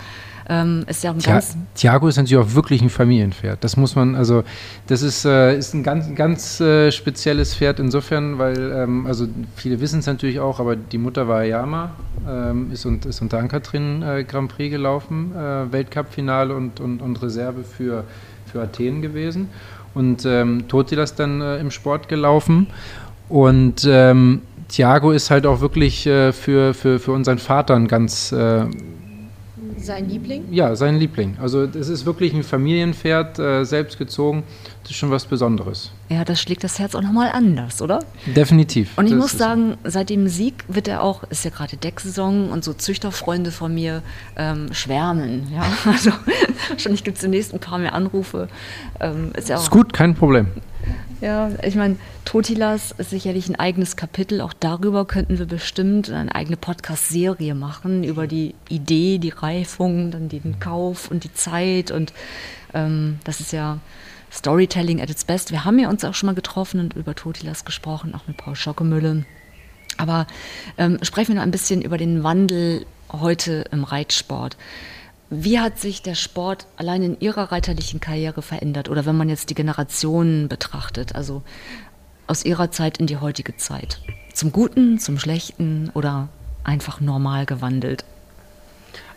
Ähm, 0.48 0.86
ist 0.88 1.04
ja 1.04 1.12
ein 1.12 1.20
Thia 1.20 1.34
ganz 1.34 1.58
Thiago 1.74 2.08
ist 2.08 2.18
natürlich 2.18 2.38
auch 2.38 2.54
wirklich 2.54 2.82
ein 2.82 2.90
Familienpferd. 2.90 3.64
Das 3.64 3.78
muss 3.78 3.96
man, 3.96 4.16
also 4.16 4.44
das 4.88 5.02
ist, 5.02 5.26
äh, 5.26 5.58
ist 5.58 5.74
ein 5.74 5.82
ganz, 5.82 6.14
ganz 6.14 6.60
äh, 6.60 6.92
spezielles 6.92 7.56
Pferd 7.56 7.80
insofern, 7.80 8.38
weil, 8.38 8.72
ähm, 8.72 9.08
also 9.08 9.28
viele 9.56 9.80
wissen 9.80 10.00
es 10.00 10.06
natürlich 10.06 10.40
auch, 10.40 10.60
aber 10.60 10.76
die 10.76 11.00
Mutter 11.00 11.28
war 11.28 11.40
Ayama, 11.40 11.92
ähm, 12.30 12.72
ist, 12.72 12.86
und, 12.86 13.06
ist 13.06 13.22
unter 13.22 13.40
Ankatrin 13.40 14.04
äh, 14.04 14.24
Grand 14.24 14.50
Prix 14.50 14.72
gelaufen, 14.72 15.32
äh, 15.36 15.72
Weltcup-Finale 15.72 16.56
und, 16.56 16.80
und, 16.80 17.02
und 17.02 17.22
Reserve 17.24 17.64
für, 17.64 18.04
für 18.46 18.62
Athen 18.62 19.02
gewesen. 19.02 19.50
Und 19.96 20.26
ähm, 20.26 20.68
Toti 20.68 20.96
das 20.96 21.16
dann 21.16 21.42
äh, 21.42 21.58
im 21.58 21.72
Sport 21.72 22.08
gelaufen. 22.08 22.68
Und 23.30 23.88
ähm, 23.90 24.42
Thiago 24.68 25.12
ist 25.12 25.32
halt 25.32 25.46
auch 25.46 25.62
wirklich 25.62 26.06
äh, 26.06 26.32
für, 26.34 26.74
für, 26.74 27.00
für 27.00 27.12
unseren 27.14 27.40
Vater 27.40 27.76
ein 27.76 27.88
ganz 27.88 28.32
äh, 28.32 28.66
sein 29.86 30.10
Liebling? 30.10 30.46
Ja, 30.52 30.76
sein 30.76 30.98
Liebling. 30.98 31.38
Also 31.40 31.64
es 31.64 31.88
ist 31.88 32.06
wirklich 32.06 32.34
ein 32.34 32.44
Familienpferd, 32.44 33.40
äh, 33.40 33.64
selbst 33.64 33.98
gezogen. 33.98 34.44
Das 34.84 34.92
ist 34.92 34.98
schon 34.98 35.12
was 35.12 35.26
Besonderes. 35.26 35.92
Ja, 36.10 36.24
das 36.24 36.42
schlägt 36.42 36.64
das 36.64 36.78
Herz 36.78 36.94
auch 36.94 37.02
nochmal 37.02 37.32
anders, 37.32 37.82
oder? 37.82 38.00
Definitiv. 38.28 38.98
Und 38.98 39.06
ich 39.06 39.14
das 39.14 39.20
muss 39.20 39.32
sagen, 39.32 39.78
seit 39.84 40.10
dem 40.10 40.28
Sieg 40.28 40.64
wird 40.68 40.88
er 40.88 41.02
auch, 41.02 41.24
ist 41.30 41.46
ja 41.46 41.52
gerade 41.52 41.78
Decksaison 41.78 42.50
und 42.50 42.64
so 42.64 42.74
Züchterfreunde 42.74 43.52
von 43.52 43.74
mir 43.74 44.04
ähm, 44.36 44.74
schwärmen. 44.74 45.48
Ja? 45.54 45.64
Also 45.86 46.12
wahrscheinlich 46.70 47.04
gibt 47.04 47.18
es 47.18 47.22
demnächst 47.22 47.54
ein 47.54 47.60
paar 47.60 47.78
mehr 47.78 47.94
Anrufe. 47.94 48.50
Ähm, 49.00 49.32
ist, 49.36 49.50
ja 49.50 49.56
ist 49.56 49.72
gut, 49.72 49.94
kein 49.94 50.14
Problem. 50.14 50.48
Ja, 51.22 51.50
ich 51.64 51.76
meine, 51.76 51.96
Totilas 52.26 52.92
ist 52.98 53.10
sicherlich 53.10 53.48
ein 53.48 53.56
eigenes 53.56 53.96
Kapitel. 53.96 54.42
Auch 54.42 54.54
darüber 54.54 55.06
könnten 55.06 55.40
wir 55.40 55.46
bestimmt 55.46 56.12
eine 56.12 56.36
eigene 56.36 56.58
Podcast-Serie 56.58 57.56
machen, 57.56 58.04
über 58.04 58.28
die 58.28 58.54
Idee, 58.68 59.18
die 59.18 59.30
Reifung, 59.30 60.12
dann 60.12 60.28
den 60.28 60.60
Kauf 60.60 61.10
und 61.10 61.24
die 61.24 61.34
Zeit. 61.34 61.90
Und 61.92 62.12
ähm, 62.74 63.20
das 63.24 63.40
ist 63.40 63.54
ja 63.54 63.80
Storytelling 64.32 65.02
at 65.02 65.10
its 65.10 65.24
best. 65.24 65.52
Wir 65.52 65.64
haben 65.64 65.80
ja 65.80 65.90
uns 65.90 66.04
auch 66.04 66.14
schon 66.14 66.28
mal 66.28 66.36
getroffen 66.36 66.82
und 66.82 66.96
über 66.96 67.16
Totilas 67.16 67.64
gesprochen, 67.64 68.14
auch 68.14 68.28
mit 68.28 68.36
Paul 68.36 68.56
Schockemülle. 68.56 69.26
Aber 69.98 70.28
ähm, 70.78 71.00
sprechen 71.02 71.30
wir 71.30 71.36
noch 71.36 71.44
ein 71.44 71.52
bisschen 71.52 71.82
über 71.82 71.98
den 71.98 72.24
Wandel 72.24 72.86
heute 73.14 73.64
im 73.72 73.86
Reitsport. 73.86 74.58
Wie 75.30 75.60
hat 75.60 75.80
sich 75.80 76.02
der 76.02 76.16
Sport 76.16 76.68
allein 76.78 77.02
in 77.02 77.20
Ihrer 77.20 77.52
reiterlichen 77.52 78.00
Karriere 78.00 78.42
verändert? 78.42 78.90
Oder 78.90 79.06
wenn 79.06 79.18
man 79.18 79.30
jetzt 79.30 79.50
die 79.50 79.56
Generationen 79.56 80.48
betrachtet, 80.48 81.16
also 81.16 81.42
aus 82.28 82.46
Ihrer 82.46 82.72
Zeit 82.72 83.00
in 83.00 83.08
die 83.08 83.18
heutige 83.18 83.58
Zeit? 83.58 84.02
Zum 84.34 84.52
Guten, 84.52 85.00
zum 85.00 85.18
Schlechten 85.18 85.90
oder 85.94 86.30
einfach 86.64 87.02
normal 87.02 87.46
gewandelt? 87.46 88.06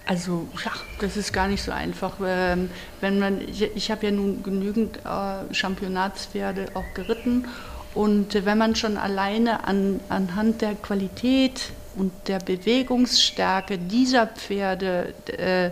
Also 0.07 0.49
ja, 0.64 0.71
das 1.01 1.18
ist 1.18 1.35
gar 1.35 1.49
nicht 1.49 1.62
so 1.62 1.71
einfach. 1.71 2.14
Ähm, 2.25 2.71
wenn 3.03 3.18
man, 3.18 3.42
ich, 3.42 3.62
ich 3.62 3.90
habe 3.90 4.07
ja 4.07 4.12
nun 4.12 4.42
genügend 4.42 4.97
äh, 5.05 5.53
Championatspferde 5.53 6.68
auch 6.73 6.94
geritten 6.94 7.44
und 7.94 8.33
wenn 8.33 8.57
man 8.57 8.75
schon 8.75 8.97
alleine 8.97 9.64
an, 9.64 10.01
anhand 10.09 10.62
der 10.62 10.75
Qualität 10.75 11.73
und 11.99 12.13
der 12.27 12.39
Bewegungsstärke 12.39 13.79
dieser 13.79 14.27
Pferde 14.27 15.15
äh, 15.27 15.71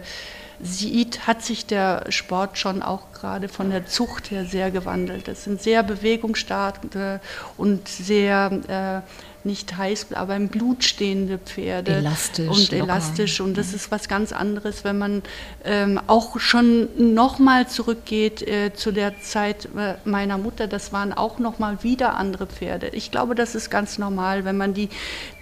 sieht, 0.61 1.27
hat 1.27 1.43
sich 1.43 1.67
der 1.67 2.05
Sport 2.11 2.59
schon 2.59 2.83
auch 2.83 3.12
gerade 3.12 3.49
von 3.49 3.71
der 3.71 3.87
Zucht 3.87 4.31
her 4.31 4.45
sehr 4.45 4.71
gewandelt. 4.71 5.29
Das 5.29 5.45
sind 5.45 5.61
sehr 5.61 5.83
bewegungsstarke 5.83 7.21
und 7.57 7.89
sehr 7.89 9.03
äh, 9.05 9.36
nicht 9.47 9.77
heiß, 9.77 10.09
aber 10.13 10.37
im 10.37 10.49
Blut 10.49 10.85
stehende 10.85 11.39
Pferde. 11.39 11.93
Elastisch. 11.93 12.49
Und 12.49 12.73
elastisch. 12.73 13.41
Und 13.41 13.57
das 13.57 13.73
ist 13.73 13.91
was 13.91 14.09
ganz 14.09 14.33
anderes, 14.33 14.85
wenn 14.85 14.99
man 14.99 15.23
ähm, 15.65 16.01
auch 16.07 16.39
schon 16.39 16.89
nochmal 17.15 17.69
zurückgeht 17.69 18.43
äh, 18.43 18.75
zu 18.75 18.93
der 18.93 19.21
Zeit 19.21 19.69
äh, 19.77 19.95
meiner 20.05 20.37
Mutter. 20.37 20.67
Das 20.67 20.93
waren 20.93 21.13
auch 21.13 21.39
nochmal 21.39 21.83
wieder 21.83 22.17
andere 22.17 22.47
Pferde. 22.47 22.89
Ich 22.89 23.11
glaube, 23.11 23.35
das 23.35 23.55
ist 23.55 23.71
ganz 23.71 23.99
normal. 23.99 24.45
Wenn 24.45 24.57
man 24.57 24.75
die, 24.75 24.89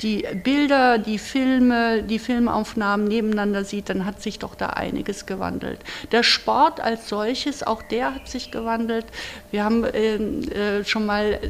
die 0.02 0.24
Bilder, 0.44 0.98
die 0.98 1.18
Filme, 1.18 2.02
die 2.02 2.18
Filmaufnahmen 2.18 3.08
nebeneinander 3.08 3.64
sieht, 3.64 3.88
dann 3.88 4.04
hat 4.04 4.22
sich 4.22 4.38
doch 4.38 4.54
da 4.54 4.68
einiges 4.68 5.26
gewandelt. 5.26 5.80
Der 6.12 6.22
Sport 6.22 6.80
als 6.80 7.08
solches, 7.08 7.62
auch 7.62 7.82
der 7.82 8.14
hat 8.14 8.28
sich 8.28 8.50
gewandelt. 8.50 9.06
Wir 9.50 9.64
haben 9.64 9.84
ähm, 9.92 10.42
äh, 10.50 10.84
schon 10.84 11.06
mal, 11.06 11.40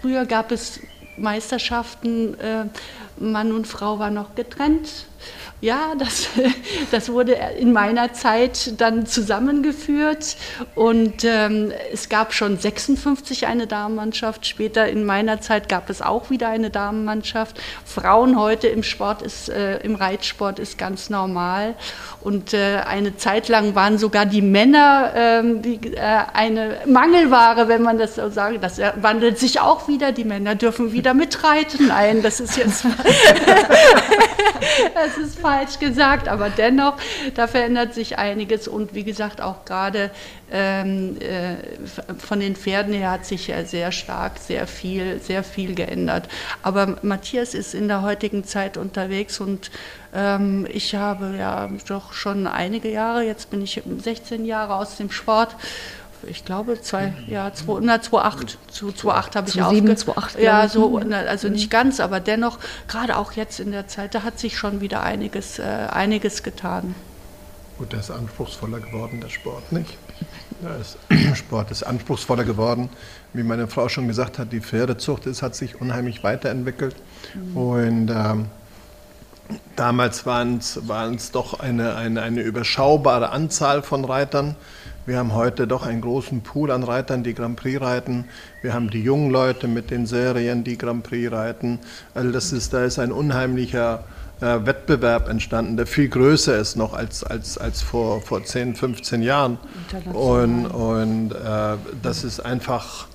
früher 0.00 0.26
gab 0.26 0.52
es 0.52 0.80
Meisterschaften, 1.20 2.38
äh, 2.40 2.64
Mann 3.18 3.52
und 3.52 3.66
Frau 3.66 3.98
waren 3.98 4.14
noch 4.14 4.34
getrennt. 4.34 5.06
Ja, 5.60 5.94
das, 5.98 6.28
das 6.90 7.12
wurde 7.12 7.36
in 7.58 7.72
meiner 7.72 8.14
Zeit 8.14 8.80
dann 8.80 9.04
zusammengeführt 9.06 10.36
und 10.74 11.24
ähm, 11.24 11.70
es 11.92 12.08
gab 12.08 12.32
schon 12.32 12.58
56 12.58 13.46
eine 13.46 13.66
Damenmannschaft. 13.66 14.46
Später 14.46 14.88
in 14.88 15.04
meiner 15.04 15.42
Zeit 15.42 15.68
gab 15.68 15.90
es 15.90 16.00
auch 16.00 16.30
wieder 16.30 16.48
eine 16.48 16.70
Damenmannschaft. 16.70 17.60
Frauen 17.84 18.38
heute 18.38 18.68
im 18.68 18.82
Sport 18.82 19.20
ist, 19.20 19.50
äh, 19.50 19.78
im 19.80 19.96
Reitsport 19.96 20.58
ist 20.58 20.78
ganz 20.78 21.10
normal 21.10 21.74
und 22.22 22.54
äh, 22.54 22.76
eine 22.86 23.18
Zeit 23.18 23.48
lang 23.48 23.74
waren 23.74 23.98
sogar 23.98 24.24
die 24.24 24.42
Männer 24.42 25.12
ähm, 25.14 25.60
die, 25.60 25.78
äh, 25.94 26.00
eine 26.32 26.78
Mangelware, 26.86 27.68
wenn 27.68 27.82
man 27.82 27.98
das 27.98 28.14
so 28.14 28.30
sagt. 28.30 28.62
Das 28.62 28.80
wandelt 28.96 29.38
sich 29.38 29.60
auch 29.60 29.88
wieder. 29.88 30.12
Die 30.12 30.24
Männer 30.24 30.54
dürfen 30.54 30.92
wieder 30.92 31.12
mitreiten. 31.12 31.88
Nein, 31.88 32.22
das 32.22 32.40
ist 32.40 32.56
jetzt 32.56 32.86
das 34.94 35.16
ist 35.18 35.42
falsch 35.50 35.78
gesagt, 35.78 36.28
aber 36.28 36.48
dennoch, 36.48 36.96
da 37.34 37.46
verändert 37.46 37.92
sich 37.92 38.18
einiges 38.18 38.68
und 38.68 38.94
wie 38.94 39.02
gesagt, 39.02 39.40
auch 39.40 39.64
gerade 39.64 40.10
ähm, 40.52 41.16
äh, 41.20 41.56
von 42.18 42.40
den 42.40 42.54
Pferden 42.54 42.92
her 42.94 43.10
hat 43.10 43.26
sich 43.26 43.48
ja 43.48 43.64
sehr 43.64 43.90
stark, 43.90 44.38
sehr 44.38 44.66
viel, 44.66 45.20
sehr 45.20 45.42
viel 45.42 45.74
geändert. 45.74 46.28
Aber 46.62 46.98
Matthias 47.02 47.54
ist 47.54 47.74
in 47.74 47.88
der 47.88 48.02
heutigen 48.02 48.44
Zeit 48.44 48.76
unterwegs 48.76 49.40
und 49.40 49.70
ähm, 50.14 50.66
ich 50.70 50.94
habe 50.94 51.34
ja 51.36 51.68
doch 51.88 52.12
schon 52.12 52.46
einige 52.46 52.90
Jahre, 52.90 53.24
jetzt 53.24 53.50
bin 53.50 53.62
ich 53.62 53.82
16 53.98 54.44
Jahre 54.44 54.76
aus 54.76 54.96
dem 54.96 55.10
Sport 55.10 55.56
ich 56.26 56.44
glaube, 56.44 56.80
zwei, 56.80 57.12
ja, 57.26 57.52
zwei, 57.52 57.78
na, 57.80 58.00
2008, 58.00 58.58
zu 58.70 58.92
2008 58.92 59.36
habe 59.36 59.48
ich 59.48 59.62
auch. 59.62 59.70
2008, 59.72 60.40
ja, 60.40 60.68
so, 60.68 60.98
also 60.98 61.48
nicht 61.48 61.66
mhm. 61.66 61.70
ganz, 61.70 62.00
aber 62.00 62.20
dennoch, 62.20 62.58
gerade 62.88 63.16
auch 63.16 63.32
jetzt 63.32 63.60
in 63.60 63.70
der 63.70 63.88
Zeit, 63.88 64.14
da 64.14 64.22
hat 64.22 64.38
sich 64.38 64.56
schon 64.56 64.80
wieder 64.80 65.02
einiges, 65.02 65.58
äh, 65.58 65.62
einiges 65.62 66.42
getan. 66.42 66.94
Gut, 67.78 67.92
der 67.92 68.00
ist 68.00 68.10
anspruchsvoller 68.10 68.80
geworden, 68.80 69.20
der 69.20 69.30
Sport, 69.30 69.72
nicht? 69.72 69.96
Der 70.62 71.34
Sport 71.34 71.70
ist 71.70 71.82
anspruchsvoller 71.82 72.44
geworden. 72.44 72.90
Wie 73.32 73.42
meine 73.42 73.68
Frau 73.68 73.88
schon 73.88 74.06
gesagt 74.08 74.38
hat, 74.38 74.52
die 74.52 74.60
Pferdezucht 74.60 75.26
ist, 75.26 75.42
hat 75.42 75.54
sich 75.54 75.80
unheimlich 75.80 76.22
weiterentwickelt. 76.22 76.96
Mhm. 77.34 77.56
Und 77.56 78.10
ähm, 78.10 78.46
damals 79.76 80.26
waren 80.26 80.58
es 80.58 81.30
doch 81.32 81.60
eine, 81.60 81.96
eine, 81.96 82.22
eine 82.22 82.42
überschaubare 82.42 83.30
Anzahl 83.30 83.82
von 83.82 84.04
Reitern. 84.04 84.56
Wir 85.10 85.18
haben 85.18 85.34
heute 85.34 85.66
doch 85.66 85.84
einen 85.84 86.02
großen 86.02 86.42
Pool 86.42 86.70
an 86.70 86.84
Reitern, 86.84 87.24
die 87.24 87.34
Grand 87.34 87.56
Prix 87.56 87.80
reiten. 87.80 88.26
Wir 88.62 88.74
haben 88.74 88.90
die 88.90 89.02
jungen 89.02 89.32
Leute 89.32 89.66
mit 89.66 89.90
den 89.90 90.06
Serien, 90.06 90.62
die 90.62 90.78
Grand 90.78 91.02
Prix 91.02 91.32
reiten. 91.32 91.80
Also 92.14 92.30
das 92.30 92.52
ist, 92.52 92.72
da 92.72 92.84
ist 92.84 93.00
ein 93.00 93.10
unheimlicher 93.10 94.04
äh, 94.40 94.64
Wettbewerb 94.64 95.28
entstanden, 95.28 95.76
der 95.76 95.88
viel 95.88 96.08
größer 96.08 96.56
ist 96.56 96.76
noch 96.76 96.94
als, 96.94 97.24
als, 97.24 97.58
als 97.58 97.82
vor, 97.82 98.20
vor 98.20 98.44
10, 98.44 98.76
15 98.76 99.22
Jahren. 99.22 99.58
Und, 100.12 100.66
und 100.66 101.32
äh, 101.32 101.76
das 102.00 102.22
ist 102.22 102.38
einfach 102.38 103.08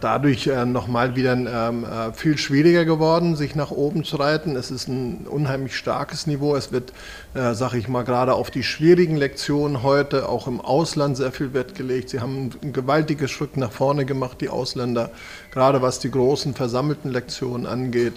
dadurch 0.00 0.46
äh, 0.46 0.64
nochmal 0.64 1.16
wieder 1.16 1.32
ähm, 1.32 1.84
äh, 1.84 2.12
viel 2.12 2.38
schwieriger 2.38 2.84
geworden, 2.84 3.36
sich 3.36 3.54
nach 3.54 3.70
oben 3.70 4.04
zu 4.04 4.16
reiten. 4.16 4.56
Es 4.56 4.70
ist 4.70 4.88
ein 4.88 5.26
unheimlich 5.28 5.76
starkes 5.76 6.26
Niveau. 6.26 6.54
Es 6.54 6.72
wird, 6.72 6.92
äh, 7.34 7.54
sage 7.54 7.78
ich 7.78 7.88
mal, 7.88 8.02
gerade 8.02 8.34
auf 8.34 8.50
die 8.50 8.62
schwierigen 8.62 9.16
Lektionen 9.16 9.82
heute 9.82 10.28
auch 10.28 10.46
im 10.46 10.60
Ausland 10.60 11.16
sehr 11.16 11.32
viel 11.32 11.52
Wert 11.54 11.74
gelegt. 11.74 12.10
Sie 12.10 12.20
haben 12.20 12.50
ein 12.62 12.72
gewaltiges 12.72 13.30
Schritt 13.30 13.56
nach 13.56 13.72
vorne 13.72 14.04
gemacht, 14.04 14.40
die 14.40 14.48
Ausländer, 14.48 15.10
gerade 15.50 15.82
was 15.82 15.98
die 15.98 16.10
großen 16.10 16.54
versammelten 16.54 17.10
Lektionen 17.10 17.66
angeht. 17.66 18.14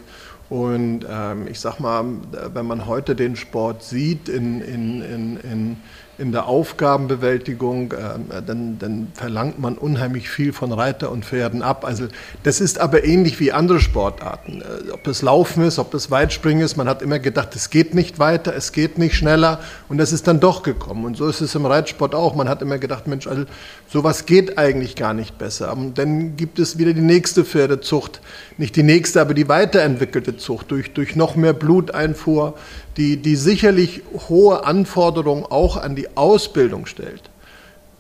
Und 0.49 1.05
ähm, 1.09 1.47
ich 1.47 1.59
sag 1.59 1.79
mal, 1.79 2.05
wenn 2.53 2.67
man 2.67 2.85
heute 2.85 3.15
den 3.15 3.35
Sport 3.35 3.83
sieht 3.83 4.29
in, 4.29 4.61
in, 4.61 5.01
in, 5.01 5.37
in 5.37 5.77
in 6.17 6.31
der 6.31 6.47
Aufgabenbewältigung, 6.47 7.91
äh, 7.91 8.41
dann, 8.45 8.79
dann, 8.79 9.07
verlangt 9.13 9.59
man 9.59 9.77
unheimlich 9.77 10.29
viel 10.29 10.53
von 10.53 10.71
Reiter 10.71 11.11
und 11.11 11.25
Pferden 11.25 11.61
ab. 11.61 11.83
Also 11.85 12.07
das 12.43 12.61
ist 12.61 12.79
aber 12.79 13.03
ähnlich 13.03 13.39
wie 13.39 13.51
andere 13.51 13.79
Sportarten. 13.79 14.61
Äh, 14.61 14.91
ob 14.91 15.03
das 15.03 15.21
Laufen 15.21 15.63
ist, 15.63 15.77
ob 15.77 15.91
das 15.91 16.11
Weitspringen 16.11 16.63
ist, 16.63 16.77
man 16.77 16.87
hat 16.87 17.01
immer 17.01 17.19
gedacht, 17.19 17.55
es 17.55 17.69
geht 17.69 17.93
nicht 17.93 18.19
weiter, 18.19 18.55
es 18.55 18.71
geht 18.71 18.97
nicht 18.97 19.15
schneller 19.15 19.59
und 19.89 19.97
das 19.97 20.13
ist 20.13 20.27
dann 20.27 20.39
doch 20.39 20.63
gekommen. 20.63 21.05
Und 21.05 21.17
so 21.17 21.27
ist 21.27 21.41
es 21.41 21.53
im 21.55 21.65
Reitsport 21.65 22.15
auch. 22.15 22.35
Man 22.35 22.47
hat 22.47 22.61
immer 22.61 22.77
gedacht, 22.77 23.07
Mensch, 23.07 23.27
also, 23.27 23.45
sowas 23.87 24.25
geht 24.25 24.57
eigentlich 24.57 24.95
gar 24.95 25.13
nicht 25.13 25.37
besser. 25.37 25.73
Und 25.73 25.97
dann 25.97 26.37
gibt 26.37 26.59
es 26.59 26.77
wieder 26.77 26.93
die 26.93 27.01
nächste 27.01 27.43
Pferdezucht, 27.43 28.21
nicht 28.57 28.75
die 28.75 28.83
nächste, 28.83 29.21
aber 29.21 29.33
die 29.33 29.47
weiterentwickelte 29.49 30.37
Zucht 30.37 30.71
durch, 30.71 30.93
durch 30.93 31.15
noch 31.15 31.35
mehr 31.35 31.53
Bluteinfuhr, 31.53 32.55
die, 32.97 33.17
die 33.17 33.35
sicherlich 33.35 34.01
hohe 34.29 34.65
Anforderungen 34.65 35.45
auch 35.45 35.75
an 35.77 35.95
die 35.95 36.04
Ausbildung 36.15 36.85
stellt, 36.85 37.23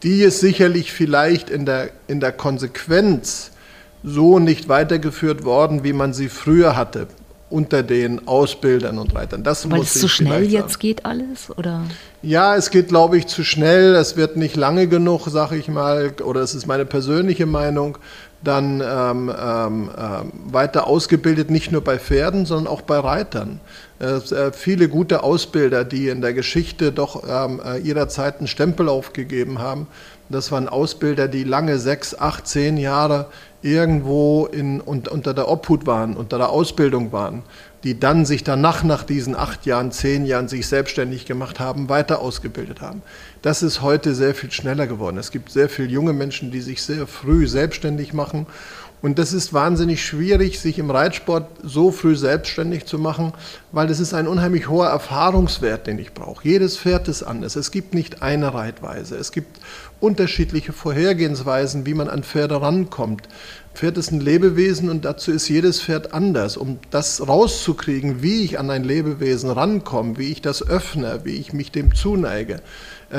die 0.03 0.21
ist 0.21 0.39
sicherlich 0.39 0.91
vielleicht 0.91 1.49
in 1.49 1.65
der, 1.65 1.89
in 2.07 2.19
der 2.19 2.31
Konsequenz 2.31 3.51
so 4.03 4.39
nicht 4.39 4.69
weitergeführt 4.69 5.43
worden, 5.43 5.83
wie 5.83 5.93
man 5.93 6.13
sie 6.13 6.29
früher 6.29 6.75
hatte 6.75 7.07
unter 7.49 7.83
den 7.83 8.27
Ausbildern 8.27 8.97
und 8.97 9.15
Reitern. 9.15 9.43
Das 9.43 9.69
Weil 9.69 9.81
es 9.81 9.93
zu 9.93 10.07
schnell 10.07 10.43
jetzt 10.43 10.73
sagen. 10.73 10.79
geht 10.79 11.05
alles, 11.05 11.55
oder? 11.55 11.83
Ja, 12.21 12.55
es 12.55 12.71
geht, 12.71 12.87
glaube 12.87 13.17
ich, 13.17 13.27
zu 13.27 13.43
schnell. 13.43 13.95
Es 13.95 14.17
wird 14.17 14.35
nicht 14.35 14.55
lange 14.55 14.87
genug, 14.87 15.27
sage 15.27 15.55
ich 15.55 15.67
mal, 15.67 16.13
oder 16.23 16.41
es 16.41 16.55
ist 16.55 16.65
meine 16.65 16.85
persönliche 16.85 17.45
Meinung, 17.45 17.97
dann 18.43 18.81
ähm, 18.81 19.31
ähm, 19.39 19.89
äh, 19.95 20.53
weiter 20.53 20.87
ausgebildet, 20.87 21.49
nicht 21.49 21.71
nur 21.71 21.81
bei 21.81 21.99
Pferden, 21.99 22.45
sondern 22.45 22.67
auch 22.67 22.81
bei 22.81 22.99
Reitern. 22.99 23.59
Äh, 23.99 24.15
äh, 24.17 24.51
viele 24.51 24.89
gute 24.89 25.23
Ausbilder, 25.23 25.85
die 25.85 26.09
in 26.09 26.21
der 26.21 26.33
Geschichte 26.33 26.91
doch 26.91 27.23
ähm, 27.27 27.61
äh, 27.63 27.79
einen 27.79 28.47
Stempel 28.47 28.89
aufgegeben 28.89 29.59
haben. 29.59 29.87
Das 30.27 30.51
waren 30.51 30.67
Ausbilder, 30.67 31.27
die 31.27 31.43
lange 31.43 31.77
sechs, 31.77 32.17
acht, 32.17 32.47
zehn 32.47 32.77
Jahre 32.77 33.27
irgendwo 33.61 34.47
in, 34.47 34.81
und, 34.81 35.07
unter 35.07 35.33
der 35.33 35.47
Obhut 35.47 35.85
waren, 35.85 36.17
unter 36.17 36.37
der 36.37 36.49
Ausbildung 36.49 37.11
waren, 37.11 37.43
die 37.83 37.99
dann 37.99 38.25
sich 38.25 38.43
danach, 38.43 38.83
nach 38.83 39.03
diesen 39.03 39.35
acht 39.35 39.65
Jahren, 39.65 39.91
zehn 39.91 40.25
Jahren 40.25 40.47
sich 40.47 40.67
selbstständig 40.67 41.25
gemacht 41.25 41.59
haben, 41.59 41.87
weiter 41.87 42.19
ausgebildet 42.19 42.81
haben. 42.81 43.01
Das 43.43 43.63
ist 43.63 43.81
heute 43.81 44.13
sehr 44.13 44.35
viel 44.35 44.51
schneller 44.51 44.87
geworden. 44.87 45.17
Es 45.17 45.31
gibt 45.31 45.51
sehr 45.51 45.69
viele 45.69 45.89
junge 45.89 46.13
Menschen, 46.13 46.51
die 46.51 46.61
sich 46.61 46.81
sehr 46.81 47.07
früh 47.07 47.47
selbstständig 47.47 48.13
machen 48.13 48.47
und 49.05 49.19
das 49.19 49.33
ist 49.33 49.53
wahnsinnig 49.53 50.03
schwierig, 50.03 50.59
sich 50.59 50.79
im 50.79 50.89
Reitsport 50.89 51.47
so 51.61 51.91
früh 51.91 52.15
selbstständig 52.15 52.85
zu 52.85 52.97
machen, 52.97 53.33
weil 53.71 53.85
das 53.85 53.99
ist 53.99 54.15
ein 54.15 54.27
unheimlich 54.27 54.67
hoher 54.67 54.87
Erfahrungswert, 54.87 55.85
den 55.85 55.99
ich 55.99 56.15
brauche. 56.15 56.47
Jedes 56.47 56.79
Pferd 56.79 57.07
ist 57.07 57.21
anders. 57.21 57.55
Es 57.55 57.69
gibt 57.69 57.93
nicht 57.93 58.23
eine 58.23 58.55
Reitweise. 58.55 59.15
Es 59.15 59.31
gibt 59.31 59.59
unterschiedliche 59.99 60.73
Vorhergehensweisen, 60.73 61.85
wie 61.85 61.93
man 61.93 62.09
an 62.09 62.23
Pferde 62.23 62.59
rankommt. 62.59 63.29
Pferd 63.75 63.99
ist 63.99 64.11
ein 64.11 64.21
Lebewesen 64.21 64.89
und 64.89 65.05
dazu 65.05 65.31
ist 65.31 65.49
jedes 65.49 65.83
Pferd 65.83 66.15
anders. 66.15 66.57
Um 66.57 66.79
das 66.89 67.27
rauszukriegen, 67.27 68.23
wie 68.23 68.43
ich 68.43 68.57
an 68.57 68.71
ein 68.71 68.83
Lebewesen 68.83 69.51
rankomme, 69.51 70.17
wie 70.17 70.31
ich 70.31 70.41
das 70.41 70.67
öffne, 70.67 71.19
wie 71.25 71.35
ich 71.35 71.53
mich 71.53 71.71
dem 71.71 71.93
zuneige, 71.93 72.59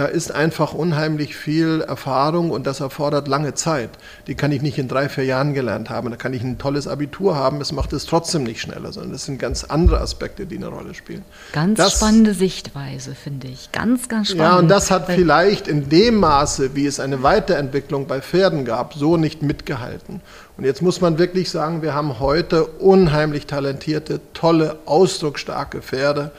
ist 0.05 0.33
einfach 0.33 0.75
unheimlich 0.75 1.37
viel 1.37 1.81
Erfahrung 1.81 2.51
und 2.51 2.67
das 2.67 2.81
erfordert 2.81 3.29
lange 3.29 3.55
Zeit. 3.55 3.91
Die 4.27 4.35
kann 4.35 4.53
ich 4.53 4.63
nicht 4.63 4.79
in 4.79 4.89
drei, 4.89 5.09
vier 5.09 5.25
Jahren 5.25 5.55
gelernt 5.55 5.91
haben. 5.91 6.11
Da 6.11 6.17
kann 6.17 6.35
ich 6.35 6.43
ein 6.43 6.59
tolles 6.59 6.87
Abitur 6.87 7.37
haben, 7.37 7.61
es 7.61 7.73
macht 7.73 7.93
es 7.93 8.05
trotzdem 8.07 8.45
nicht 8.45 8.61
schneller, 8.61 8.93
sondern 8.93 9.13
das 9.13 9.25
sind 9.25 9.39
ganz 9.39 9.65
andere 9.65 10.01
Aspekte, 10.01 10.47
die 10.47 10.57
eine 10.57 10.69
Rolle 10.69 10.95
spielen. 10.95 11.25
Ganz 11.53 11.79
das, 11.79 11.95
spannende 11.95 12.35
Sichtweise, 12.35 13.15
finde 13.15 13.49
ich. 13.49 13.73
Ganz, 13.73 14.09
ganz 14.09 14.29
spannend. 14.29 14.45
Ja, 14.45 14.59
und 14.59 14.69
das 14.69 14.91
hat 14.91 15.07
vielleicht 15.07 15.69
in 15.69 15.89
dem 15.89 16.17
Maße, 16.17 16.75
wie 16.75 16.87
es 16.87 17.01
eine 17.01 17.23
Weiterentwicklung 17.23 18.07
bei 18.07 18.21
Pferden 18.21 18.65
gab, 18.65 18.95
so 18.95 19.17
nicht 19.17 19.43
mitgehalten. 19.43 20.21
Und 20.57 20.65
jetzt 20.65 20.83
muss 20.83 21.01
man 21.01 21.19
wirklich 21.19 21.51
sagen, 21.51 21.83
wir 21.83 21.95
haben 21.95 22.19
heute 22.19 22.65
unheimlich 22.65 23.47
talentierte, 23.47 24.21
tolle, 24.33 24.79
ausdrucksstarke 24.87 25.83
Pferde. 25.83 26.33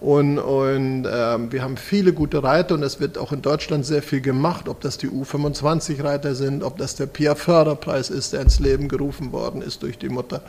Und, 0.00 0.38
und 0.38 1.04
äh, 1.04 1.52
wir 1.52 1.62
haben 1.62 1.76
viele 1.76 2.14
gute 2.14 2.42
Reiter 2.42 2.74
und 2.74 2.82
es 2.82 3.00
wird 3.00 3.18
auch 3.18 3.32
in 3.32 3.42
Deutschland 3.42 3.84
sehr 3.84 4.02
viel 4.02 4.22
gemacht, 4.22 4.66
ob 4.68 4.80
das 4.80 4.96
die 4.96 5.08
U25-Reiter 5.08 6.34
sind, 6.34 6.62
ob 6.62 6.78
das 6.78 6.94
der 6.94 7.04
Pia-Förderpreis 7.04 8.08
ist, 8.08 8.32
der 8.32 8.40
ins 8.40 8.60
Leben 8.60 8.88
gerufen 8.88 9.30
worden 9.32 9.60
ist 9.60 9.82
durch 9.82 9.98
die 9.98 10.08
Mutter, 10.08 10.40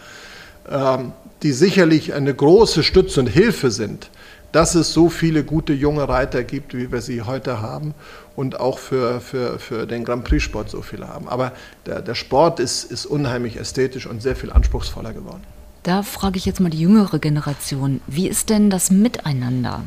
ähm, 0.70 1.12
die 1.43 1.52
sicherlich 1.52 2.14
eine 2.14 2.34
große 2.34 2.82
Stütze 2.82 3.20
und 3.20 3.28
Hilfe 3.28 3.72
sind, 3.72 4.10
dass 4.54 4.74
es 4.76 4.93
so 4.93 5.10
viele 5.10 5.43
gute 5.43 5.74
junge 5.74 6.08
Reiter 6.08 6.45
gibt, 6.45 6.74
wie 6.74 6.89
wir 6.89 7.02
sie 7.02 7.22
heute 7.22 7.62
haben 7.62 7.93
und 8.38 8.58
auch 8.58 8.80
für, 8.80 9.20
für, 9.20 9.60
für 9.60 9.86
den 9.86 10.06
Grand 10.06 10.24
Prix-Sport 10.24 10.70
so 10.70 10.82
viele 10.82 11.10
haben. 11.10 11.28
Aber 11.28 11.52
der, 11.86 12.02
der 12.02 12.16
Sport 12.16 12.62
ist, 12.62 12.86
ist 12.89 13.06
unheimlich 13.06 13.58
ästhetisch 13.58 14.08
und 14.08 14.22
sehr 14.22 14.38
viel 14.38 14.52
anspruchsvoller 14.52 15.12
geworden. 15.12 15.43
Da 15.84 16.03
frage 16.03 16.38
ich 16.38 16.45
jetzt 16.45 16.59
mal 16.59 16.69
die 16.69 16.79
jüngere 16.79 17.17
Generation, 17.17 18.01
wie 18.05 18.27
ist 18.27 18.49
denn 18.49 18.69
das 18.69 18.91
Miteinander 18.91 19.84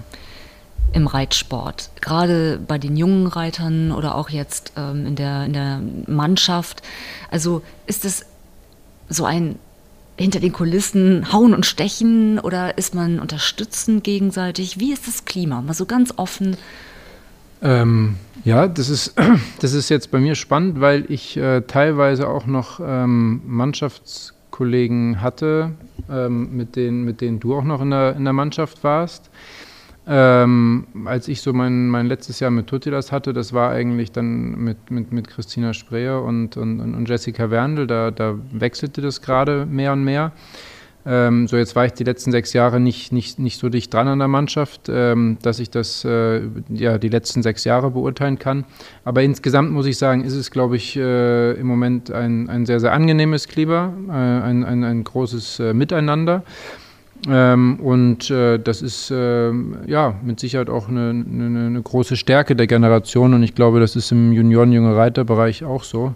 im 0.93 1.07
Reitsport? 1.07 1.91
Gerade 2.01 2.59
bei 2.67 2.79
den 2.79 2.97
jungen 2.97 3.29
Reitern 3.29 3.93
oder 3.93 4.17
auch 4.17 4.29
jetzt 4.29 4.73
ähm, 4.77 5.07
in, 5.07 5.17
der, 5.17 5.45
in 5.45 5.53
der 5.53 5.81
Mannschaft. 6.07 6.83
Also 7.31 7.63
ist 7.87 8.05
es 8.05 8.27
so 9.09 9.25
ein 9.25 9.57
hinter 10.17 10.41
den 10.41 10.53
Kulissen 10.53 11.33
hauen 11.33 11.55
und 11.55 11.67
stechen 11.67 12.39
oder 12.39 12.79
ist 12.79 12.95
man 12.95 13.19
unterstützend 13.19 14.05
gegenseitig? 14.05 14.79
Wie 14.79 14.93
ist 14.93 15.09
das 15.09 15.25
Klima? 15.25 15.61
Mal 15.61 15.75
so 15.75 15.87
ganz 15.87 16.15
offen. 16.17 16.57
Ähm, 17.63 18.17
ja, 18.45 18.69
das 18.69 18.89
ist, 18.89 19.15
das 19.61 19.73
ist 19.73 19.89
jetzt 19.89 20.11
bei 20.11 20.19
mir 20.19 20.35
spannend, 20.35 20.81
weil 20.81 21.05
ich 21.09 21.37
äh, 21.37 21.63
teilweise 21.63 22.29
auch 22.29 22.47
noch 22.47 22.81
ähm, 22.81 23.43
Mannschaftskollegen 24.55 25.21
hatte, 25.21 25.73
ähm, 26.11 26.57
mit, 26.57 26.77
denen, 26.77 27.05
mit 27.05 27.21
denen 27.21 27.41
du 27.41 27.55
auch 27.55 27.65
noch 27.65 27.83
in 27.83 27.91
der, 27.91 28.17
in 28.17 28.25
der 28.25 28.33
Mannschaft 28.33 28.85
warst. 28.85 29.31
Ähm, 30.07 30.87
als 31.07 31.29
ich 31.29 31.41
so 31.41 31.53
mein, 31.55 31.89
mein 31.89 32.07
letztes 32.07 32.39
Jahr 32.39 32.51
mit 32.51 32.67
Tutilas 32.67 33.11
hatte, 33.11 33.33
das 33.33 33.55
war 33.55 33.71
eigentlich 33.71 34.13
dann 34.13 34.53
mit, 34.63 34.91
mit, 34.91 35.13
mit 35.13 35.29
Christina 35.29 35.73
Spreer 35.73 36.23
und, 36.23 36.59
und, 36.59 36.81
und 36.81 37.09
Jessica 37.09 37.51
Werndl, 37.51 37.87
da, 37.87 38.11
da 38.11 38.35
wechselte 38.53 39.01
das 39.01 39.23
gerade 39.23 39.65
mehr 39.67 39.93
und 39.93 40.05
mehr. 40.05 40.33
Ähm, 41.07 41.47
so, 41.49 41.57
jetzt 41.57 41.77
war 41.77 41.85
ich 41.85 41.93
die 41.93 42.05
letzten 42.05 42.33
sechs 42.33 42.53
Jahre 42.53 42.81
nicht, 42.81 43.13
nicht, 43.13 43.39
nicht 43.39 43.59
so 43.59 43.69
dicht 43.69 43.93
dran 43.93 44.09
an 44.09 44.19
der 44.19 44.29
Mannschaft, 44.29 44.89
ähm, 44.89 45.37
dass 45.43 45.59
ich 45.59 45.71
das 45.71 46.05
äh, 46.05 46.41
ja, 46.71 46.99
die 46.99 47.09
letzten 47.09 47.43
sechs 47.43 47.65
Jahre 47.65 47.91
beurteilen 47.91 48.39
kann. 48.39 48.65
Aber 49.05 49.23
insgesamt 49.23 49.71
muss 49.71 49.87
ich 49.87 49.99
sagen, 49.99 50.25
ist 50.25 50.35
es, 50.35 50.51
glaube 50.51 50.77
ich, 50.77 50.97
äh, 50.97 51.53
im 51.53 51.67
Moment 51.67 52.11
ein, 52.11 52.49
ein 52.49 52.65
sehr, 52.65 52.81
sehr 52.81 52.93
angenehmes 52.93 53.49
Klima, 53.49 53.93
äh, 54.09 54.13
ein, 54.13 54.65
ein, 54.65 54.85
ein 54.85 55.05
großes 55.05 55.61
äh, 55.61 55.75
Miteinander. 55.75 56.43
Ähm, 57.29 57.81
und 57.81 58.31
äh, 58.31 58.59
das 58.59 58.83
ist 58.83 59.11
äh, 59.11 59.51
ja 59.87 60.15
mit 60.23 60.41
Sicherheit 60.41 60.69
auch 60.69 60.89
eine, 60.89 61.11
eine, 61.11 61.67
eine, 61.67 61.83
große 61.83 62.17
Stärke 62.17 62.55
der 62.55 62.67
Generation 62.67 63.33
und 63.33 63.43
ich 63.43 63.55
glaube, 63.55 63.81
das 63.81 63.97
ist 63.97 64.13
im 64.13 64.33
Junioren-Junge 64.33 64.95
Reiter-Bereich 64.95 65.65
auch 65.65 65.85
so. 65.85 66.15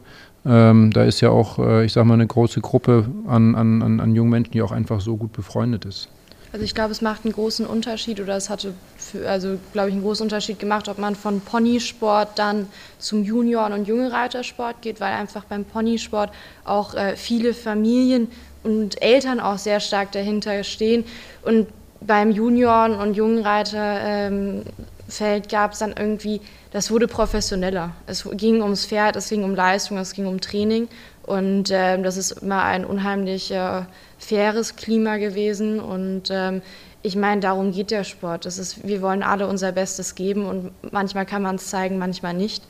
Ähm, 0.49 0.93
da 0.93 1.05
ist 1.05 1.21
ja 1.21 1.29
auch, 1.29 1.59
äh, 1.59 1.85
ich 1.85 1.93
sag 1.93 2.07
mal, 2.07 2.15
eine 2.15 2.27
große 2.27 2.63
Gruppe 2.63 3.07
an, 3.27 3.55
an, 3.55 4.01
an 4.01 4.15
jungen 4.15 4.31
Menschen, 4.31 4.53
die 4.53 4.63
auch 4.63 4.73
einfach 4.73 5.01
so 5.01 5.17
gut 5.17 5.33
befreundet 5.33 5.85
ist. 5.85 6.09
Also 6.51 6.65
ich 6.65 6.75
glaube, 6.75 6.93
es 6.93 7.03
macht 7.03 7.27
einen 7.27 7.35
großen 7.35 7.67
Unterschied 7.67 8.21
oder 8.21 8.35
es 8.35 8.49
hatte, 8.49 8.73
für, 8.97 9.29
also 9.29 9.59
glaube 9.75 9.89
ich, 9.91 9.95
einen 9.95 10.03
großen 10.03 10.25
Unterschied 10.25 10.59
gemacht, 10.59 10.89
ob 10.89 10.99
man 10.99 11.15
von 11.15 11.43
Ponysport 11.43 12.39
dann 12.39 12.67
zum 12.99 13.23
Junioren- 13.23 13.75
und 13.75 13.87
Junge-Reitersport 13.87 14.81
geht, 14.81 15.01
weil 15.01 15.13
einfach 15.13 15.45
beim 15.45 15.67
Ponysport 15.67 16.31
auch 16.65 16.95
äh, 16.95 17.17
viele 17.17 17.53
Familien 17.53 18.29
und 18.63 19.03
Eltern 19.03 19.41
auch 19.41 19.59
sehr 19.59 19.81
stark 19.81 20.13
dahinter 20.13 20.65
stehen. 20.65 21.05
Und 21.43 21.67
beim 22.01 22.31
Junioren- 22.31 22.95
und 22.95 23.15
Jungenreiterfeld 23.15 24.33
ähm, 24.33 24.63
gab 25.49 25.73
es 25.73 25.79
dann 25.79 25.95
irgendwie, 25.97 26.41
das 26.71 26.91
wurde 26.91 27.09
professioneller. 27.09 27.93
Es 28.07 28.29
ging 28.33 28.63
ums 28.63 28.87
Pferd, 28.87 29.17
es 29.17 29.29
ging 29.29 29.45
um 29.45 29.55
Leistung, 29.55 29.99
es 29.99 30.13
ging 30.13 30.27
um 30.27 30.41
Training. 30.41 30.89
Und 31.23 31.71
ähm, 31.71 32.03
das 32.03 32.17
ist 32.17 32.31
immer 32.43 32.63
ein 32.65 32.85
unheimlich 32.85 33.51
äh, 33.51 33.83
faires 34.19 34.77
Klima 34.77 35.17
gewesen. 35.17 35.81
Und 35.81 36.31
ähm, 36.31 36.63
ich 37.03 37.17
meine, 37.17 37.41
darum 37.41 37.73
geht 37.73 37.91
der 37.91 38.05
Sport. 38.05 38.45
Das 38.45 38.59
ist, 38.59 38.87
wir 38.87 39.03
wollen 39.03 39.23
alle 39.23 39.47
unser 39.47 39.73
Bestes 39.73 40.15
geben 40.15 40.47
und 40.47 40.73
manchmal 40.93 41.27
kann 41.27 41.43
man 41.43 41.57
es 41.57 41.69
zeigen, 41.69 41.99
manchmal 41.99 42.35
nicht. 42.35 42.65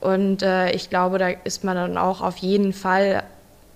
Und 0.00 0.42
äh, 0.42 0.70
ich 0.72 0.90
glaube, 0.90 1.18
da 1.18 1.28
ist 1.28 1.64
man 1.64 1.76
dann 1.76 1.98
auch 1.98 2.20
auf 2.20 2.38
jeden 2.38 2.72
Fall 2.72 3.22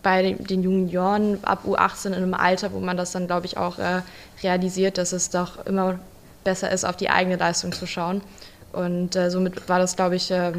bei 0.03 0.33
den 0.33 0.62
Junioren 0.62 1.39
ab 1.43 1.61
U18 1.67 2.09
in 2.09 2.15
einem 2.15 2.35
Alter, 2.35 2.73
wo 2.73 2.81
man 2.81 2.97
das 2.97 3.12
dann, 3.12 3.27
glaube 3.27 3.47
ich, 3.47 3.57
auch 3.57 3.79
äh, 3.79 4.03
realisiert, 4.43 4.99
dass 4.99 5.12
es 5.12 5.31
doch 5.31 5.65
immer 5.67 5.99
besser 6.45 6.70
ist, 6.70 6.84
auf 6.84 6.97
die 6.97 7.11
eigene 7.11 7.36
Leistung 7.36 7.72
zu 7.72 7.86
schauen. 7.86 8.20
Und 8.72 9.16
äh, 9.16 9.30
somit 9.30 9.68
war 9.68 9.78
das, 9.78 9.97
glaube 9.97 10.16
ich, 10.16 10.30
äh, 10.30 10.53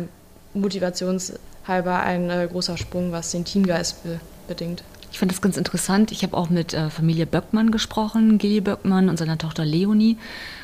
motivationshalber 0.54 2.00
ein 2.00 2.30
äh, 2.30 2.48
großer 2.50 2.78
Sprung, 2.78 3.12
was 3.12 3.32
den 3.32 3.46
Teamgeist 3.46 4.04
be 4.04 4.20
bedingt. 4.48 4.84
Ich 5.12 5.18
fand 5.18 5.32
das 5.32 5.42
ganz 5.42 5.58
interessant. 5.58 6.12
Ich 6.12 6.22
habe 6.24 6.38
auch 6.38 6.50
mit 6.50 6.74
äh, 6.74 6.90
Familie 6.90 7.26
Böckmann 7.26 7.72
gesprochen, 7.72 8.38
Gilly 8.38 8.62
Böckmann 8.62 9.10
und 9.10 9.18
seiner 9.18 9.38
Tochter 9.38 9.66
Leonie. 9.66 10.18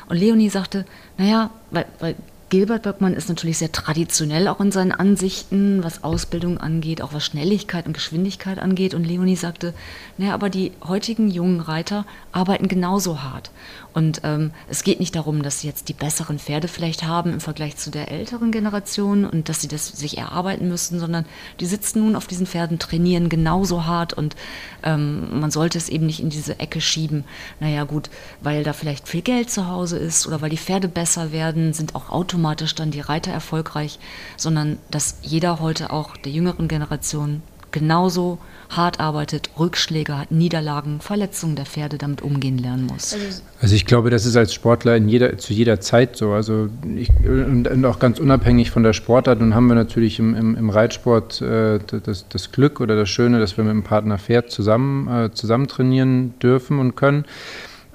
Und 0.08 0.18
Leonie 0.18 0.50
sagte, 0.50 0.84
naja, 1.16 1.50
weil, 1.70 1.86
weil 1.98 2.14
Gilbert 2.52 2.82
Böckmann 2.82 3.14
ist 3.14 3.30
natürlich 3.30 3.56
sehr 3.56 3.72
traditionell 3.72 4.46
auch 4.46 4.60
in 4.60 4.70
seinen 4.70 4.92
Ansichten, 4.92 5.82
was 5.82 6.04
Ausbildung 6.04 6.58
angeht, 6.58 7.00
auch 7.00 7.14
was 7.14 7.24
Schnelligkeit 7.24 7.86
und 7.86 7.94
Geschwindigkeit 7.94 8.58
angeht. 8.58 8.92
Und 8.92 9.04
Leonie 9.04 9.36
sagte, 9.36 9.72
naja, 10.18 10.34
aber 10.34 10.50
die 10.50 10.72
heutigen 10.86 11.30
jungen 11.30 11.60
Reiter 11.60 12.04
arbeiten 12.30 12.68
genauso 12.68 13.22
hart. 13.22 13.50
Und 13.94 14.22
ähm, 14.24 14.52
es 14.68 14.84
geht 14.84 15.00
nicht 15.00 15.14
darum, 15.14 15.42
dass 15.42 15.60
sie 15.60 15.66
jetzt 15.66 15.88
die 15.88 15.92
besseren 15.92 16.38
Pferde 16.38 16.68
vielleicht 16.68 17.04
haben 17.04 17.32
im 17.32 17.40
Vergleich 17.40 17.76
zu 17.76 17.90
der 17.90 18.10
älteren 18.10 18.50
Generation 18.50 19.24
und 19.24 19.48
dass 19.48 19.60
sie 19.60 19.68
das 19.68 19.88
sich 19.88 20.18
erarbeiten 20.18 20.68
müssen, 20.68 20.98
sondern 20.98 21.26
die 21.60 21.66
sitzen 21.66 22.00
nun 22.00 22.16
auf 22.16 22.26
diesen 22.26 22.46
Pferden, 22.46 22.78
trainieren 22.78 23.28
genauso 23.28 23.84
hart 23.84 24.12
und 24.12 24.36
ähm, 24.82 25.40
man 25.40 25.50
sollte 25.50 25.78
es 25.78 25.88
eben 25.88 26.06
nicht 26.06 26.20
in 26.20 26.30
diese 26.30 26.58
Ecke 26.58 26.80
schieben. 26.80 27.24
Naja 27.60 27.84
gut, 27.84 28.10
weil 28.40 28.64
da 28.64 28.72
vielleicht 28.72 29.08
viel 29.08 29.22
Geld 29.22 29.50
zu 29.50 29.68
Hause 29.68 29.98
ist 29.98 30.26
oder 30.26 30.40
weil 30.40 30.50
die 30.50 30.56
Pferde 30.56 30.88
besser 30.88 31.32
werden, 31.32 31.72
sind 31.72 31.94
auch 31.94 32.10
automatisch 32.10 32.74
dann 32.74 32.90
die 32.90 33.00
Reiter 33.00 33.32
erfolgreich, 33.32 33.98
sondern 34.36 34.78
dass 34.90 35.18
jeder 35.22 35.60
heute 35.60 35.90
auch 35.90 36.16
der 36.16 36.32
jüngeren 36.32 36.68
Generation 36.68 37.42
genauso 37.72 38.38
hart 38.76 39.00
arbeitet, 39.00 39.50
Rückschläge 39.58 40.18
hat, 40.18 40.30
Niederlagen, 40.30 41.00
Verletzungen 41.00 41.56
der 41.56 41.66
Pferde 41.66 41.98
damit 41.98 42.22
umgehen 42.22 42.58
lernen 42.58 42.86
muss. 42.86 43.12
Also, 43.12 43.42
also 43.60 43.74
ich 43.74 43.86
glaube, 43.86 44.10
das 44.10 44.26
ist 44.26 44.36
als 44.36 44.54
Sportler 44.54 44.96
in 44.96 45.08
jeder, 45.08 45.38
zu 45.38 45.52
jeder 45.52 45.80
Zeit 45.80 46.16
so. 46.16 46.32
Also 46.32 46.68
ich, 46.96 47.10
und, 47.24 47.84
auch 47.84 47.98
ganz 47.98 48.18
unabhängig 48.18 48.70
von 48.70 48.82
der 48.82 48.92
Sportart. 48.92 49.40
Nun 49.40 49.54
haben 49.54 49.66
wir 49.66 49.74
natürlich 49.74 50.18
im, 50.18 50.34
im, 50.34 50.56
im 50.56 50.70
Reitsport 50.70 51.40
äh, 51.42 51.78
das, 52.04 52.28
das, 52.28 52.52
Glück 52.52 52.80
oder 52.80 52.96
das 52.96 53.08
Schöne, 53.08 53.40
dass 53.40 53.56
wir 53.56 53.64
mit 53.64 53.72
dem 53.72 53.82
Partner 53.82 54.18
Pferd 54.18 54.50
zusammen, 54.50 55.08
äh, 55.08 55.32
zusammen 55.32 55.68
trainieren 55.68 56.34
dürfen 56.40 56.78
und 56.78 56.96
können. 56.96 57.24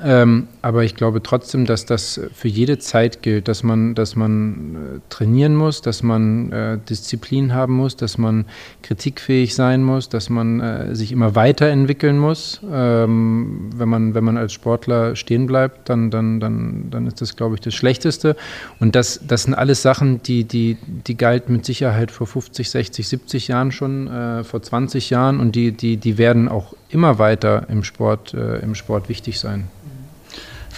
Ähm, 0.03 0.47
aber 0.68 0.84
ich 0.84 0.95
glaube 0.95 1.24
trotzdem, 1.24 1.65
dass 1.65 1.86
das 1.86 2.20
für 2.34 2.49
jede 2.49 2.78
Zeit 2.78 3.22
gilt, 3.22 3.47
dass 3.47 3.63
man, 3.63 3.95
dass 3.95 4.18
man 4.18 4.76
äh, 4.76 4.99
trainieren 5.07 5.55
muss, 5.55 5.82
dass 5.82 6.03
man 6.03 6.51
äh, 6.51 6.78
Disziplin 6.89 7.53
haben 7.53 7.74
muss, 7.74 7.95
dass 7.95 8.18
man 8.18 8.43
kritikfähig 8.82 9.55
sein 9.55 9.82
muss, 9.82 10.09
dass 10.09 10.30
man 10.30 10.59
äh, 10.59 10.93
sich 10.93 11.13
immer 11.13 11.36
weiterentwickeln 11.36 12.20
muss. 12.20 12.59
Ähm, 12.70 13.70
wenn, 13.78 13.88
man, 13.88 14.13
wenn 14.13 14.26
man 14.26 14.36
als 14.36 14.51
Sportler 14.51 15.15
stehen 15.15 15.47
bleibt, 15.47 15.88
dann, 15.88 16.11
dann, 16.11 16.41
dann, 16.41 16.89
dann 16.91 17.07
ist 17.07 17.22
das, 17.22 17.38
glaube 17.38 17.55
ich, 17.55 17.61
das 17.61 17.74
Schlechteste. 17.74 18.36
Und 18.82 18.93
das, 18.93 19.22
das 19.26 19.43
sind 19.43 19.53
alles 19.53 19.82
Sachen, 19.82 20.22
die, 20.24 20.43
die, 20.43 20.76
die 20.86 21.15
galten 21.15 21.53
mit 21.53 21.63
Sicherheit 21.63 22.11
vor 22.11 22.28
50, 22.28 22.70
60, 22.70 23.07
70 23.07 23.47
Jahren 23.47 23.72
schon, 23.72 24.43
vor 24.43 24.61
20 24.61 25.09
Jahren 25.11 25.39
und 25.39 25.55
die, 25.55 25.72
die, 25.72 25.95
die 25.95 26.18
werden 26.18 26.49
auch 26.49 26.74
immer 26.89 27.20
weiter 27.20 27.68
im 27.70 27.86
Sport, 27.86 28.34
im 28.34 28.76
Sport 28.76 29.07
wichtig 29.07 29.39
sein. 29.39 29.70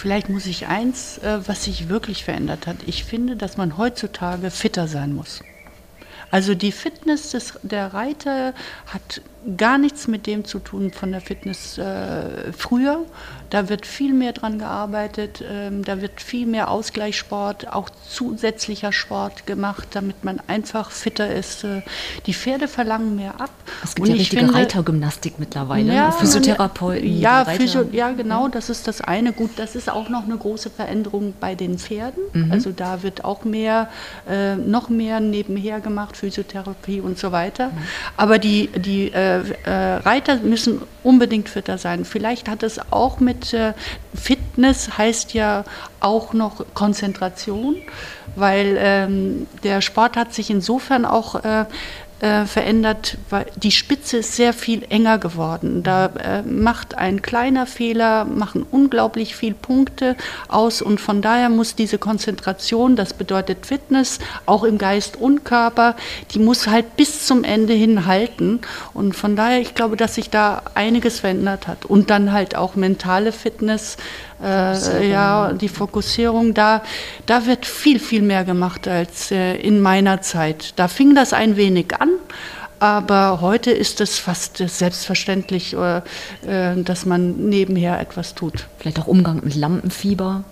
Vielleicht 0.00 0.30
muss 0.30 0.46
ich 0.46 0.66
eins, 0.66 1.18
äh, 1.18 1.46
was 1.46 1.64
sich 1.64 1.90
wirklich 1.90 2.24
verändert 2.24 2.66
hat. 2.66 2.78
Ich 2.86 3.04
finde, 3.04 3.36
dass 3.36 3.58
man 3.58 3.76
heutzutage 3.76 4.50
fitter 4.50 4.88
sein 4.88 5.12
muss. 5.12 5.40
Also 6.30 6.54
die 6.54 6.72
Fitness 6.72 7.32
des, 7.32 7.58
der 7.62 7.92
Reiter 7.92 8.54
hat 8.86 9.20
gar 9.56 9.78
nichts 9.78 10.06
mit 10.06 10.26
dem 10.26 10.44
zu 10.44 10.58
tun 10.58 10.90
von 10.90 11.12
der 11.12 11.20
Fitness 11.20 11.78
äh, 11.78 12.52
früher. 12.52 13.04
Da 13.48 13.68
wird 13.68 13.84
viel 13.84 14.12
mehr 14.12 14.32
dran 14.32 14.60
gearbeitet, 14.60 15.42
ähm, 15.48 15.84
da 15.84 16.00
wird 16.00 16.20
viel 16.20 16.46
mehr 16.46 16.70
Ausgleichssport, 16.70 17.72
auch 17.72 17.90
zusätzlicher 18.08 18.92
Sport 18.92 19.44
gemacht, 19.44 19.88
damit 19.92 20.22
man 20.22 20.40
einfach 20.46 20.92
fitter 20.92 21.34
ist. 21.34 21.64
Äh, 21.64 21.82
die 22.26 22.34
Pferde 22.34 22.68
verlangen 22.68 23.16
mehr 23.16 23.40
ab. 23.40 23.50
Es 23.82 23.96
gibt 23.96 24.06
Und 24.08 24.14
ja 24.14 24.20
richtige 24.20 24.42
finde, 24.42 24.54
Reitergymnastik 24.54 25.38
mittlerweile, 25.38 25.92
ja, 25.92 26.12
Physiotherapeuten. 26.12 27.18
Ja, 27.18 27.44
Physio, 27.44 27.88
ja, 27.90 28.12
genau, 28.12 28.46
das 28.46 28.70
ist 28.70 28.86
das 28.86 29.00
eine. 29.00 29.32
Gut, 29.32 29.50
das 29.56 29.74
ist 29.74 29.90
auch 29.90 30.08
noch 30.08 30.24
eine 30.24 30.36
große 30.36 30.70
Veränderung 30.70 31.34
bei 31.40 31.56
den 31.56 31.78
Pferden. 31.78 32.22
Mhm. 32.32 32.52
Also 32.52 32.70
da 32.70 33.02
wird 33.02 33.24
auch 33.24 33.44
mehr, 33.44 33.88
äh, 34.28 34.54
noch 34.54 34.90
mehr 34.90 35.18
nebenher 35.18 35.80
gemacht, 35.80 36.16
Physiotherapie 36.16 37.00
und 37.00 37.18
so 37.18 37.32
weiter. 37.32 37.68
Mhm. 37.68 37.78
Aber 38.16 38.38
die, 38.38 38.68
die 38.68 39.10
äh, 39.64 39.70
Reiter 39.70 40.36
müssen 40.36 40.82
unbedingt 41.02 41.48
fitter 41.48 41.78
sein. 41.78 42.04
Vielleicht 42.04 42.48
hat 42.48 42.62
es 42.62 42.80
auch 42.92 43.20
mit 43.20 43.52
äh, 43.54 43.72
Fitness, 44.14 44.98
heißt 44.98 45.34
ja 45.34 45.64
auch 46.00 46.32
noch 46.32 46.64
Konzentration, 46.74 47.76
weil 48.36 48.76
ähm, 48.78 49.46
der 49.62 49.80
Sport 49.80 50.16
hat 50.16 50.34
sich 50.34 50.50
insofern 50.50 51.04
auch 51.04 51.44
äh, 51.44 51.64
äh, 52.20 52.44
verändert, 52.44 53.16
weil 53.30 53.46
die 53.56 53.70
Spitze 53.70 54.18
ist 54.18 54.36
sehr 54.36 54.52
viel 54.52 54.84
enger 54.90 55.18
geworden. 55.18 55.82
Da 55.82 56.06
äh, 56.06 56.42
macht 56.42 56.98
ein 56.98 57.22
kleiner 57.22 57.66
Fehler, 57.66 58.24
machen 58.24 58.66
unglaublich 58.70 59.34
viel 59.34 59.54
Punkte 59.54 60.16
aus 60.48 60.82
und 60.82 61.00
von 61.00 61.22
daher 61.22 61.48
muss 61.48 61.74
diese 61.74 61.98
Konzentration, 61.98 62.94
das 62.94 63.14
bedeutet 63.14 63.66
Fitness, 63.66 64.18
auch 64.46 64.64
im 64.64 64.76
Geist 64.78 65.16
und 65.16 65.44
Körper, 65.44 65.96
die 66.32 66.38
muss 66.38 66.66
halt 66.66 66.96
bis 66.96 67.26
zum 67.26 67.42
Ende 67.42 67.72
hin 67.72 68.06
halten 68.06 68.60
und 68.92 69.16
von 69.16 69.34
daher, 69.34 69.60
ich 69.60 69.74
glaube, 69.74 69.96
dass 69.96 70.14
sich 70.14 70.30
da 70.30 70.62
einiges 70.74 71.20
verändert 71.20 71.66
hat 71.66 71.86
und 71.86 72.10
dann 72.10 72.32
halt 72.32 72.54
auch 72.54 72.74
mentale 72.74 73.32
Fitness, 73.32 73.96
äh, 74.42 75.10
ja, 75.10 75.52
die 75.52 75.68
Fokussierung, 75.68 76.54
da, 76.54 76.82
da 77.26 77.46
wird 77.46 77.66
viel, 77.66 77.98
viel 77.98 78.22
mehr 78.22 78.44
gemacht 78.44 78.88
als 78.88 79.30
äh, 79.30 79.56
in 79.56 79.80
meiner 79.80 80.22
Zeit. 80.22 80.72
Da 80.76 80.88
fing 80.88 81.14
das 81.14 81.32
ein 81.32 81.56
wenig 81.56 81.94
an, 81.98 82.10
aber 82.78 83.40
heute 83.40 83.70
ist 83.70 84.00
es 84.00 84.18
fast 84.18 84.56
selbstverständlich, 84.56 85.74
äh, 85.74 86.00
dass 86.76 87.06
man 87.06 87.48
nebenher 87.48 88.00
etwas 88.00 88.34
tut. 88.34 88.66
Vielleicht 88.78 88.98
auch 88.98 89.06
Umgang 89.06 89.40
mit 89.44 89.54
Lampenfieber. 89.54 90.44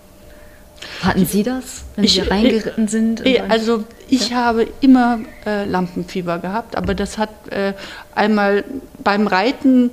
Hatten 1.01 1.25
Sie 1.25 1.43
das, 1.43 1.83
wenn 1.95 2.05
ich, 2.05 2.13
Sie 2.13 2.21
reingeritten 2.21 2.87
sind? 2.87 3.23
Also 3.49 3.83
ich 4.07 4.29
ja? 4.29 4.37
habe 4.37 4.67
immer 4.79 5.19
äh, 5.45 5.65
Lampenfieber 5.65 6.39
gehabt, 6.39 6.75
aber 6.75 6.95
das 6.95 7.17
hat 7.17 7.29
äh, 7.49 7.73
einmal 8.15 8.63
beim 9.03 9.27
Reiten 9.27 9.91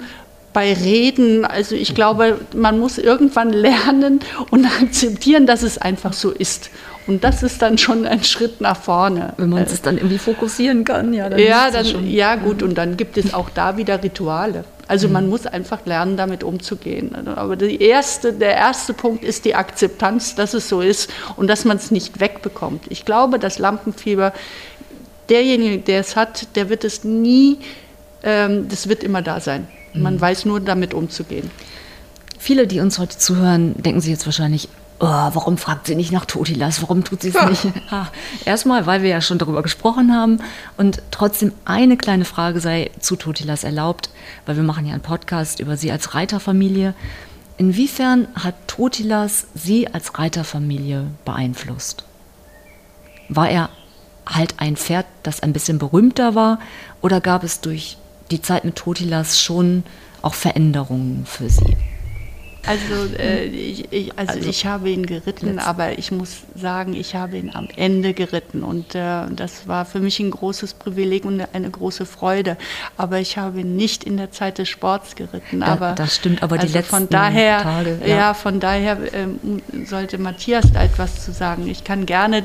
bei 0.57 0.72
Reden. 0.72 1.44
Also 1.44 1.74
ich 1.74 1.94
glaube, 1.94 2.40
man 2.54 2.78
muss 2.80 2.96
irgendwann 2.96 3.50
lernen 3.50 4.20
und 4.50 4.64
akzeptieren, 4.82 5.46
dass 5.46 5.62
es 5.62 5.76
einfach 5.76 6.14
so 6.14 6.30
ist. 6.30 6.70
Und 7.07 7.24
das 7.24 7.42
ist 7.42 7.61
dann 7.61 7.76
schon 7.76 8.07
ein 8.07 8.24
Schritt 8.24 8.62
nach 8.62 8.78
vorne. 8.78 9.34
Wenn 9.36 9.50
man 9.50 9.64
es 9.64 9.82
dann 9.82 9.98
irgendwie 9.98 10.16
fokussieren 10.16 10.84
kann, 10.84 11.12
ja. 11.12 11.28
Dann 11.28 11.38
ja, 11.38 11.70
dann, 11.70 11.84
schon. 11.84 12.11
ja 12.11 12.36
gut, 12.36 12.62
und 12.62 12.78
dann 12.78 12.96
gibt 12.96 13.18
es 13.18 13.34
auch 13.34 13.50
da 13.50 13.76
wieder 13.76 14.02
Rituale. 14.02 14.64
Also 14.88 15.09
mhm. 15.09 15.12
man 15.12 15.28
muss 15.28 15.46
einfach 15.46 15.84
lernen, 15.84 16.16
damit 16.16 16.42
umzugehen. 16.42 17.14
Aber 17.28 17.61
erste, 17.61 18.32
der 18.32 18.57
erste 18.57 18.94
Punkt 18.94 19.24
ist 19.24 19.44
die 19.44 19.54
Akzeptanz, 19.54 20.36
dass 20.36 20.54
es 20.54 20.70
so 20.70 20.80
ist 20.80 21.11
und 21.36 21.48
dass 21.48 21.66
man 21.66 21.76
es 21.76 21.90
nicht 21.90 22.18
wegbekommt. 22.18 22.84
Ich 22.88 23.04
glaube, 23.04 23.38
das 23.38 23.59
Lampenfieber, 23.59 24.32
derjenige, 25.28 25.82
der 25.82 26.00
es 26.00 26.16
hat, 26.16 26.57
der 26.57 26.70
wird 26.70 26.82
es 26.84 27.04
nie, 27.04 27.59
ähm, 28.22 28.70
das 28.70 28.88
wird 28.88 29.04
immer 29.04 29.20
da 29.20 29.38
sein. 29.38 29.68
Man 29.97 30.14
mhm. 30.14 30.20
weiß 30.20 30.44
nur, 30.44 30.61
damit 30.61 30.94
umzugehen. 30.94 31.51
Viele, 32.38 32.66
die 32.66 32.80
uns 32.80 32.99
heute 32.99 33.18
zuhören, 33.18 33.74
denken 33.82 34.01
sich 34.01 34.11
jetzt 34.11 34.26
wahrscheinlich, 34.26 34.68
oh, 35.01 35.07
warum 35.07 35.59
fragt 35.59 35.86
sie 35.86 35.94
nicht 35.94 36.12
nach 36.12 36.26
Totilas? 36.26 36.82
Warum 36.82 37.05
tut 37.05 37.22
sie 37.22 37.28
es 37.28 37.34
ja. 37.34 37.49
nicht? 37.49 37.66
Erstmal, 38.44 38.86
weil 38.86 39.03
wir 39.03 39.11
ja 39.11 39.20
schon 39.20 39.38
darüber 39.38 39.62
gesprochen 39.62 40.14
haben 40.14 40.38
und 40.76 41.03
trotzdem 41.11 41.53
eine 41.64 41.97
kleine 41.97 42.24
Frage 42.24 42.61
sei 42.61 42.90
zu 43.01 43.16
Totilas 43.16 43.64
erlaubt, 43.64 44.11
weil 44.44 44.57
wir 44.57 44.62
machen 44.62 44.86
ja 44.86 44.92
einen 44.92 45.03
Podcast 45.03 45.61
über 45.61 45.76
sie 45.76 45.90
als 45.90 46.14
Reiterfamilie. 46.14 46.94
Inwiefern 47.59 48.28
hat 48.34 48.55
Totilas 48.66 49.47
sie 49.55 49.88
als 49.88 50.18
Reiterfamilie 50.18 51.07
beeinflusst? 51.24 52.05
War 53.28 53.49
er 53.49 53.70
halt 54.26 54.55
ein 54.59 54.76
Pferd, 54.76 55.07
das 55.22 55.40
ein 55.40 55.53
bisschen 55.53 55.78
berühmter 55.78 56.34
war 56.34 56.59
oder 57.01 57.20
gab 57.20 57.44
es 57.44 57.61
durch 57.61 57.97
die 58.31 58.43
Zeit 58.43 58.64
mit 58.64 58.77
Totilas 58.77 59.41
schon 59.41 59.85
auch 60.22 60.35
Veränderungen 60.35 61.24
für 61.27 61.49
Sie? 61.49 61.77
Also, 62.66 63.14
äh, 63.16 63.45
ich, 63.45 63.93
ich, 63.93 64.18
also, 64.18 64.35
also, 64.35 64.51
ich 64.51 64.66
habe 64.66 64.91
ihn 64.91 65.07
geritten, 65.07 65.61
aber 65.61 65.99
ich 65.99 66.11
muss 66.11 66.39
sagen, 66.57 66.95
ich 66.95 67.14
habe 67.14 67.39
ihn 67.39 67.51
am 67.55 67.68
Ende 67.77 68.12
geritten 68.12 68.64
und 68.64 68.95
äh, 68.95 69.22
das 69.31 69.68
war 69.68 69.85
für 69.85 70.01
mich 70.01 70.18
ein 70.18 70.33
großes 70.33 70.74
Privileg 70.74 71.24
und 71.24 71.43
eine 71.53 71.70
große 71.70 72.07
Freude. 72.07 72.57
Aber 72.97 73.20
ich 73.20 73.39
habe 73.39 73.61
ihn 73.61 73.77
nicht 73.77 74.03
in 74.03 74.16
der 74.16 74.33
Zeit 74.33 74.59
des 74.59 74.68
Sports 74.68 75.14
geritten. 75.14 75.61
Da, 75.61 75.66
aber 75.66 75.93
das 75.93 76.16
stimmt, 76.16 76.43
aber 76.43 76.57
also 76.57 76.66
die 76.66 76.72
letzten 76.72 76.97
von 76.97 77.09
daher, 77.09 77.62
Tage, 77.62 77.99
ja. 78.05 78.16
ja 78.16 78.35
von 78.35 78.59
daher 78.59 78.99
ähm, 79.12 79.62
sollte 79.85 80.18
Matthias 80.18 80.72
da 80.72 80.83
etwas 80.83 81.24
zu 81.24 81.33
sagen. 81.33 81.68
Ich 81.68 81.85
kann 81.85 82.05
gerne 82.05 82.43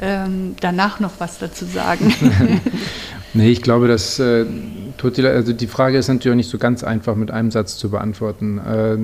ähm, 0.00 0.56
danach 0.60 0.98
noch 0.98 1.12
was 1.18 1.38
dazu 1.38 1.66
sagen. 1.66 2.14
nee, 3.34 3.50
ich 3.50 3.62
glaube, 3.62 3.88
dass 3.88 4.18
äh, 4.18 4.44
Totila, 4.96 5.30
also 5.30 5.52
die 5.52 5.66
Frage 5.66 5.98
ist 5.98 6.08
natürlich 6.08 6.32
auch 6.32 6.36
nicht 6.36 6.50
so 6.50 6.58
ganz 6.58 6.84
einfach 6.84 7.14
mit 7.14 7.30
einem 7.30 7.50
Satz 7.50 7.76
zu 7.76 7.90
beantworten. 7.90 8.58
Äh, 8.58 8.96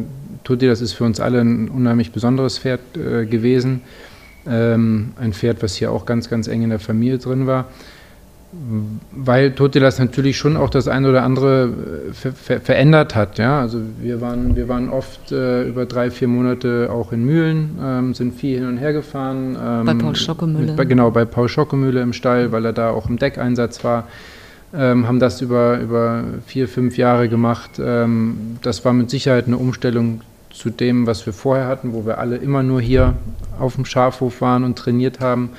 Totila, 0.45 0.73
ist 0.73 0.93
für 0.93 1.05
uns 1.05 1.21
alle 1.21 1.41
ein 1.41 1.69
unheimlich 1.69 2.13
besonderes 2.13 2.59
Pferd 2.59 2.81
äh, 2.97 3.27
gewesen. 3.27 3.83
Ähm, 4.47 5.13
ein 5.19 5.33
Pferd, 5.33 5.63
was 5.63 5.75
hier 5.75 5.91
auch 5.91 6.05
ganz, 6.05 6.29
ganz 6.29 6.49
eng 6.49 6.63
in 6.63 6.71
der 6.71 6.81
Familie 6.81 7.19
drin 7.19 7.47
war. 7.47 7.67
Weil 9.13 9.53
Totilas 9.53 9.99
natürlich 9.99 10.37
schon 10.37 10.57
auch 10.57 10.71
das 10.71 10.89
eine 10.89 11.11
oder 11.11 11.23
andere 11.23 11.65
äh, 12.11 12.13
ver 12.13 12.33
ver 12.33 12.61
verändert 12.61 13.15
hat. 13.15 13.39
Ja? 13.39 13.61
Also 13.61 13.81
wir 14.01 14.21
waren, 14.21 14.57
wir 14.57 14.69
waren 14.69 14.89
oft 14.89 15.33
äh, 15.33 15.69
über 15.69 15.87
drei, 15.87 16.11
vier 16.11 16.29
Monate 16.29 16.89
auch 16.91 17.13
in 17.13 17.25
Mühlen, 17.25 17.79
ähm, 17.83 18.15
sind 18.15 18.35
viel 18.35 18.59
hin 18.59 18.69
und 18.69 18.77
her 18.79 18.93
gefahren. 18.93 19.57
Ähm, 19.63 19.87
bei 19.87 19.95
Paul 19.95 20.17
Schockemühle. 20.17 20.75
Mit, 20.75 20.89
genau, 20.89 21.11
bei 21.11 21.25
Paul 21.25 21.49
Schockemühle 21.49 22.01
im 22.01 22.13
Stall, 22.13 22.53
weil 22.53 22.65
er 22.65 22.73
da 22.73 22.91
auch 22.91 23.09
im 23.09 23.19
Deckeinsatz 23.19 23.85
war 23.85 24.07
ähm, 24.77 25.07
haben 25.07 25.21
das 25.21 25.41
über, 25.41 25.79
über 25.79 26.25
vier, 26.47 26.69
fünf 26.69 26.97
Jahre 26.97 27.29
gemacht. 27.29 27.73
Ähm, 27.79 28.59
das 28.63 28.85
war 28.85 28.93
mit 28.93 29.11
Sicherheit 29.11 29.47
eine 29.47 29.57
Umstellung 29.57 30.23
zu 30.51 30.71
dem, 30.71 31.07
was 31.07 31.27
wir 31.27 31.33
vorher 31.33 31.67
hatten, 31.67 31.93
wo 31.93 32.07
wir 32.07 32.19
alle 32.19 32.37
immer 32.37 32.63
nur 32.63 32.81
hier 32.81 33.15
auf 33.59 33.75
dem 33.77 33.85
Schafhof 33.85 34.41
waren 34.41 34.65
und 34.65 34.77
trainiert 34.77 35.21
haben. 35.21 35.51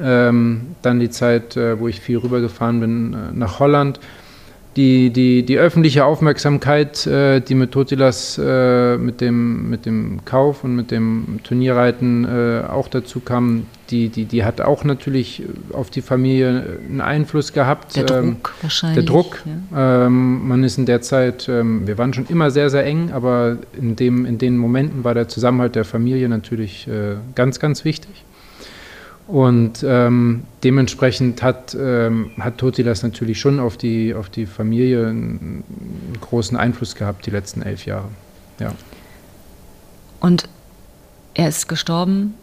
Ähm, 0.00 0.74
dann 0.82 1.00
die 1.00 1.10
Zeit, 1.10 1.56
äh, 1.56 1.78
wo 1.78 1.88
ich 1.88 2.00
viel 2.00 2.18
rübergefahren 2.18 2.80
bin 2.80 3.12
äh, 3.12 3.16
nach 3.32 3.60
Holland 3.60 4.00
die, 4.76 5.10
die, 5.10 5.42
die 5.42 5.58
öffentliche 5.58 6.04
Aufmerksamkeit, 6.04 7.06
äh, 7.06 7.40
die 7.40 7.54
mit 7.54 7.72
Totilas 7.72 8.40
äh, 8.42 8.96
mit, 8.96 9.20
dem, 9.20 9.68
mit 9.68 9.84
dem 9.84 10.24
Kauf 10.24 10.64
und 10.64 10.74
mit 10.74 10.90
dem 10.90 11.40
Turnierreiten 11.44 12.24
äh, 12.24 12.62
auch 12.66 12.88
dazu 12.88 13.20
kam, 13.20 13.66
die, 13.90 14.08
die, 14.08 14.24
die 14.24 14.44
hat 14.44 14.62
auch 14.62 14.84
natürlich 14.84 15.42
auf 15.72 15.90
die 15.90 16.00
Familie 16.00 16.78
einen 16.88 17.02
Einfluss 17.02 17.52
gehabt. 17.52 17.96
Der 17.96 18.10
ähm, 18.10 18.36
Druck 18.36 18.54
wahrscheinlich. 18.62 19.04
Der 19.04 19.04
Druck. 19.04 19.42
Ja. 19.72 20.06
Ähm, 20.06 20.48
man 20.48 20.64
ist 20.64 20.78
in 20.78 20.86
der 20.86 21.02
Zeit, 21.02 21.48
ähm, 21.50 21.86
wir 21.86 21.98
waren 21.98 22.14
schon 22.14 22.26
immer 22.28 22.50
sehr, 22.50 22.70
sehr 22.70 22.86
eng, 22.86 23.10
aber 23.12 23.58
in, 23.78 23.96
dem, 23.96 24.24
in 24.24 24.38
den 24.38 24.56
Momenten 24.56 25.04
war 25.04 25.12
der 25.12 25.28
Zusammenhalt 25.28 25.74
der 25.74 25.84
Familie 25.84 26.30
natürlich 26.30 26.88
äh, 26.88 27.16
ganz, 27.34 27.60
ganz 27.60 27.84
wichtig. 27.84 28.24
Und 29.26 29.84
ähm, 29.86 30.42
dementsprechend 30.64 31.42
hat, 31.42 31.76
ähm, 31.78 32.32
hat 32.40 32.58
Toti 32.58 32.82
das 32.82 33.02
natürlich 33.02 33.40
schon 33.40 33.60
auf 33.60 33.76
die, 33.76 34.14
auf 34.14 34.28
die 34.28 34.46
Familie 34.46 35.06
einen, 35.06 35.64
großen 36.20 36.56
Einfluss 36.56 36.94
gehabt, 36.94 37.26
die 37.26 37.30
letzten 37.30 37.62
elf 37.62 37.86
Jahre. 37.86 38.08
Ja. 38.58 38.72
Und 40.20 40.48
er 41.34 41.48
ist 41.48 41.68
gestorben, 41.68 42.34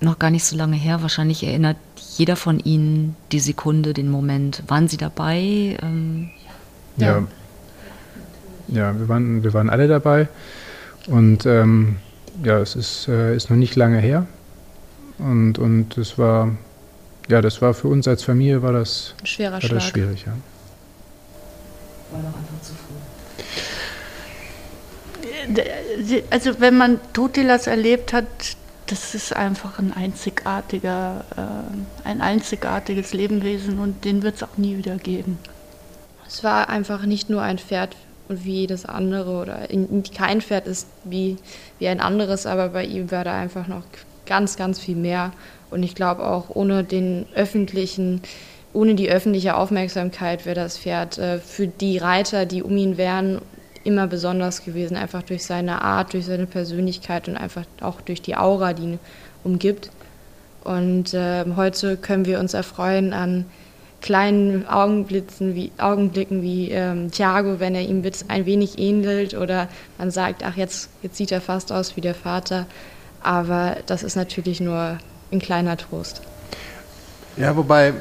noch 0.00 0.18
gar 0.18 0.30
nicht 0.30 0.44
so 0.44 0.56
lange 0.56 0.76
her. 0.76 1.02
Wahrscheinlich 1.02 1.44
erinnert 1.44 1.76
jeder 2.16 2.36
von 2.36 2.58
Ihnen 2.60 3.16
die 3.32 3.40
Sekunde, 3.40 3.92
den 3.92 4.10
Moment. 4.10 4.62
Waren 4.68 4.88
Sie 4.88 4.96
dabei? 4.96 5.76
Ähm, 5.82 6.30
ja. 6.96 7.22
ja. 8.68 8.98
wir, 8.98 9.08
waren, 9.08 9.42
wir 9.44 9.52
waren 9.54 9.70
alle 9.70 9.88
dabei. 9.88 10.28
Und 11.06 11.46
ähm, 11.46 11.96
ja, 12.42 12.58
es 12.58 12.74
ist, 12.76 13.08
äh, 13.08 13.34
ist 13.36 13.50
noch 13.50 13.56
nicht 13.56 13.76
lange 13.76 13.98
her. 13.98 14.26
Und, 15.20 15.58
und 15.58 15.96
das 15.96 16.18
war, 16.18 16.50
ja, 17.28 17.40
das 17.42 17.60
war 17.60 17.74
für 17.74 17.88
uns 17.88 18.08
als 18.08 18.22
Familie 18.22 18.62
war 18.62 18.72
das, 18.72 19.14
Ein 19.20 19.26
schwerer 19.26 19.52
war 19.52 19.60
Schlag. 19.60 19.72
das 19.74 19.88
schwierig, 19.88 20.24
ja. 20.26 20.32
War 22.10 22.22
noch 22.22 22.28
einfach 22.28 22.60
zu 22.62 22.72
früh. 22.74 22.94
Also 26.30 26.60
wenn 26.60 26.76
man 26.76 27.00
Totilas 27.12 27.66
erlebt 27.66 28.12
hat, 28.12 28.26
das 28.86 29.14
ist 29.14 29.34
einfach 29.34 29.78
ein 29.78 29.92
einzigartiger, 29.92 31.24
äh, 31.36 32.08
ein 32.08 32.20
einzigartiges 32.20 33.12
Lebewesen 33.12 33.78
und 33.78 34.04
den 34.04 34.22
wird 34.22 34.36
es 34.36 34.42
auch 34.42 34.56
nie 34.56 34.76
wieder 34.76 34.96
geben. 34.96 35.38
Es 36.26 36.42
war 36.42 36.68
einfach 36.68 37.04
nicht 37.04 37.30
nur 37.30 37.42
ein 37.42 37.58
Pferd 37.58 37.96
wie 38.28 38.60
jedes 38.60 38.86
andere 38.86 39.42
oder 39.42 39.66
kein 40.16 40.40
Pferd 40.40 40.66
ist 40.66 40.86
wie, 41.04 41.36
wie 41.78 41.88
ein 41.88 42.00
anderes, 42.00 42.46
aber 42.46 42.68
bei 42.70 42.84
ihm 42.84 43.10
war 43.10 43.24
da 43.24 43.38
einfach 43.38 43.66
noch 43.66 43.82
ganz, 44.30 44.56
ganz 44.56 44.78
viel 44.78 44.96
mehr. 44.96 45.32
Und 45.70 45.82
ich 45.82 45.94
glaube 45.94 46.24
auch 46.24 46.48
ohne 46.48 46.84
den 46.84 47.26
öffentlichen, 47.34 48.22
ohne 48.72 48.94
die 48.94 49.10
öffentliche 49.10 49.56
Aufmerksamkeit 49.56 50.46
wäre 50.46 50.54
das 50.54 50.78
Pferd 50.78 51.18
äh, 51.18 51.38
für 51.38 51.66
die 51.66 51.98
Reiter, 51.98 52.46
die 52.46 52.62
um 52.62 52.76
ihn 52.76 52.96
wären, 52.96 53.42
immer 53.82 54.06
besonders 54.06 54.64
gewesen, 54.64 54.96
einfach 54.96 55.22
durch 55.22 55.44
seine 55.44 55.82
Art, 55.82 56.12
durch 56.12 56.26
seine 56.26 56.46
Persönlichkeit 56.46 57.28
und 57.28 57.36
einfach 57.36 57.64
auch 57.80 58.00
durch 58.00 58.22
die 58.22 58.36
Aura, 58.36 58.72
die 58.72 58.82
ihn 58.82 58.98
umgibt. 59.42 59.90
Und 60.62 61.12
äh, 61.12 61.44
heute 61.56 61.96
können 61.96 62.24
wir 62.24 62.38
uns 62.38 62.54
erfreuen 62.54 63.12
an 63.12 63.46
kleinen 64.00 64.66
Augenblitzen 64.68 65.54
wie, 65.56 65.72
Augenblicken 65.78 66.42
wie 66.42 66.70
ähm, 66.70 67.10
Thiago, 67.10 67.58
wenn 67.58 67.74
er 67.74 67.82
ihm 67.82 68.02
ein 68.28 68.46
wenig 68.46 68.78
ähnelt 68.78 69.34
oder 69.34 69.68
man 69.98 70.10
sagt, 70.10 70.44
ach 70.44 70.56
jetzt, 70.56 70.90
jetzt 71.02 71.16
sieht 71.16 71.32
er 71.32 71.40
fast 71.40 71.72
aus 71.72 71.96
wie 71.96 72.00
der 72.00 72.14
Vater. 72.14 72.66
Aber 73.22 73.76
das 73.86 74.02
ist 74.02 74.16
natürlich 74.16 74.60
nur 74.60 74.98
ein 75.32 75.38
kleiner 75.40 75.76
Trost. 75.76 76.22
Ja, 77.36 77.56
wobei, 77.56 77.94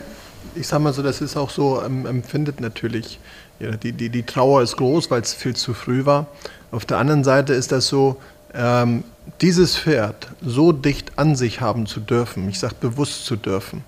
ich 0.56 0.68
sag 0.68 0.80
mal 0.82 0.94
so, 0.94 1.04
das 1.04 1.22
ist 1.22 1.38
auch 1.38 1.50
so, 1.50 1.82
ähm, 1.84 2.06
empfindet 2.06 2.60
natürlich, 2.60 3.20
ja, 3.60 3.72
die, 3.72 3.92
die, 3.92 4.10
die 4.10 4.24
Trauer 4.24 4.62
ist 4.62 4.78
groß, 4.78 5.12
weil 5.12 5.22
es 5.22 5.34
viel 5.34 5.56
zu 5.56 5.74
früh 5.74 6.06
war. 6.06 6.28
Auf 6.72 6.86
der 6.86 6.98
anderen 6.98 7.24
Seite 7.24 7.54
ist 7.54 7.72
das 7.72 7.88
so, 7.88 8.18
ähm, 8.54 9.04
dieses 9.42 9.78
Pferd 9.78 10.28
so 10.42 10.72
dicht 10.72 11.18
an 11.18 11.36
sich 11.36 11.62
haben 11.62 11.86
zu 11.86 12.00
dürfen, 12.00 12.50
ich 12.50 12.60
sage 12.60 12.76
bewusst 12.80 13.26
zu 13.26 13.36
dürfen, 13.36 13.84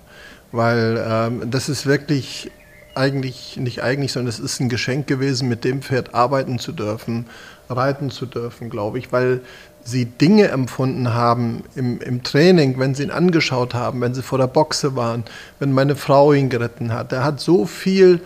weil 0.52 1.02
ähm, 1.04 1.50
das 1.50 1.68
ist 1.68 1.86
wirklich 1.86 2.50
eigentlich, 2.94 3.56
nicht 3.56 3.82
eigentlich, 3.82 4.12
sondern 4.12 4.28
es 4.28 4.38
ist 4.38 4.60
ein 4.60 4.68
Geschenk 4.68 5.06
gewesen, 5.06 5.48
mit 5.48 5.64
dem 5.64 5.82
Pferd 5.82 6.14
arbeiten 6.14 6.58
zu 6.58 6.72
dürfen, 6.72 7.26
reiten 7.68 8.10
zu 8.10 8.26
dürfen, 8.26 8.70
glaube 8.70 8.98
ich, 8.98 9.12
weil 9.12 9.40
sie 9.84 10.04
Dinge 10.06 10.48
empfunden 10.48 11.12
haben 11.14 11.64
im, 11.74 12.00
im 12.00 12.22
Training, 12.22 12.78
wenn 12.78 12.94
sie 12.94 13.04
ihn 13.04 13.10
angeschaut 13.10 13.74
haben, 13.74 14.00
wenn 14.00 14.14
sie 14.14 14.22
vor 14.22 14.38
der 14.38 14.46
Boxe 14.46 14.96
waren, 14.96 15.24
wenn 15.58 15.72
meine 15.72 15.96
Frau 15.96 16.32
ihn 16.32 16.48
geritten 16.48 16.92
hat. 16.92 17.12
Er 17.12 17.24
hat 17.24 17.40
so 17.40 17.66
viel 17.66 18.20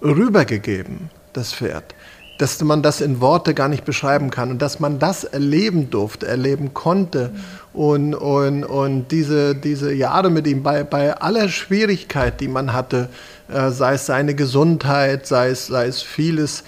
rübergegeben, 0.00 1.10
das 1.32 1.52
Pferd 1.52 1.94
dass 2.38 2.62
man 2.62 2.82
das 2.82 3.00
in 3.00 3.20
Worte 3.20 3.54
gar 3.54 3.68
nicht 3.68 3.84
beschreiben 3.84 4.30
kann 4.30 4.50
und 4.50 4.62
dass 4.62 4.80
man 4.80 4.98
das 4.98 5.24
erleben 5.24 5.90
durfte, 5.90 6.26
erleben 6.26 6.74
konnte 6.74 7.30
und, 7.72 8.14
und, 8.14 8.64
und 8.64 9.08
diese, 9.10 9.54
diese 9.54 9.92
Jahre 9.92 10.30
mit 10.30 10.46
ihm 10.46 10.62
bei, 10.62 10.84
bei 10.84 11.16
aller 11.16 11.48
Schwierigkeit, 11.48 12.40
die 12.40 12.48
man 12.48 12.72
hatte, 12.72 13.08
äh, 13.48 13.70
sei 13.70 13.94
es 13.94 14.06
seine 14.06 14.34
Gesundheit, 14.34 15.26
sei 15.26 15.50
es, 15.50 15.66
sei 15.66 15.86
es 15.86 16.02
vieles 16.02 16.64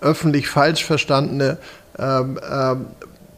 öffentlich 0.00 0.48
falsch 0.48 0.84
verstandene, 0.84 1.58
ähm, 1.98 2.38
ähm, 2.50 2.86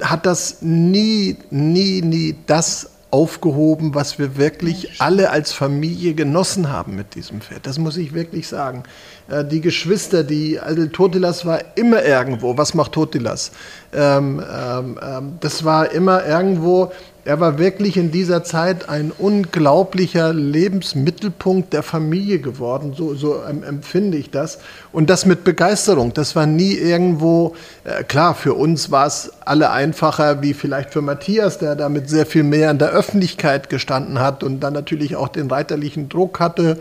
hat 0.03 0.26
das 0.26 0.59
nie, 0.61 1.36
nie, 1.51 2.03
nie 2.03 2.36
das 2.47 2.90
aufgehoben, 3.11 3.95
was 3.95 4.18
wir 4.18 4.36
wirklich 4.36 5.01
alle 5.01 5.30
als 5.30 5.53
Familie 5.53 6.14
genossen 6.14 6.70
haben 6.70 6.97
mit 6.97 7.14
diesem 7.14 7.40
Pferd. 7.40 7.64
Das 7.64 7.78
muss 7.78 7.97
ich 7.97 8.12
wirklich 8.12 8.49
sagen. 8.49 8.82
Äh, 9.28 9.44
die 9.44 9.60
Geschwister, 9.60 10.22
die, 10.22 10.58
also 10.60 10.86
Totilas 10.86 11.46
war 11.46 11.60
immer 11.76 12.04
irgendwo. 12.04 12.56
Was 12.56 12.74
macht 12.74 12.92
Totilas? 12.92 13.52
Ähm, 13.92 14.42
ähm, 14.52 14.98
ähm, 15.02 15.32
das 15.40 15.64
war 15.64 15.92
immer 15.92 16.26
irgendwo. 16.26 16.92
Er 17.26 17.40
war 17.40 17.58
wirklich 17.58 17.96
in 17.96 18.10
dieser 18.10 18.44
Zeit 18.44 18.90
ein 18.90 19.10
unglaublicher 19.10 20.34
Lebensmittelpunkt 20.34 21.72
der 21.72 21.82
Familie 21.82 22.38
geworden, 22.38 22.92
so, 22.94 23.14
so 23.14 23.40
empfinde 23.40 24.18
ich 24.18 24.30
das. 24.30 24.58
Und 24.92 25.08
das 25.08 25.24
mit 25.24 25.42
Begeisterung. 25.42 26.12
Das 26.12 26.36
war 26.36 26.44
nie 26.44 26.74
irgendwo, 26.74 27.54
äh, 27.84 28.04
klar, 28.04 28.34
für 28.34 28.52
uns 28.52 28.90
war 28.90 29.06
es 29.06 29.32
alle 29.42 29.70
einfacher, 29.70 30.42
wie 30.42 30.52
vielleicht 30.52 30.92
für 30.92 31.00
Matthias, 31.00 31.58
der 31.58 31.76
damit 31.76 32.10
sehr 32.10 32.26
viel 32.26 32.42
mehr 32.42 32.70
in 32.70 32.76
der 32.78 32.90
Öffentlichkeit 32.90 33.70
gestanden 33.70 34.18
hat 34.20 34.44
und 34.44 34.60
dann 34.60 34.74
natürlich 34.74 35.16
auch 35.16 35.28
den 35.28 35.50
reiterlichen 35.50 36.10
Druck 36.10 36.40
hatte 36.40 36.76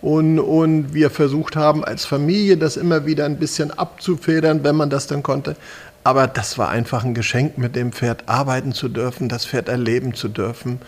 und, 0.00 0.38
und 0.38 0.94
wir 0.94 1.10
versucht 1.10 1.56
haben, 1.56 1.84
als 1.84 2.04
Familie 2.04 2.56
das 2.56 2.76
immer 2.76 3.06
wieder 3.06 3.24
ein 3.24 3.38
bisschen 3.38 3.70
abzufedern, 3.70 4.62
wenn 4.64 4.76
man 4.76 4.90
das 4.90 5.06
dann 5.06 5.22
konnte. 5.22 5.56
Aber 6.04 6.26
das 6.26 6.56
war 6.56 6.68
einfach 6.70 7.04
ein 7.04 7.14
Geschenk, 7.14 7.58
mit 7.58 7.76
dem 7.76 7.92
Pferd 7.92 8.24
arbeiten 8.26 8.72
zu 8.72 8.88
dürfen, 8.88 9.28
das 9.28 9.44
Pferd 9.44 9.68
erleben 9.68 10.14
zu 10.14 10.28
dürfen. 10.28 10.80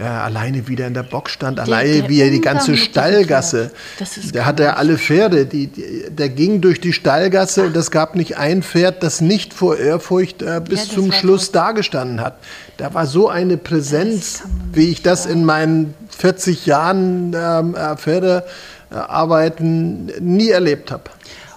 Äh, 0.00 0.04
alleine 0.04 0.68
wieder 0.68 0.86
in 0.86 0.94
der 0.94 1.02
Box 1.02 1.32
stand, 1.32 1.58
alleine 1.58 2.02
der 2.02 2.08
wie 2.08 2.20
er 2.20 2.30
die 2.30 2.40
ganze 2.40 2.76
Stallgasse. 2.76 3.72
Der 4.32 4.46
hatte 4.46 4.62
ja 4.62 4.74
alle 4.74 4.96
Pferde, 4.96 5.44
die, 5.44 5.66
die, 5.66 6.04
der 6.08 6.28
ging 6.28 6.60
durch 6.60 6.80
die 6.80 6.92
Stallgasse 6.92 7.64
und 7.64 7.76
es 7.76 7.90
gab 7.90 8.14
nicht 8.14 8.36
ein 8.36 8.62
Pferd, 8.62 9.02
das 9.02 9.20
nicht 9.20 9.52
vor 9.52 9.76
Ehrfurcht 9.76 10.40
äh, 10.40 10.60
bis 10.64 10.86
ja, 10.86 10.94
zum 10.94 11.10
Schluss 11.10 11.50
dagestanden 11.50 12.20
hat. 12.20 12.38
Da 12.76 12.94
war 12.94 13.06
so 13.06 13.28
eine 13.28 13.56
Präsenz, 13.56 14.44
wie 14.72 14.88
ich 14.88 15.02
das 15.02 15.26
in 15.26 15.44
meinen 15.44 15.94
40 16.16 16.66
Jahren 16.66 17.34
ähm, 17.36 17.74
äh, 17.74 17.96
Pferdearbeiten 17.96 20.12
nie 20.20 20.50
erlebt 20.50 20.92
habe. 20.92 21.10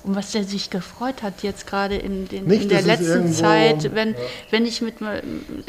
Und 0.04 0.16
was 0.16 0.32
der 0.32 0.44
sich 0.44 0.70
gefreut 0.70 1.22
hat 1.22 1.44
jetzt 1.44 1.68
gerade 1.68 1.96
in, 1.96 2.28
den, 2.28 2.46
Nicht, 2.46 2.64
in 2.64 2.70
der 2.70 2.82
letzten 2.82 3.32
Zeit, 3.32 3.94
wenn, 3.94 4.14
ja. 4.14 4.20
wenn 4.50 4.66
ich 4.66 4.82
mit 4.82 4.96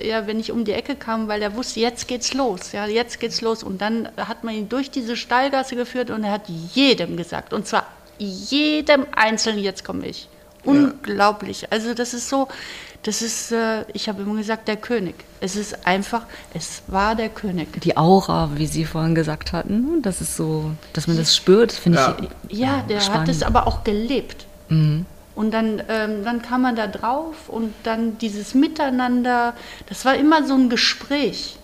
ja, 0.02 0.26
wenn 0.26 0.40
ich 0.40 0.52
um 0.52 0.64
die 0.64 0.72
Ecke 0.72 0.96
kam, 0.96 1.28
weil 1.28 1.42
er 1.42 1.54
wusste, 1.54 1.80
jetzt 1.80 2.08
geht's 2.08 2.32
los, 2.32 2.72
ja, 2.72 2.86
jetzt 2.86 3.20
geht's 3.20 3.42
los. 3.42 3.62
Und 3.62 3.82
dann 3.82 4.08
hat 4.16 4.42
man 4.42 4.54
ihn 4.54 4.68
durch 4.68 4.90
diese 4.90 5.16
Stallgasse 5.16 5.76
geführt 5.76 6.10
und 6.10 6.24
er 6.24 6.32
hat 6.32 6.48
jedem 6.48 7.16
gesagt, 7.16 7.52
und 7.52 7.66
zwar 7.66 7.86
jedem 8.18 9.06
Einzelnen, 9.14 9.62
jetzt 9.62 9.84
komme 9.84 10.06
ich. 10.06 10.28
Unglaublich. 10.64 11.70
Also 11.70 11.92
das 11.92 12.14
ist 12.14 12.28
so, 12.28 12.48
das 13.02 13.20
ist, 13.20 13.50
äh, 13.52 13.84
ich 13.92 14.08
habe 14.08 14.22
immer 14.22 14.36
gesagt, 14.36 14.68
der 14.68 14.76
König. 14.76 15.14
Es 15.40 15.56
ist 15.56 15.86
einfach, 15.86 16.26
es 16.54 16.82
war 16.86 17.14
der 17.14 17.28
König. 17.28 17.80
Die 17.80 17.96
Aura, 17.96 18.50
wie 18.54 18.66
Sie 18.66 18.84
vorhin 18.84 19.14
gesagt 19.14 19.52
hatten, 19.52 20.02
das 20.02 20.20
ist 20.20 20.36
so, 20.36 20.70
dass 20.92 21.08
man 21.08 21.16
das 21.16 21.34
spürt, 21.34 21.72
finde 21.72 21.98
ja. 21.98 22.16
ich. 22.48 22.58
Ja, 22.58 22.84
der 22.88 23.00
spannend. 23.00 23.22
hat 23.22 23.28
es 23.28 23.42
aber 23.42 23.66
auch 23.66 23.82
gelebt. 23.82 24.46
Mhm. 24.68 25.06
Und 25.34 25.52
dann, 25.52 25.82
ähm, 25.88 26.24
dann 26.24 26.42
kam 26.42 26.62
man 26.62 26.76
da 26.76 26.86
drauf 26.86 27.48
und 27.48 27.72
dann 27.84 28.18
dieses 28.18 28.54
Miteinander, 28.54 29.54
das 29.88 30.04
war 30.04 30.14
immer 30.14 30.46
so 30.46 30.54
ein 30.54 30.68
Gespräch. 30.68 31.56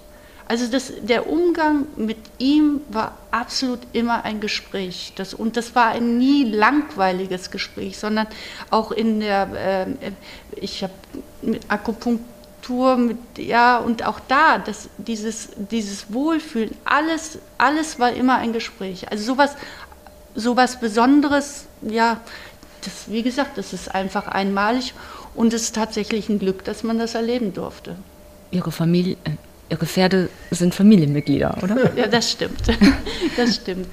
Also 0.48 0.66
das, 0.66 0.90
der 1.02 1.28
Umgang 1.28 1.84
mit 1.96 2.16
ihm 2.38 2.80
war 2.88 3.18
absolut 3.30 3.80
immer 3.92 4.24
ein 4.24 4.40
Gespräch. 4.40 5.12
Das, 5.16 5.34
und 5.34 5.58
das 5.58 5.74
war 5.74 5.88
ein 5.88 6.16
nie 6.16 6.44
langweiliges 6.44 7.50
Gespräch, 7.50 7.98
sondern 7.98 8.26
auch 8.70 8.90
in 8.90 9.20
der, 9.20 9.86
äh, 10.02 10.12
ich 10.56 10.82
habe 10.82 10.94
mit 11.42 11.70
Akupunktur, 11.70 12.96
mit, 12.96 13.18
ja, 13.36 13.76
und 13.76 14.06
auch 14.06 14.20
da, 14.26 14.56
das, 14.56 14.88
dieses, 14.96 15.50
dieses 15.70 16.10
Wohlfühlen, 16.14 16.74
alles, 16.86 17.38
alles 17.58 17.98
war 17.98 18.12
immer 18.12 18.36
ein 18.36 18.54
Gespräch. 18.54 19.10
Also 19.10 19.24
sowas, 19.34 19.54
sowas 20.34 20.80
Besonderes, 20.80 21.66
ja, 21.82 22.22
das, 22.82 23.10
wie 23.12 23.22
gesagt, 23.22 23.58
das 23.58 23.74
ist 23.74 23.94
einfach 23.94 24.28
einmalig 24.28 24.94
und 25.34 25.52
es 25.52 25.64
ist 25.64 25.74
tatsächlich 25.74 26.30
ein 26.30 26.38
Glück, 26.38 26.64
dass 26.64 26.84
man 26.84 26.98
das 26.98 27.14
erleben 27.14 27.52
durfte. 27.52 27.96
Ihre 28.50 28.72
Familie, 28.72 29.18
äh, 29.24 29.32
Ihre 29.70 29.86
Pferde 29.86 30.28
sind 30.50 30.74
Familienmitglieder, 30.74 31.58
oder? 31.62 31.76
Ja, 31.96 32.06
das 32.06 32.32
stimmt. 32.32 32.62
Das 33.36 33.56
stimmt. 33.56 33.88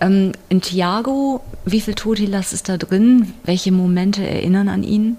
Ähm, 0.00 0.32
in 0.48 0.60
Tiago, 0.60 1.40
wie 1.64 1.80
viel 1.80 1.94
Totilas 1.94 2.52
ist 2.52 2.68
da 2.68 2.76
drin? 2.76 3.34
Welche 3.44 3.72
Momente 3.72 4.26
erinnern 4.26 4.68
an 4.68 4.82
ihn? 4.82 5.16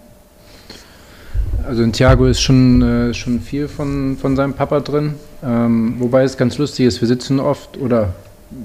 Also 1.66 1.84
in 1.84 1.94
Tiago 1.94 2.26
ist 2.26 2.42
schon, 2.42 2.82
äh, 2.82 3.14
schon 3.14 3.40
viel 3.40 3.68
von, 3.68 4.18
von 4.20 4.36
seinem 4.36 4.54
Papa 4.54 4.82
drin. 4.82 5.14
Ähm, 5.44 5.96
wobei 6.00 6.24
es 6.24 6.36
ganz 6.38 6.58
lustig 6.58 6.88
ist, 6.88 7.00
wir 7.00 7.08
sitzen 7.08 7.40
oft 7.40 7.78
oder 7.78 8.14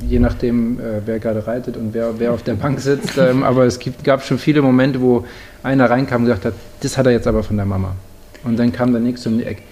je 0.07 0.19
nachdem, 0.19 0.81
äh, 0.81 1.01
wer 1.05 1.19
gerade 1.19 1.47
reitet 1.47 1.77
und 1.77 1.95
wer, 1.95 2.19
wer 2.19 2.33
auf 2.33 2.43
der 2.43 2.55
Bank 2.55 2.81
sitzt. 2.81 3.17
Ähm, 3.19 3.43
aber 3.43 3.65
es 3.65 3.79
gibt, 3.79 4.03
gab 4.03 4.25
schon 4.25 4.39
viele 4.39 4.63
Momente, 4.63 5.01
wo 5.01 5.25
einer 5.63 5.91
reinkam 5.91 6.23
und 6.23 6.29
gesagt 6.29 6.47
hat, 6.47 6.55
das 6.81 6.97
hat 6.97 7.07
er 7.07 7.13
jetzt 7.13 7.27
aber 7.27 7.43
von 7.43 7.57
der 7.57 7.67
Mama. 7.67 7.95
Und 8.45 8.59
dann 8.59 8.73
kam 8.73 8.93
der 8.93 9.01
nächste 9.01 9.29
um 9.29 9.39
die 9.39 9.45
Ecke 9.45 9.63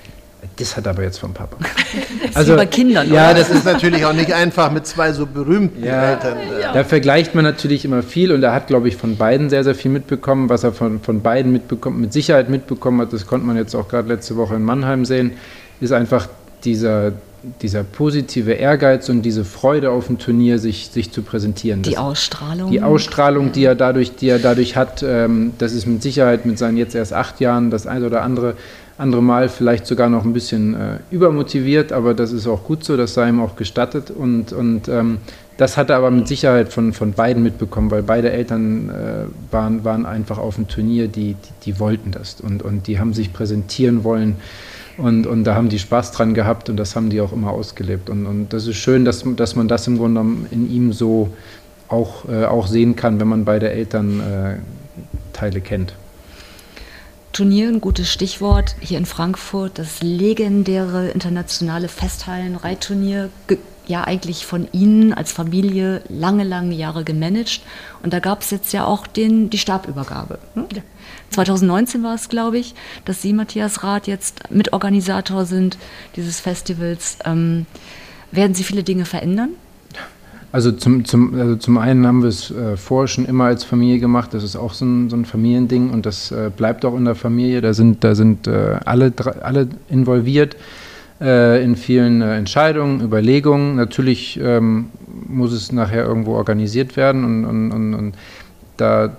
das 0.56 0.76
hat 0.76 0.86
aber 0.86 1.02
jetzt 1.02 1.18
vom 1.18 1.34
Papa. 1.34 1.56
Also 2.34 2.54
bei 2.54 2.66
Kindern. 2.66 3.10
Ja, 3.10 3.32
das 3.32 3.48
ist 3.48 3.64
natürlich 3.64 4.04
auch 4.04 4.12
nicht 4.12 4.32
einfach 4.32 4.70
mit 4.70 4.86
zwei 4.86 5.12
so 5.12 5.24
berühmten 5.24 5.82
ja, 5.82 6.10
Eltern. 6.10 6.36
Ja. 6.60 6.72
Da 6.72 6.84
vergleicht 6.84 7.34
man 7.34 7.44
natürlich 7.44 7.84
immer 7.84 8.02
viel 8.02 8.30
und 8.32 8.42
er 8.42 8.52
hat, 8.52 8.66
glaube 8.66 8.88
ich, 8.88 8.96
von 8.96 9.16
beiden 9.16 9.48
sehr, 9.48 9.64
sehr 9.64 9.74
viel 9.74 9.90
mitbekommen. 9.90 10.50
Was 10.50 10.62
er 10.62 10.72
von, 10.72 11.00
von 11.00 11.22
beiden 11.22 11.52
mitbekommen, 11.52 12.00
mit 12.00 12.12
Sicherheit 12.12 12.50
mitbekommen 12.50 13.00
hat, 13.00 13.12
das 13.12 13.26
konnte 13.26 13.46
man 13.46 13.56
jetzt 13.56 13.74
auch 13.74 13.88
gerade 13.88 14.08
letzte 14.08 14.36
Woche 14.36 14.56
in 14.56 14.64
Mannheim 14.64 15.06
sehen, 15.06 15.32
ist 15.80 15.92
einfach 15.92 16.28
dieser, 16.64 17.12
dieser 17.62 17.84
positive 17.84 18.52
Ehrgeiz 18.52 19.08
und 19.08 19.22
diese 19.22 19.44
Freude 19.44 19.90
auf 19.90 20.08
dem 20.08 20.18
Turnier, 20.18 20.58
sich, 20.58 20.88
sich 20.88 21.12
zu 21.12 21.22
präsentieren. 21.22 21.82
Die 21.82 21.92
das, 21.92 22.00
Ausstrahlung. 22.00 22.70
Die 22.70 22.82
Ausstrahlung, 22.82 23.52
die 23.52 23.64
er 23.64 23.74
dadurch, 23.74 24.16
die 24.16 24.28
er 24.28 24.38
dadurch 24.38 24.76
hat, 24.76 25.02
ähm, 25.02 25.52
das 25.58 25.72
ist 25.72 25.86
mit 25.86 26.02
Sicherheit 26.02 26.44
mit 26.44 26.58
seinen 26.58 26.76
jetzt 26.76 26.94
erst 26.94 27.12
acht 27.12 27.40
Jahren 27.40 27.70
das 27.70 27.86
eine 27.86 28.06
oder 28.06 28.22
andere 28.22 28.56
andere 28.98 29.22
Mal 29.22 29.48
vielleicht 29.48 29.86
sogar 29.86 30.08
noch 30.08 30.24
ein 30.24 30.32
bisschen 30.32 30.74
äh, 30.74 30.98
übermotiviert, 31.10 31.92
aber 31.92 32.14
das 32.14 32.32
ist 32.32 32.46
auch 32.46 32.64
gut 32.64 32.84
so, 32.84 32.96
das 32.96 33.14
sei 33.14 33.28
ihm 33.28 33.40
auch 33.40 33.56
gestattet. 33.56 34.10
Und, 34.10 34.52
und 34.52 34.88
ähm, 34.88 35.18
das 35.56 35.76
hat 35.76 35.90
er 35.90 35.96
aber 35.96 36.10
mit 36.10 36.28
Sicherheit 36.28 36.72
von, 36.72 36.92
von 36.92 37.12
beiden 37.12 37.42
mitbekommen, 37.42 37.90
weil 37.90 38.02
beide 38.02 38.30
Eltern 38.30 38.90
äh, 38.90 39.52
waren, 39.52 39.84
waren 39.84 40.06
einfach 40.06 40.38
auf 40.38 40.56
dem 40.56 40.68
Turnier, 40.68 41.08
die, 41.08 41.34
die, 41.34 41.52
die, 41.64 41.78
wollten 41.78 42.10
das 42.10 42.40
und, 42.40 42.62
und 42.62 42.86
die 42.86 42.98
haben 42.98 43.12
sich 43.12 43.32
präsentieren 43.32 44.04
wollen. 44.04 44.36
Und, 44.98 45.26
und 45.26 45.44
da 45.44 45.54
haben 45.54 45.68
die 45.68 45.78
Spaß 45.78 46.12
dran 46.12 46.32
gehabt 46.32 46.70
und 46.70 46.78
das 46.78 46.96
haben 46.96 47.10
die 47.10 47.20
auch 47.20 47.32
immer 47.32 47.50
ausgelebt. 47.50 48.08
Und, 48.08 48.24
und 48.24 48.52
das 48.54 48.66
ist 48.66 48.76
schön, 48.76 49.04
dass, 49.04 49.24
dass 49.36 49.54
man 49.54 49.68
das 49.68 49.86
im 49.86 49.98
Grunde 49.98 50.20
genommen 50.20 50.46
in 50.50 50.70
ihm 50.70 50.92
so 50.94 51.28
auch, 51.88 52.26
äh, 52.28 52.46
auch 52.46 52.66
sehen 52.66 52.96
kann, 52.96 53.20
wenn 53.20 53.28
man 53.28 53.44
beide 53.44 53.70
Elternteile 53.70 54.60
kennt. 55.62 55.92
Turnier, 57.36 57.68
ein 57.68 57.82
gutes 57.82 58.10
Stichwort, 58.10 58.76
hier 58.80 58.96
in 58.96 59.04
Frankfurt, 59.04 59.78
das 59.78 60.00
legendäre 60.00 61.10
internationale 61.10 61.88
Festhallen-Reitturnier, 61.88 63.28
ja 63.86 64.04
eigentlich 64.04 64.46
von 64.46 64.68
Ihnen 64.72 65.12
als 65.12 65.32
Familie 65.32 66.02
lange, 66.08 66.44
lange 66.44 66.74
Jahre 66.74 67.04
gemanagt. 67.04 67.60
Und 68.02 68.14
da 68.14 68.20
gab 68.20 68.40
es 68.40 68.48
jetzt 68.48 68.72
ja 68.72 68.86
auch 68.86 69.06
den, 69.06 69.50
die 69.50 69.58
Stabübergabe. 69.58 70.38
Ne? 70.54 70.66
Ja. 70.74 70.82
2019 71.28 72.02
war 72.02 72.14
es, 72.14 72.30
glaube 72.30 72.56
ich, 72.56 72.74
dass 73.04 73.20
Sie, 73.20 73.34
Matthias 73.34 73.82
Rath, 73.82 74.06
jetzt 74.06 74.50
Mitorganisator 74.50 75.44
sind 75.44 75.76
dieses 76.16 76.40
Festivals. 76.40 77.18
Ähm, 77.26 77.66
werden 78.32 78.54
Sie 78.54 78.64
viele 78.64 78.82
Dinge 78.82 79.04
verändern? 79.04 79.50
Also 80.52 80.72
zum, 80.72 81.04
zum, 81.04 81.38
also 81.38 81.56
zum 81.56 81.76
einen 81.78 82.06
haben 82.06 82.22
wir 82.22 82.28
es 82.28 82.50
äh, 82.50 82.76
vorher 82.76 83.08
schon 83.08 83.26
immer 83.26 83.44
als 83.44 83.64
Familie 83.64 83.98
gemacht. 83.98 84.32
Das 84.32 84.42
ist 84.42 84.56
auch 84.56 84.72
so 84.72 84.84
ein, 84.84 85.10
so 85.10 85.16
ein 85.16 85.24
Familiending 85.24 85.90
und 85.90 86.06
das 86.06 86.30
äh, 86.30 86.50
bleibt 86.56 86.84
auch 86.84 86.96
in 86.96 87.04
der 87.04 87.14
Familie. 87.14 87.60
Da 87.60 87.74
sind, 87.74 88.04
da 88.04 88.14
sind 88.14 88.46
äh, 88.46 88.78
alle, 88.84 89.12
alle 89.42 89.68
involviert 89.90 90.56
äh, 91.20 91.62
in 91.62 91.76
vielen 91.76 92.22
äh, 92.22 92.36
Entscheidungen, 92.36 93.00
Überlegungen. 93.00 93.76
Natürlich 93.76 94.38
ähm, 94.42 94.86
muss 95.26 95.52
es 95.52 95.72
nachher 95.72 96.04
irgendwo 96.04 96.32
organisiert 96.34 96.96
werden 96.96 97.24
und, 97.24 97.44
und, 97.44 97.72
und, 97.72 97.94
und 97.94 98.14
da 98.76 99.16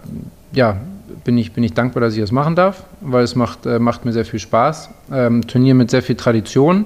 ja, 0.54 0.78
bin, 1.24 1.38
ich, 1.38 1.52
bin 1.52 1.64
ich 1.64 1.74
dankbar, 1.74 2.02
dass 2.02 2.14
ich 2.14 2.22
das 2.22 2.32
machen 2.32 2.56
darf, 2.56 2.84
weil 3.02 3.24
es 3.24 3.36
macht, 3.36 3.66
äh, 3.66 3.80
macht 3.80 4.06
mir 4.06 4.14
sehr 4.14 4.26
viel 4.26 4.40
Spaß. 4.40 4.90
Ähm, 5.12 5.46
Turnier 5.46 5.76
mit 5.76 5.92
sehr 5.92 6.02
viel 6.02 6.16
Tradition 6.16 6.86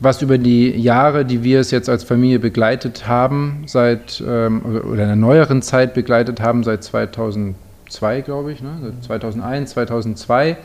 was 0.00 0.22
über 0.22 0.38
die 0.38 0.70
Jahre, 0.70 1.24
die 1.24 1.42
wir 1.42 1.60
es 1.60 1.70
jetzt 1.70 1.88
als 1.88 2.04
Familie 2.04 2.38
begleitet 2.38 3.06
haben, 3.06 3.64
seit 3.66 4.22
ähm, 4.26 4.62
oder 4.64 5.02
in 5.02 5.08
der 5.08 5.16
neueren 5.16 5.62
Zeit 5.62 5.94
begleitet 5.94 6.40
haben, 6.40 6.64
seit 6.64 6.84
2002, 6.84 8.20
glaube 8.20 8.52
ich, 8.52 8.62
ne? 8.62 8.92
2001, 9.00 9.70
2002. 9.70 10.56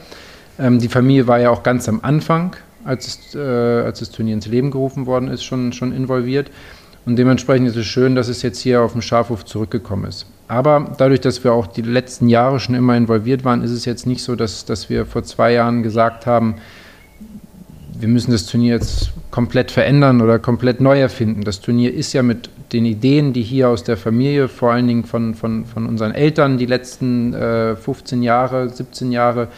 Ähm, 0.60 0.80
die 0.80 0.90
Familie 0.90 1.28
war 1.28 1.40
ja 1.40 1.50
auch 1.50 1.64
ganz 1.64 1.88
am 1.88 2.00
Anfang, 2.04 2.56
als, 2.84 3.08
es, 3.08 3.36
äh, 3.36 3.40
als 3.40 4.00
das 4.00 4.12
Turnier 4.12 4.34
ins 4.34 4.48
Leben 4.48 4.72
gerufen 4.72 5.06
worden 5.06 5.30
ist, 5.30 5.44
schon, 5.44 5.72
schon 5.72 5.94
involviert. 5.94 6.52
Und 7.06 7.16
dementsprechend 7.16 7.68
ist 7.68 7.78
es 7.78 7.86
schön, 7.86 8.16
dass 8.16 8.28
es 8.28 8.42
jetzt 8.42 8.60
hier 8.60 8.82
auf 8.82 8.92
dem 8.92 9.02
Schafhof 9.02 9.46
zurückgekommen 9.46 10.06
ist. 10.06 10.28
Aber 10.48 10.92
dadurch, 10.98 11.22
dass 11.22 11.44
wir 11.44 11.54
auch 11.54 11.66
die 11.66 11.82
letzten 11.82 12.28
Jahre 12.28 12.60
schon 12.60 12.76
immer 12.76 12.96
involviert 12.96 13.44
waren, 13.44 13.64
ist 13.64 13.72
es 13.72 13.86
jetzt 13.86 14.06
nicht 14.06 14.22
so, 14.22 14.36
dass, 14.36 14.66
dass 14.66 14.90
wir 14.90 15.06
vor 15.06 15.24
zwei 15.24 15.54
Jahren 15.54 15.82
gesagt 15.82 16.26
haben, 16.26 16.56
wir 18.02 18.08
müssen 18.08 18.32
das 18.32 18.48
Turnier 18.48 18.76
jetzt 18.76 19.12
komplett 19.30 19.70
verändern 19.70 20.22
oder 20.22 20.40
komplett 20.40 20.82
neu 20.82 21.00
erfinden. 21.00 21.44
Das 21.44 21.62
Turnier 21.62 21.94
ist 21.94 22.14
ja 22.14 22.24
mit 22.24 22.50
den 22.74 22.86
Ideen, 22.86 23.32
die 23.32 23.44
hier 23.44 23.70
aus 23.70 23.84
der 23.84 23.96
Familie, 23.96 24.48
vor 24.48 24.72
allen 24.72 24.88
Dingen 24.88 25.04
von, 25.04 25.36
von, 25.36 25.66
von 25.66 25.86
unseren 25.86 26.12
Eltern 26.12 26.58
die 26.58 26.66
letzten 26.66 27.34
äh, 27.34 27.76
15 27.76 28.24
Jahre, 28.24 28.70
17 28.70 29.12
Jahre 29.12 29.50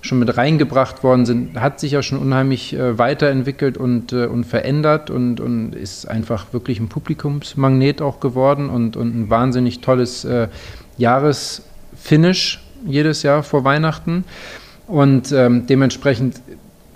schon 0.00 0.18
mit 0.18 0.36
reingebracht 0.36 1.04
worden 1.04 1.26
sind, 1.26 1.60
hat 1.60 1.78
sich 1.78 1.92
ja 1.92 2.02
schon 2.02 2.18
unheimlich 2.18 2.74
äh, 2.74 2.98
weiterentwickelt 2.98 3.76
und, 3.76 4.12
äh, 4.12 4.26
und 4.26 4.44
verändert 4.44 5.10
und, 5.10 5.40
und 5.40 5.74
ist 5.74 6.06
einfach 6.06 6.52
wirklich 6.52 6.80
ein 6.80 6.88
Publikumsmagnet 6.88 8.00
auch 8.00 8.20
geworden 8.20 8.70
und, 8.70 8.96
und 8.96 9.14
ein 9.14 9.30
wahnsinnig 9.30 9.80
tolles 9.80 10.24
äh, 10.24 10.48
Jahresfinish 10.96 12.64
jedes 12.86 13.22
Jahr 13.22 13.42
vor 13.42 13.64
Weihnachten. 13.64 14.24
Und 14.88 15.30
ähm, 15.32 15.66
dementsprechend 15.66 16.40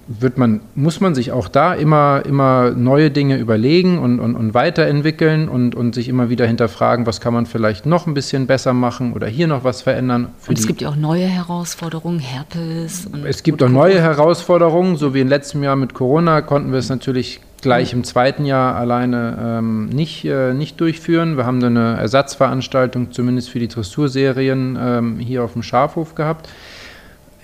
wird 0.09 0.38
man, 0.38 0.61
muss 0.74 1.00
man 1.00 1.14
sich 1.14 1.32
auch 1.32 1.48
da 1.48 1.74
immer, 1.74 2.22
immer 2.24 2.70
neue 2.70 3.11
Dinge 3.11 3.38
überlegen 3.38 3.98
und, 3.98 4.20
und, 4.20 4.36
und 4.36 4.54
weiterentwickeln 4.54 5.48
und, 5.48 5.74
und 5.74 5.94
sich 5.94 6.09
immer 6.09 6.30
wieder 6.30 6.46
hinterfragen, 6.46 7.07
was 7.07 7.20
kann 7.20 7.34
man 7.34 7.46
vielleicht 7.46 7.86
noch 7.86 8.07
ein 8.07 8.14
bisschen 8.14 8.46
besser 8.46 8.72
machen 8.72 9.12
oder 9.12 9.26
hier 9.26 9.48
noch 9.48 9.64
was 9.64 9.82
verändern. 9.82 10.28
und 10.46 10.59
es 10.59 10.66
gibt 10.66 10.80
ja 10.80 10.88
auch 10.88 10.96
neue 10.96 11.26
Herausforderungen, 11.26 12.20
Herpes. 12.20 13.09
es 13.24 13.42
gibt 13.42 13.62
auch 13.62 13.68
neue 13.68 14.00
Herausforderungen, 14.00 14.96
so 14.96 15.12
wie 15.14 15.20
im 15.20 15.28
letzten 15.28 15.62
Jahr 15.62 15.76
mit 15.76 15.94
Corona 15.94 16.40
konnten 16.40 16.70
wir 16.70 16.78
es 16.78 16.88
natürlich 16.88 17.40
gleich 17.62 17.92
im 17.92 18.04
zweiten 18.04 18.44
Jahr 18.44 18.76
alleine 18.76 19.59
ähm, 19.59 19.86
nicht, 19.86 20.24
äh, 20.24 20.54
nicht 20.54 20.80
durchführen. 20.80 21.36
Wir 21.36 21.46
haben 21.46 21.62
eine 21.62 21.96
Ersatzveranstaltung, 21.96 23.11
zumindest 23.11 23.50
für 23.50 23.59
die 23.59 23.66
Dressurserien, 23.66 24.78
ähm, 24.80 25.18
hier 25.18 25.42
auf 25.42 25.54
dem 25.54 25.64
Schafhof 25.64 26.14
gehabt. 26.14 26.48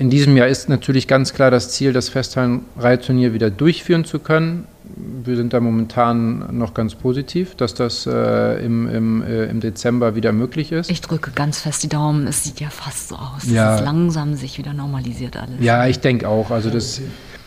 In 0.03 0.11
diesem 0.11 0.37
Jahr 0.37 0.49
ist 0.49 0.69
natürlich 0.69 1.07
ganz 1.07 1.33
klar 1.33 1.53
das 1.53 1.71
Ziel, 1.71 1.93
das 1.93 2.09
Festhallen-Reitturnier 2.09 3.35
wieder 3.35 3.51
durchführen 3.51 4.05
zu 4.05 4.19
können. 4.19 4.67
Wir 5.25 5.37
sind 5.37 5.53
da 5.53 5.61
momentan 5.61 6.59
noch 6.59 6.75
ganz 6.75 6.97
positiv, 6.97 7.55
dass 7.55 7.75
das 7.75 8.05
äh, 8.09 8.65
im, 8.65 8.89
im, 8.89 9.23
äh, 9.23 9.45
im 9.45 9.61
Dezember 9.61 10.17
wieder 10.17 10.33
möglich 10.33 10.73
ist. 10.73 10.91
Ich 10.91 11.03
drücke 11.03 11.31
ganz 11.31 11.61
fest 11.61 11.85
die 11.85 11.89
Daumen. 11.89 12.27
Es 12.27 12.43
sieht 12.43 12.59
ja 12.59 12.69
fast 12.69 13.11
so 13.11 13.15
aus, 13.15 13.49
ja. 13.49 13.71
dass 13.71 13.79
es 13.79 13.85
langsam 13.85 14.35
sich 14.35 14.59
wieder 14.59 14.73
normalisiert 14.73 15.37
alles. 15.37 15.55
Ja, 15.61 15.87
ich 15.87 16.01
denke 16.01 16.29
auch. 16.29 16.51
Also 16.51 16.69
das, 16.69 17.01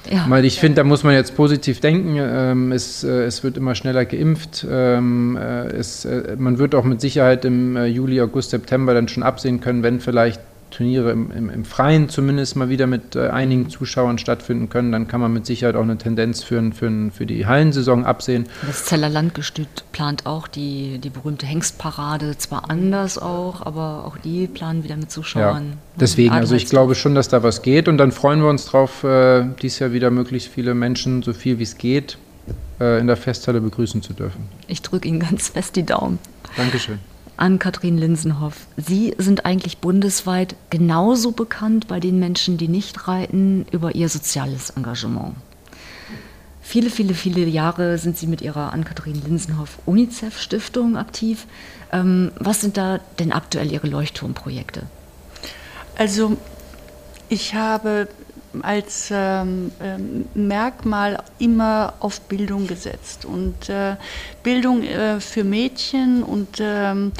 ja. 0.09 0.39
Ich 0.39 0.57
finde, 0.57 0.77
da 0.77 0.85
muss 0.85 1.03
man 1.03 1.13
jetzt 1.13 1.35
positiv 1.35 1.81
denken. 1.81 2.15
Ähm, 2.17 2.71
es, 2.71 3.03
äh, 3.03 3.25
es, 3.25 3.43
wird 3.43 3.57
immer 3.57 3.75
schneller 3.75 4.05
geimpft. 4.05 4.65
Ähm, 4.71 5.35
äh, 5.35 5.65
es, 5.73 6.05
äh, 6.05 6.37
man 6.39 6.57
wird 6.57 6.73
auch 6.73 6.85
mit 6.85 7.01
Sicherheit 7.01 7.43
im 7.43 7.75
äh, 7.75 7.87
Juli, 7.87 8.21
August, 8.21 8.51
September 8.51 8.93
dann 8.93 9.09
schon 9.09 9.23
absehen 9.23 9.59
können, 9.59 9.83
wenn 9.83 9.99
vielleicht 9.99 10.39
Turniere 10.75 11.11
im, 11.11 11.31
im, 11.31 11.49
im, 11.49 11.63
Freien 11.63 12.09
zumindest 12.09 12.57
mal 12.57 12.67
wieder 12.67 12.85
mit 12.85 13.15
äh, 13.15 13.29
einigen 13.29 13.69
Zuschauern 13.69 14.17
stattfinden 14.17 14.67
können, 14.67 14.91
dann 14.91 15.07
kann 15.07 15.21
man 15.21 15.31
mit 15.31 15.45
Sicherheit 15.45 15.75
auch 15.75 15.83
eine 15.83 15.97
Tendenz 15.97 16.43
für, 16.43 16.61
für, 16.73 17.11
für 17.11 17.25
die 17.25 17.45
Hallensaison 17.45 18.05
absehen. 18.05 18.47
Das 18.67 18.83
Zeller 18.83 19.07
Landgestüt 19.07 19.85
plant 19.93 20.25
auch 20.25 20.47
die, 20.47 20.99
die 20.99 21.09
berühmte 21.09 21.45
Hengstparade, 21.45 22.37
zwar 22.37 22.69
anders 22.69 23.17
auch, 23.17 23.65
aber 23.65 24.03
auch 24.05 24.17
die 24.17 24.47
planen 24.47 24.83
wieder 24.83 24.97
mit 24.97 25.09
Zuschauern. 25.09 25.69
Ja, 25.69 25.77
deswegen, 25.99 26.33
also 26.33 26.55
ich 26.55 26.65
glaube 26.65 26.95
schon, 26.95 27.15
dass 27.15 27.29
da 27.29 27.41
was 27.41 27.61
geht 27.61 27.87
und 27.87 27.97
dann 27.97 28.11
freuen 28.11 28.41
wir 28.41 28.49
uns 28.49 28.65
drauf, 28.65 29.05
äh, 29.05 29.45
dies 29.61 29.79
Jahr 29.79 29.93
wieder 29.93 30.11
möglichst 30.11 30.49
viele 30.49 30.73
Menschen, 30.73 31.23
so 31.23 31.31
viel 31.31 31.57
wie 31.57 31.63
es 31.63 31.77
geht, 31.77 32.17
äh, 32.81 32.99
in 32.99 33.07
der 33.07 33.17
Festhalle 33.17 33.61
begrüßen 33.61 34.01
zu 34.01 34.11
dürfen. 34.11 34.49
Ich 34.67 34.81
drücke 34.81 35.07
Ihnen 35.07 35.21
ganz 35.21 35.47
fest 35.47 35.77
die 35.77 35.85
Daumen. 35.85 36.19
Dankeschön 36.57 36.99
an 37.37 37.59
Kathrin 37.59 37.97
Linsenhoff. 37.97 38.67
Sie 38.77 39.13
sind 39.17 39.45
eigentlich 39.45 39.79
bundesweit 39.79 40.55
genauso 40.69 41.31
bekannt 41.31 41.87
bei 41.87 41.99
den 41.99 42.19
Menschen, 42.19 42.57
die 42.57 42.67
nicht 42.67 43.07
reiten, 43.07 43.65
über 43.71 43.95
ihr 43.95 44.09
soziales 44.09 44.71
Engagement. 44.71 45.35
Viele, 46.61 46.89
viele, 46.89 47.13
viele 47.13 47.45
Jahre 47.45 47.99
sind 47.99 48.17
Sie 48.17 48.25
mit 48.25 48.41
Ihrer 48.41 48.73
Ann-Kathrin 48.73 49.21
Linsenhoff 49.23 49.77
UNICEF 49.85 50.39
Stiftung 50.39 50.97
aktiv. 50.97 51.45
Ähm, 51.91 52.31
was 52.39 52.61
sind 52.61 52.75
da 52.75 52.99
denn 53.19 53.31
aktuell 53.31 53.71
Ihre 53.71 53.87
Leuchtturmprojekte? 53.87 54.81
Also 55.95 56.37
ich 57.29 57.53
habe 57.53 58.07
als 58.63 59.09
ähm, 59.11 59.71
ähm, 59.81 60.25
Merkmal 60.33 61.23
immer 61.39 61.93
auf 61.99 62.21
Bildung 62.21 62.67
gesetzt. 62.67 63.25
Und 63.25 63.69
äh, 63.69 63.95
Bildung 64.43 64.83
äh, 64.83 65.19
für 65.19 65.43
Mädchen 65.43 66.23
und 66.23 66.59
ähm, 66.59 67.11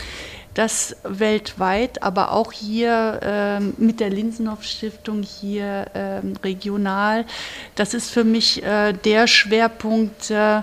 das 0.56 0.96
weltweit, 1.04 2.02
aber 2.02 2.32
auch 2.32 2.52
hier 2.54 3.20
ähm, 3.22 3.74
mit 3.78 4.00
der 4.00 4.10
Linsenhoff 4.10 4.64
Stiftung 4.64 5.22
hier 5.22 5.88
ähm, 5.94 6.34
regional. 6.44 7.26
Das 7.76 7.94
ist 7.94 8.10
für 8.10 8.24
mich 8.24 8.64
äh, 8.64 8.94
der 8.94 9.28
Schwerpunkt, 9.28 10.32
äh, 10.32 10.62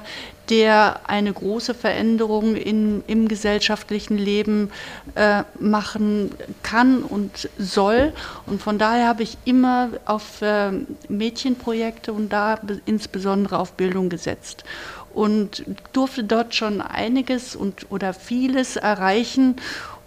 der 0.51 1.01
eine 1.07 1.33
große 1.33 1.75
Veränderung 1.75 2.57
in, 2.57 3.03
im 3.07 3.29
gesellschaftlichen 3.29 4.19
Leben 4.19 4.71
äh, 5.15 5.45
machen 5.59 6.31
kann 6.63 7.03
und 7.03 7.49
soll. 7.59 8.13
Und 8.47 8.61
von 8.61 8.79
daher 8.79 9.07
habe 9.09 9.23
ich 9.23 9.39
immer 9.45 9.91
auf 10.05 10.43
äh, 10.43 10.73
Mädchenprojekte 11.09 12.13
und 12.13 12.33
da 12.33 12.59
insbesondere 12.87 13.59
auf 13.59 13.73
Bildung 13.73 14.09
gesetzt 14.09 14.65
und 15.15 15.65
durfte 15.93 16.25
dort 16.25 16.55
schon 16.55 16.81
einiges 16.81 17.55
und 17.55 17.91
oder 17.91 18.15
vieles 18.15 18.77
erreichen 18.77 19.57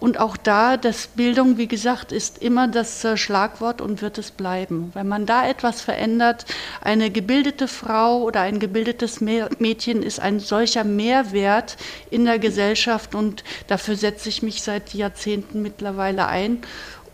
und 0.05 0.19
auch 0.19 0.37
da, 0.37 0.77
das 0.77 1.07
Bildung, 1.07 1.57
wie 1.57 1.67
gesagt, 1.67 2.11
ist 2.11 2.37
immer 2.37 2.67
das 2.67 3.03
äh, 3.03 3.17
Schlagwort 3.17 3.81
und 3.81 4.03
wird 4.03 4.19
es 4.19 4.29
bleiben. 4.29 4.91
Wenn 4.93 5.07
man 5.07 5.25
da 5.25 5.49
etwas 5.49 5.81
verändert, 5.81 6.45
eine 6.81 7.09
gebildete 7.09 7.67
Frau 7.67 8.21
oder 8.21 8.41
ein 8.41 8.59
gebildetes 8.59 9.19
Mädchen 9.19 10.03
ist 10.03 10.19
ein 10.19 10.39
solcher 10.39 10.83
Mehrwert 10.83 11.77
in 12.11 12.25
der 12.25 12.37
Gesellschaft 12.37 13.15
und 13.15 13.43
dafür 13.65 13.95
setze 13.95 14.29
ich 14.29 14.43
mich 14.43 14.61
seit 14.61 14.93
Jahrzehnten 14.93 15.63
mittlerweile 15.63 16.27
ein 16.27 16.61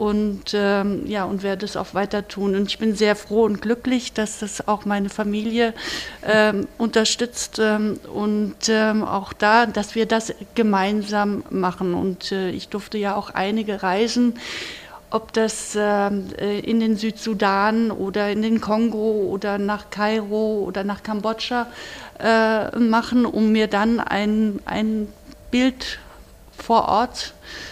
und 0.02 0.56
ähm, 0.56 1.06
ja 1.06 1.26
und 1.26 1.44
werde 1.44 1.64
es 1.64 1.78
auch 1.78 1.94
weiter 1.94 2.28
tun. 2.28 2.56
Und 2.56 2.68
ich 2.68 2.80
bin 2.80 2.96
sehr 2.96 3.16
froh 3.16 3.44
und 3.44 3.62
glücklich, 3.62 4.14
dass 4.14 4.40
das 4.40 4.68
auch 4.68 4.84
meine 4.84 5.10
Familie 5.10 5.76
ähm, 6.24 6.68
unterstützt 6.80 7.60
ähm, 7.60 8.00
und 8.12 8.56
ähm, 8.68 9.04
auch 9.04 9.32
da, 9.32 9.68
dass 9.68 9.94
wir 9.94 10.08
das 10.08 10.34
gemeinsam 10.56 11.44
machen. 11.52 11.94
Und 11.94 12.32
äh, 12.32 12.50
ich 12.50 12.70
durfte 12.70 12.98
ja 12.98 13.16
auch 13.16 13.30
einige 13.30 13.84
Reisen 13.84 14.40
ob 15.14 15.34
das 15.34 15.78
ähm, 15.78 16.30
äh, 16.40 16.62
in 16.62 16.80
den 16.80 16.96
Südsudan 16.96 17.92
oder 17.92 18.32
in 18.32 18.42
den 18.42 18.62
Kongo 18.62 19.28
oder 19.30 19.58
nach 19.58 19.90
Kairo 19.90 20.64
oder 20.66 20.86
nach 20.86 21.04
Kambodscha 21.04 21.68
äh, 22.18 22.80
machen, 22.80 23.26
um 23.26 23.52
mir 23.52 23.68
dann 23.68 24.00
ein, 24.00 24.62
ein 24.64 25.10
Bild 25.52 26.00
vor 26.58 26.88
Ort 26.88 27.18
zu 27.18 27.71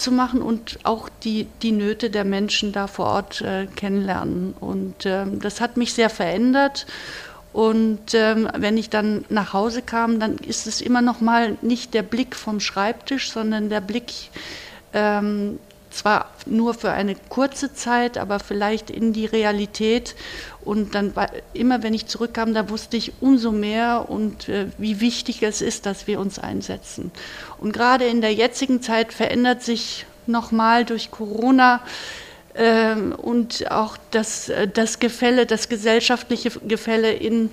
zu 0.00 0.12
machen 0.12 0.42
und 0.42 0.78
auch 0.84 1.08
die, 1.22 1.46
die 1.62 1.72
Nöte 1.72 2.10
der 2.10 2.24
Menschen 2.24 2.72
da 2.72 2.86
vor 2.86 3.06
Ort 3.06 3.40
äh, 3.42 3.66
kennenlernen. 3.66 4.54
Und 4.58 5.04
ähm, 5.04 5.40
das 5.40 5.60
hat 5.60 5.76
mich 5.76 5.92
sehr 5.94 6.10
verändert. 6.10 6.86
Und 7.52 8.14
ähm, 8.14 8.48
wenn 8.56 8.78
ich 8.78 8.90
dann 8.90 9.24
nach 9.28 9.52
Hause 9.52 9.82
kam, 9.82 10.20
dann 10.20 10.36
ist 10.38 10.66
es 10.66 10.80
immer 10.80 11.02
noch 11.02 11.20
mal 11.20 11.56
nicht 11.62 11.94
der 11.94 12.02
Blick 12.02 12.36
vom 12.36 12.60
Schreibtisch, 12.60 13.32
sondern 13.32 13.68
der 13.68 13.80
Blick 13.80 14.12
ähm, 14.92 15.58
zwar 15.90 16.30
nur 16.46 16.74
für 16.74 16.92
eine 16.92 17.16
kurze 17.28 17.74
Zeit, 17.74 18.16
aber 18.16 18.38
vielleicht 18.38 18.90
in 18.90 19.12
die 19.12 19.26
Realität. 19.26 20.14
Und 20.64 20.94
dann 20.94 21.12
immer, 21.54 21.82
wenn 21.82 21.94
ich 21.94 22.06
zurückkam, 22.06 22.52
da 22.52 22.68
wusste 22.68 22.96
ich 22.96 23.12
umso 23.20 23.50
mehr 23.50 24.06
und 24.08 24.48
äh, 24.48 24.66
wie 24.76 25.00
wichtig 25.00 25.42
es 25.42 25.62
ist, 25.62 25.86
dass 25.86 26.06
wir 26.06 26.20
uns 26.20 26.38
einsetzen. 26.38 27.10
Und 27.58 27.72
gerade 27.72 28.04
in 28.04 28.20
der 28.20 28.34
jetzigen 28.34 28.82
Zeit 28.82 29.12
verändert 29.12 29.62
sich 29.62 30.04
nochmal 30.26 30.84
durch 30.84 31.10
Corona 31.10 31.80
äh, 32.54 32.94
und 32.94 33.70
auch 33.70 33.96
das, 34.10 34.48
äh, 34.48 34.68
das 34.68 34.98
Gefälle, 34.98 35.46
das 35.46 35.68
gesellschaftliche 35.68 36.50
Gefälle 36.50 37.12
in 37.12 37.50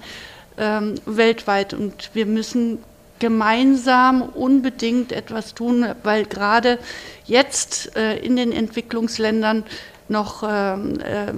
ähm, 0.58 0.96
weltweit. 1.06 1.74
Und 1.74 2.10
wir 2.14 2.26
müssen 2.26 2.80
gemeinsam 3.20 4.22
unbedingt 4.22 5.12
etwas 5.12 5.54
tun, 5.54 5.86
weil 6.04 6.26
gerade 6.26 6.78
jetzt 7.26 7.96
äh, 7.96 8.18
in 8.18 8.36
den 8.36 8.52
Entwicklungsländern 8.52 9.64
noch 10.10 10.44
ähm, 10.44 11.00
äh, 11.00 11.34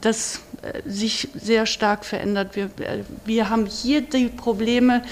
das 0.00 0.40
sich 0.86 1.28
sehr 1.34 1.66
stark 1.66 2.04
verändert. 2.04 2.54
Wir, 2.54 2.70
wir 3.24 3.50
haben 3.50 3.66
hier 3.66 4.00
die 4.00 4.28
Probleme 4.28 5.02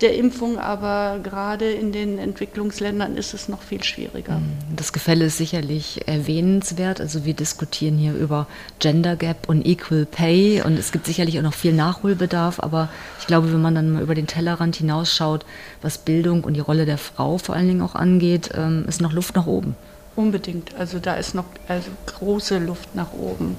der 0.00 0.16
Impfung, 0.16 0.58
aber 0.58 1.18
gerade 1.22 1.70
in 1.70 1.92
den 1.92 2.18
Entwicklungsländern 2.18 3.16
ist 3.16 3.34
es 3.34 3.48
noch 3.48 3.60
viel 3.60 3.82
schwieriger. 3.82 4.38
Mhm. 4.38 4.76
Das 4.76 4.92
Gefälle 4.92 5.26
ist 5.26 5.36
sicherlich 5.36 6.06
erwähnenswert. 6.06 7.00
Also 7.00 7.24
wir 7.24 7.34
diskutieren 7.34 7.98
hier 7.98 8.14
über 8.14 8.46
Gender 8.78 9.16
Gap 9.16 9.48
und 9.48 9.66
Equal 9.66 10.06
Pay 10.06 10.62
und 10.62 10.78
es 10.78 10.92
gibt 10.92 11.06
sicherlich 11.06 11.38
auch 11.38 11.42
noch 11.42 11.54
viel 11.54 11.72
Nachholbedarf, 11.72 12.60
aber 12.60 12.88
ich 13.18 13.26
glaube, 13.26 13.52
wenn 13.52 13.60
man 13.60 13.74
dann 13.74 13.90
mal 13.90 14.02
über 14.02 14.14
den 14.14 14.26
Tellerrand 14.26 14.76
hinausschaut, 14.76 15.44
was 15.82 15.98
Bildung 15.98 16.44
und 16.44 16.54
die 16.54 16.60
Rolle 16.60 16.86
der 16.86 16.98
Frau 16.98 17.36
vor 17.38 17.54
allen 17.54 17.68
Dingen 17.68 17.82
auch 17.82 17.94
angeht, 17.94 18.50
ähm, 18.54 18.84
ist 18.88 19.00
noch 19.00 19.12
Luft 19.12 19.34
nach 19.34 19.46
oben. 19.46 19.74
Unbedingt. 20.20 20.74
Also 20.76 20.98
da 20.98 21.14
ist 21.14 21.34
noch 21.34 21.46
also 21.66 21.88
große 22.04 22.58
Luft 22.58 22.94
nach 22.94 23.14
oben. 23.14 23.56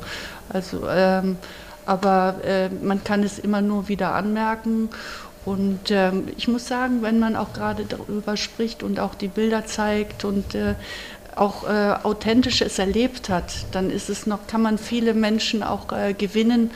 Also, 0.47 0.88
ähm, 0.88 1.38
aber 1.88 2.36
äh, 2.43 2.70
man 2.70 3.03
kann 3.03 3.24
es 3.24 3.39
immer 3.39 3.62
nur 3.62 3.88
wieder 3.88 4.14
anmerken. 4.14 4.89
Und 5.43 5.89
ähm, 5.89 6.28
ich 6.38 6.47
muss 6.47 6.68
sagen, 6.68 7.01
wenn 7.01 7.18
man 7.18 7.36
auch 7.36 7.53
gerade 7.53 7.86
darüber 7.86 8.38
spricht 8.38 8.84
und 8.84 8.99
auch 8.99 9.16
die 9.16 9.28
Bilder 9.28 9.66
zeigt 9.66 10.24
und 10.24 10.53
äh, 10.53 10.76
auch 11.36 11.68
äh, 11.68 11.95
authentisch 12.03 12.62
es 12.62 12.78
erlebt 12.78 13.30
hat, 13.30 13.66
dann 13.72 13.89
ist 13.89 14.09
es 14.09 14.28
noch, 14.28 14.45
kann 14.45 14.62
man 14.62 14.78
viele 14.78 15.16
Menschen 15.16 15.64
auch 15.64 15.91
äh, 15.91 16.14
gewinnen 16.14 16.70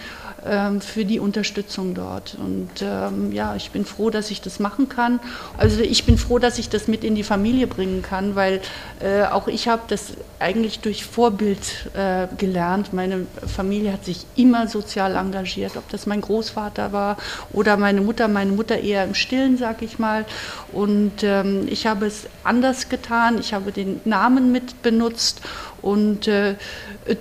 für 0.79 1.05
die 1.05 1.19
Unterstützung 1.19 1.95
dort. 1.95 2.37
Und 2.39 2.69
ähm, 2.81 3.31
ja, 3.31 3.55
ich 3.55 3.71
bin 3.71 3.85
froh, 3.85 4.09
dass 4.09 4.29
ich 4.29 4.41
das 4.41 4.59
machen 4.59 4.89
kann. 4.89 5.19
Also 5.57 5.81
ich 5.81 6.05
bin 6.05 6.17
froh, 6.17 6.39
dass 6.39 6.59
ich 6.59 6.69
das 6.69 6.87
mit 6.87 7.03
in 7.03 7.15
die 7.15 7.23
Familie 7.23 7.67
bringen 7.67 8.01
kann, 8.01 8.35
weil 8.35 8.61
äh, 8.99 9.23
auch 9.23 9.47
ich 9.47 9.67
habe 9.67 9.81
das 9.87 10.13
eigentlich 10.39 10.79
durch 10.81 11.05
Vorbild 11.05 11.89
äh, 11.95 12.27
gelernt. 12.37 12.93
Meine 12.93 13.25
Familie 13.47 13.93
hat 13.93 14.05
sich 14.05 14.25
immer 14.35 14.67
sozial 14.67 15.15
engagiert, 15.15 15.77
ob 15.77 15.89
das 15.89 16.05
mein 16.05 16.21
Großvater 16.21 16.91
war 16.91 17.17
oder 17.51 17.77
meine 17.77 18.01
Mutter, 18.01 18.27
meine 18.27 18.51
Mutter 18.51 18.79
eher 18.79 19.03
im 19.03 19.15
Stillen, 19.15 19.57
sag 19.57 19.81
ich 19.81 19.97
mal. 19.97 20.25
Und 20.71 21.23
ähm, 21.23 21.67
ich 21.67 21.87
habe 21.87 22.05
es 22.05 22.27
anders 22.43 22.89
getan. 22.89 23.39
Ich 23.39 23.53
habe 23.53 23.71
den 23.71 24.01
Namen 24.05 24.51
mit 24.51 24.83
benutzt 24.83 25.41
und 25.85 26.27
äh, 26.27 26.55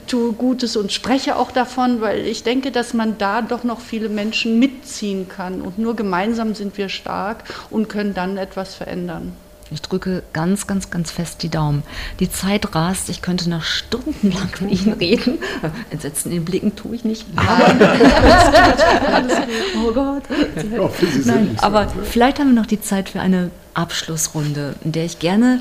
tue 0.06 0.32
Gutes 0.32 0.76
und 0.76 0.90
spreche 0.90 1.36
auch 1.36 1.50
davon, 1.50 2.00
weil 2.00 2.26
ich 2.26 2.42
denke, 2.42 2.70
dass 2.70 2.94
man 2.94 3.18
da 3.18 3.42
doch 3.42 3.62
noch 3.62 3.80
viele 3.80 4.08
Menschen 4.08 4.58
mitziehen 4.58 5.28
kann. 5.28 5.60
Und 5.60 5.78
nur 5.78 5.94
gemeinsam 5.94 6.54
sind 6.54 6.78
wir 6.78 6.88
stark 6.88 7.44
und 7.70 7.88
können 7.88 8.14
dann 8.14 8.38
etwas 8.38 8.74
verändern. 8.74 9.32
Ich 9.70 9.82
drücke 9.82 10.22
ganz, 10.32 10.66
ganz, 10.66 10.90
ganz 10.90 11.10
fest 11.10 11.42
die 11.42 11.48
Daumen. 11.50 11.82
Die 12.20 12.30
Zeit 12.30 12.74
rast, 12.74 13.10
ich 13.10 13.20
könnte 13.20 13.50
noch 13.50 13.62
stundenlang 13.62 14.48
mit 14.60 14.80
Ihnen 14.80 14.94
reden. 14.94 15.38
Entsetzen 15.90 16.30
in 16.30 16.38
den 16.38 16.44
Blicken 16.44 16.76
tue 16.76 16.94
ich 16.94 17.04
nicht. 17.04 17.26
Aber 17.36 17.66
alles 19.12 19.36
gut, 19.36 19.46
Oh 19.76 19.92
Gott. 19.92 20.22
Nein, 21.24 21.56
aber 21.60 21.88
vielleicht 21.88 22.38
haben 22.38 22.48
wir 22.48 22.60
noch 22.60 22.66
die 22.66 22.80
Zeit 22.80 23.10
für 23.10 23.20
eine 23.20 23.50
Abschlussrunde, 23.74 24.76
in 24.84 24.92
der 24.92 25.04
ich 25.04 25.18
gerne 25.18 25.60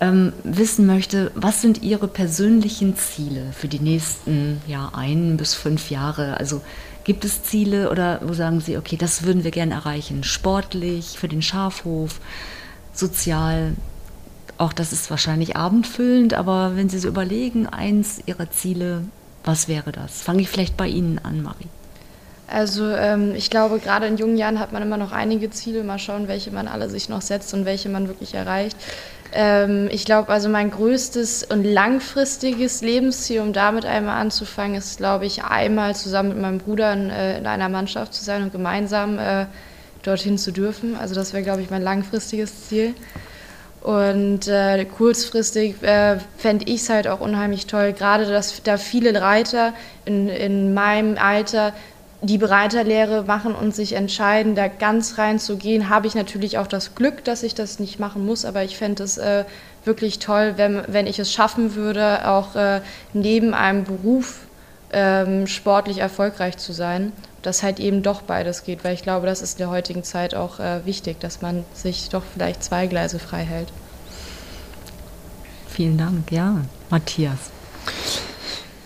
ähm, 0.00 0.32
wissen 0.44 0.86
möchte, 0.86 1.30
was 1.34 1.62
sind 1.62 1.82
Ihre 1.82 2.08
persönlichen 2.08 2.96
Ziele 2.96 3.52
für 3.52 3.68
die 3.68 3.80
nächsten 3.80 4.60
ja, 4.66 4.90
ein 4.94 5.36
bis 5.36 5.54
fünf 5.54 5.90
Jahre? 5.90 6.36
Also 6.38 6.60
gibt 7.04 7.24
es 7.24 7.42
Ziele 7.44 7.90
oder 7.90 8.20
wo 8.22 8.34
sagen 8.34 8.60
Sie, 8.60 8.76
okay, 8.76 8.96
das 8.96 9.24
würden 9.24 9.44
wir 9.44 9.50
gerne 9.50 9.74
erreichen? 9.74 10.24
Sportlich, 10.24 11.18
für 11.18 11.28
den 11.28 11.42
Schafhof, 11.42 12.20
sozial? 12.92 13.74
Auch 14.58 14.72
das 14.72 14.92
ist 14.92 15.10
wahrscheinlich 15.10 15.56
abendfüllend, 15.56 16.34
aber 16.34 16.76
wenn 16.76 16.88
Sie 16.88 16.98
so 16.98 17.08
überlegen, 17.08 17.66
eins 17.66 18.20
Ihrer 18.26 18.50
Ziele, 18.50 19.02
was 19.44 19.68
wäre 19.68 19.92
das? 19.92 20.22
Fange 20.22 20.42
ich 20.42 20.48
vielleicht 20.48 20.76
bei 20.76 20.88
Ihnen 20.88 21.18
an, 21.22 21.42
Marie. 21.42 21.68
Also 22.48 22.88
ähm, 22.88 23.34
ich 23.34 23.50
glaube, 23.50 23.80
gerade 23.80 24.06
in 24.06 24.16
jungen 24.16 24.36
Jahren 24.36 24.60
hat 24.60 24.72
man 24.72 24.82
immer 24.82 24.96
noch 24.96 25.12
einige 25.12 25.50
Ziele. 25.50 25.82
Mal 25.82 25.98
schauen, 25.98 26.28
welche 26.28 26.50
man 26.50 26.68
alle 26.68 26.88
sich 26.88 27.08
noch 27.08 27.22
setzt 27.22 27.52
und 27.54 27.64
welche 27.64 27.88
man 27.88 28.08
wirklich 28.08 28.34
erreicht. 28.34 28.76
Ähm, 29.32 29.88
ich 29.90 30.04
glaube, 30.04 30.32
also 30.32 30.48
mein 30.48 30.70
größtes 30.70 31.44
und 31.44 31.64
langfristiges 31.64 32.80
Lebensziel, 32.80 33.40
um 33.40 33.52
damit 33.52 33.84
einmal 33.84 34.20
anzufangen, 34.20 34.76
ist, 34.76 34.98
glaube 34.98 35.26
ich, 35.26 35.44
einmal 35.44 35.94
zusammen 35.94 36.30
mit 36.30 36.38
meinem 36.38 36.58
Bruder 36.58 36.92
in, 36.92 37.10
äh, 37.10 37.38
in 37.38 37.46
einer 37.46 37.68
Mannschaft 37.68 38.14
zu 38.14 38.24
sein 38.24 38.42
und 38.42 38.52
gemeinsam 38.52 39.18
äh, 39.18 39.46
dorthin 40.02 40.38
zu 40.38 40.52
dürfen. 40.52 40.96
Also 40.96 41.14
das 41.14 41.32
wäre, 41.32 41.42
glaube 41.42 41.62
ich, 41.62 41.70
mein 41.70 41.82
langfristiges 41.82 42.68
Ziel. 42.68 42.94
Und 43.82 44.48
äh, 44.48 44.84
kurzfristig 44.84 45.80
äh, 45.82 46.18
fände 46.36 46.64
ich 46.66 46.82
es 46.82 46.88
halt 46.88 47.06
auch 47.06 47.20
unheimlich 47.20 47.66
toll, 47.66 47.92
gerade 47.92 48.26
dass 48.26 48.60
da 48.64 48.78
viele 48.78 49.20
Reiter 49.20 49.74
in, 50.04 50.28
in 50.28 50.74
meinem 50.74 51.16
Alter 51.18 51.72
die 52.26 52.38
Bereiterlehre 52.38 53.24
machen 53.24 53.54
und 53.54 53.74
sich 53.74 53.92
entscheiden, 53.92 54.54
da 54.54 54.68
ganz 54.68 55.18
rein 55.18 55.38
zu 55.38 55.56
gehen, 55.56 55.88
habe 55.88 56.06
ich 56.06 56.14
natürlich 56.14 56.58
auch 56.58 56.66
das 56.66 56.94
Glück, 56.94 57.24
dass 57.24 57.42
ich 57.42 57.54
das 57.54 57.78
nicht 57.78 58.00
machen 58.00 58.26
muss, 58.26 58.44
aber 58.44 58.64
ich 58.64 58.76
fände 58.76 59.04
es 59.04 59.16
äh, 59.16 59.44
wirklich 59.84 60.18
toll, 60.18 60.54
wenn, 60.56 60.82
wenn 60.88 61.06
ich 61.06 61.18
es 61.18 61.32
schaffen 61.32 61.74
würde, 61.74 62.28
auch 62.28 62.56
äh, 62.56 62.80
neben 63.12 63.54
einem 63.54 63.84
Beruf 63.84 64.40
ähm, 64.92 65.46
sportlich 65.46 65.98
erfolgreich 65.98 66.56
zu 66.56 66.72
sein. 66.72 67.12
Dass 67.42 67.62
halt 67.62 67.78
eben 67.78 68.02
doch 68.02 68.22
beides 68.22 68.64
geht, 68.64 68.82
weil 68.82 68.94
ich 68.94 69.02
glaube, 69.02 69.26
das 69.26 69.40
ist 69.40 69.52
in 69.52 69.58
der 69.58 69.70
heutigen 69.70 70.02
Zeit 70.02 70.34
auch 70.34 70.58
äh, 70.58 70.84
wichtig, 70.84 71.20
dass 71.20 71.42
man 71.42 71.64
sich 71.74 72.08
doch 72.08 72.24
vielleicht 72.32 72.64
zwei 72.64 72.88
Gleise 72.88 73.20
frei 73.20 73.44
hält. 73.44 73.68
Vielen 75.68 75.96
Dank, 75.96 76.32
ja. 76.32 76.56
Matthias. 76.90 77.52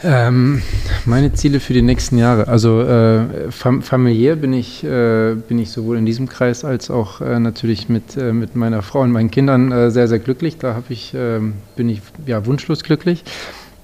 Ähm, 0.02 0.62
meine 1.04 1.32
Ziele 1.34 1.60
für 1.60 1.74
die 1.74 1.82
nächsten 1.82 2.16
Jahre. 2.16 2.48
Also 2.48 2.80
äh, 2.80 3.50
fam 3.50 3.82
familiär 3.82 4.36
bin 4.36 4.52
ich, 4.52 4.82
äh, 4.82 5.34
bin 5.34 5.58
ich 5.58 5.70
sowohl 5.70 5.98
in 5.98 6.06
diesem 6.06 6.28
Kreis 6.28 6.64
als 6.64 6.90
auch 6.90 7.20
äh, 7.20 7.38
natürlich 7.38 7.88
mit, 7.88 8.16
äh, 8.16 8.32
mit 8.32 8.56
meiner 8.56 8.80
Frau 8.82 9.02
und 9.02 9.12
meinen 9.12 9.30
Kindern 9.30 9.70
äh, 9.72 9.90
sehr, 9.90 10.08
sehr 10.08 10.18
glücklich. 10.18 10.56
Da 10.56 10.82
ich, 10.88 11.12
ähm, 11.14 11.54
bin 11.76 11.88
ich 11.90 12.00
ja, 12.26 12.46
wunschlos 12.46 12.82
glücklich. 12.82 13.24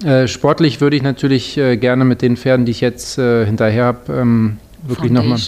Äh, 0.03 0.27
sportlich 0.27 0.81
würde 0.81 0.95
ich 0.95 1.03
natürlich 1.03 1.55
gerne 1.55 2.05
mit 2.05 2.21
den 2.21 2.37
Pferden, 2.37 2.65
die 2.65 2.71
ich 2.71 2.81
jetzt 2.81 3.15
hinterher 3.15 3.85
habe, 3.85 4.13
ähm, 4.13 4.57
wirklich 4.83 5.11
nochmal. 5.11 5.39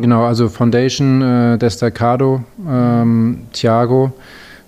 Genau, 0.00 0.24
also 0.24 0.48
Foundation, 0.48 1.22
äh, 1.22 1.58
Destacado, 1.58 2.44
ähm, 2.68 3.38
Thiago. 3.52 4.12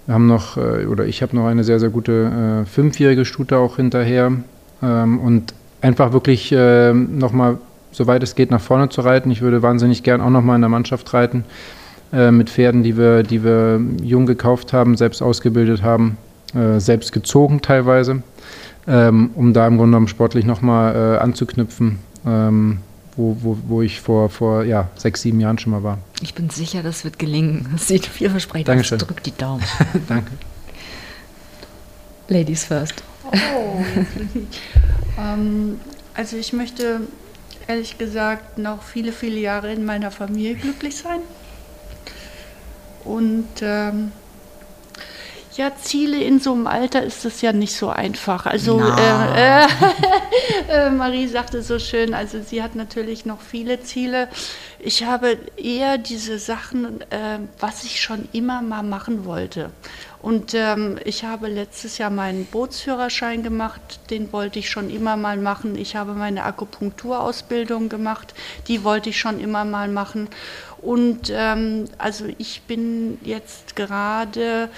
Wir 0.07 0.15
haben 0.15 0.27
noch, 0.27 0.57
oder 0.57 1.05
ich 1.07 1.23
habe 1.23 1.37
noch 1.37 1.47
eine 1.47 1.65
sehr, 1.65 1.79
sehr 1.79 1.91
gute 1.91 2.65
fünfjährige 2.67 3.27
Stute 3.27 3.59
auch 3.59 3.77
hinterher 3.77 4.33
ähm, 4.83 5.19
und 5.21 5.55
einfach 5.81 6.13
wirklich 6.13 6.53
äh, 6.53 6.93
nochmal, 6.93 7.59
soweit 7.93 8.23
es 8.23 8.35
geht, 8.35 8.51
nach 8.51 8.61
vorne 8.61 8.89
zu 8.89 9.01
reiten. 9.01 9.31
Ich 9.31 9.41
würde 9.41 9.63
wahnsinnig 9.63 10.03
gern 10.03 10.21
auch 10.21 10.31
nochmal 10.31 10.57
in 10.57 10.63
der 10.63 10.69
Mannschaft 10.69 11.13
reiten 11.15 11.45
äh, 12.13 12.31
mit 12.31 12.51
Pferden, 12.51 12.83
die 12.83 12.97
wir, 12.97 13.23
die 13.23 13.45
wir 13.45 13.81
jung 14.03 14.27
gekauft 14.27 14.73
haben, 14.73 14.97
selbst 14.97 15.23
ausgebildet 15.23 15.83
haben, 15.83 16.17
äh, 16.55 16.81
selbst 16.81 17.13
gezogen 17.13 17.61
teilweise, 17.63 18.23
ähm, 18.87 19.31
um 19.35 19.53
da 19.53 19.67
im 19.67 19.77
Grunde 19.77 19.93
genommen 19.93 20.09
sportlich 20.09 20.45
nochmal 20.45 20.95
äh, 20.95 21.19
anzuknüpfen. 21.19 21.99
Ähm, 22.27 22.79
wo, 23.19 23.37
wo, 23.41 23.59
wo 23.67 23.83
ich 23.83 24.01
vor, 24.01 24.31
vor 24.31 24.63
ja, 24.65 24.89
sechs, 24.95 25.23
sieben 25.23 25.41
Jahren 25.41 25.59
schon 25.59 25.73
mal 25.73 25.83
war. 25.83 25.99
Ich 26.23 26.35
bin 26.35 26.49
sicher, 26.51 26.83
das 26.83 27.05
wird 27.05 27.19
gelingen. 27.19 27.67
Das 27.73 27.89
sieht 27.89 28.07
vielversprechend 28.07 28.71
aus. 28.71 28.89
Drück 28.91 29.23
die 29.25 29.37
Daumen. 29.37 29.65
Danke. 30.09 30.31
Ladies 32.29 32.65
first. 32.65 33.03
Oh. 33.33 33.85
ähm, 35.19 35.81
also 36.15 36.37
ich 36.37 36.53
möchte 36.53 37.01
ehrlich 37.67 37.99
gesagt 37.99 38.59
noch 38.59 38.83
viele, 38.83 39.13
viele 39.13 39.39
Jahre 39.39 39.73
in 39.73 39.85
meiner 39.85 40.11
Familie 40.11 40.55
glücklich 40.55 40.97
sein. 40.97 41.21
Und 43.05 43.49
ähm, 43.63 44.13
ja, 45.59 45.73
Ziele 45.75 46.23
in 46.23 46.39
so 46.39 46.53
einem 46.53 46.69
Alter 46.69 47.03
ist 47.03 47.25
es 47.25 47.43
ja 47.43 47.53
nicht 47.53 47.75
so 47.75 47.89
einfach. 47.89 48.47
Also 48.47 48.81
äh, 48.81 49.67
äh, 50.69 50.91
Marie 50.91 51.27
sagte 51.27 51.63
so 51.63 51.81
schön, 51.81 52.15
also 52.15 52.41
sie 52.41 52.63
hat 52.63 52.77
natürlich 52.77 53.27
noch 53.27 53.41
viele 53.41 53.83
Ziele. 53.83 54.29
Ich 54.79 55.05
habe 55.05 55.37
eher 55.57 55.99
diese 55.99 56.39
Sachen, 56.39 57.01
äh, 57.11 57.41
was 57.59 57.83
ich 57.83 58.01
schon 58.01 58.29
immer 58.33 58.63
mal 58.63 58.85
machen 58.85 59.25
wollte. 59.25 59.71
Und 60.21 60.53
ähm, 60.55 60.99
ich 61.05 61.25
habe 61.25 61.47
letztes 61.47 61.99
Jahr 61.99 62.11
meinen 62.11 62.45
Bootsführerschein 62.47 63.43
gemacht, 63.43 63.81
den 64.11 64.33
wollte 64.33 64.59
ich 64.59 64.69
schon 64.69 64.91
immer 64.91 65.17
mal 65.17 65.37
machen. 65.37 65.77
Ich 65.77 65.95
habe 65.95 66.13
meine 66.13 66.45
Akupunkturausbildung 66.45 67.89
gemacht, 67.89 68.35
die 68.67 68.83
wollte 68.83 69.11
ich 69.11 69.19
schon 69.19 69.39
immer 69.39 69.65
mal 69.65 69.89
machen. 69.89 70.29
Und 70.83 71.33
ähm, 71.33 71.85
also 71.99 72.25
ich 72.39 72.63
bin 72.63 73.19
jetzt 73.23 73.77
gerade 73.77 74.69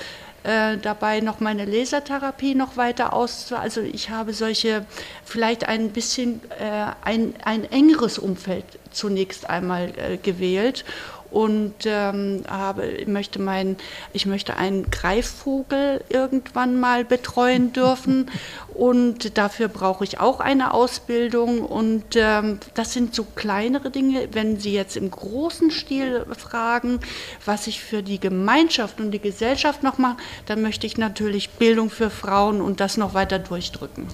äh, 0.43 0.77
dabei, 0.79 1.21
noch 1.21 1.41
meine 1.41 1.65
Lasertherapie 1.65 2.55
noch 2.55 2.77
weiter 2.77 3.13
auszu. 3.13 3.57
Also 3.57 3.81
ich 3.81 4.11
habe 4.11 4.33
solche, 4.33 4.85
vielleicht 5.25 5.69
ein 5.69 5.91
bisschen 5.91 6.41
äh, 6.59 6.87
ein, 7.03 7.35
ein 7.45 7.71
engeres 7.71 8.19
Umfeld 8.19 8.65
zunächst 8.91 9.49
einmal 9.49 9.93
äh, 9.97 10.17
gewählt 10.17 10.85
und 11.31 11.75
ähm, 11.85 12.43
habe, 12.49 13.05
möchte 13.07 13.41
mein, 13.41 13.77
ich 14.13 14.27
möchte 14.27 14.57
einen 14.57 14.91
Greifvogel 14.91 16.03
irgendwann 16.09 16.79
mal 16.79 17.05
betreuen 17.05 17.73
dürfen 17.73 18.31
und 18.75 19.37
dafür 19.39 19.69
brauche 19.69 20.05
ich 20.05 20.21
auch 20.21 20.41
eine 20.41 20.75
Ausbildung 20.75 21.61
und 21.61 22.05
ähm, 22.15 22.59
das 22.75 22.93
sind 22.93 23.15
so 23.15 23.25
kleinere 23.25 23.91
Dinge. 23.91 24.29
Wenn 24.33 24.59
Sie 24.59 24.73
jetzt 24.73 24.97
im 24.97 25.11
großen 25.11 25.71
Stil 25.71 26.27
fragen, 26.37 27.01
was 27.45 27.67
ich 27.67 27.81
für 27.81 28.03
die 28.03 28.21
Gemeinschaft 28.21 29.01
und 29.01 29.11
die 29.11 29.19
Gesellschaft 29.19 29.83
noch 29.83 29.99
mache, 29.99 30.17
dann 30.47 30.63
möchte 30.63 30.87
ich 30.87 30.99
natürlich 30.99 31.51
Bildung 31.51 31.91
für 31.91 32.11
Frauen 32.11 32.61
und 32.61 32.81
das 32.81 32.97
noch 32.97 33.15
weiter 33.15 33.39
durchdrücken. 33.39 34.07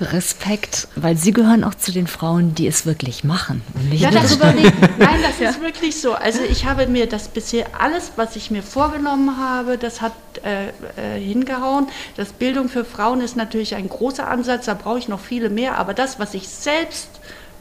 Respekt, 0.00 0.88
weil 0.96 1.16
Sie 1.16 1.32
gehören 1.32 1.62
auch 1.62 1.74
zu 1.74 1.92
den 1.92 2.06
Frauen, 2.06 2.54
die 2.54 2.66
es 2.66 2.84
wirklich 2.84 3.22
machen. 3.22 3.62
Ja, 3.92 4.10
darüber. 4.10 4.52
Nein, 4.98 5.20
das 5.22 5.38
ja. 5.40 5.50
ist 5.50 5.60
wirklich 5.60 6.00
so. 6.00 6.14
Also 6.14 6.40
ich 6.42 6.66
habe 6.66 6.86
mir 6.86 7.06
das 7.06 7.28
bisher 7.28 7.66
alles, 7.78 8.12
was 8.16 8.34
ich 8.34 8.50
mir 8.50 8.62
vorgenommen 8.62 9.36
habe, 9.38 9.78
das 9.78 10.00
hat 10.00 10.12
äh, 10.42 10.68
äh, 10.96 11.20
hingehauen. 11.20 11.88
Das 12.16 12.32
Bildung 12.32 12.68
für 12.68 12.84
Frauen 12.84 13.20
ist 13.20 13.36
natürlich 13.36 13.76
ein 13.76 13.88
großer 13.88 14.26
Ansatz, 14.26 14.66
da 14.66 14.74
brauche 14.74 14.98
ich 14.98 15.08
noch 15.08 15.20
viele 15.20 15.48
mehr. 15.48 15.78
Aber 15.78 15.94
das, 15.94 16.18
was 16.18 16.34
ich 16.34 16.48
selbst 16.48 17.08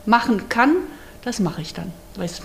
machen 0.05 0.49
kann, 0.49 0.75
das 1.23 1.39
mache 1.39 1.61
ich 1.61 1.73
dann. 1.73 1.91
Weißt 2.15 2.41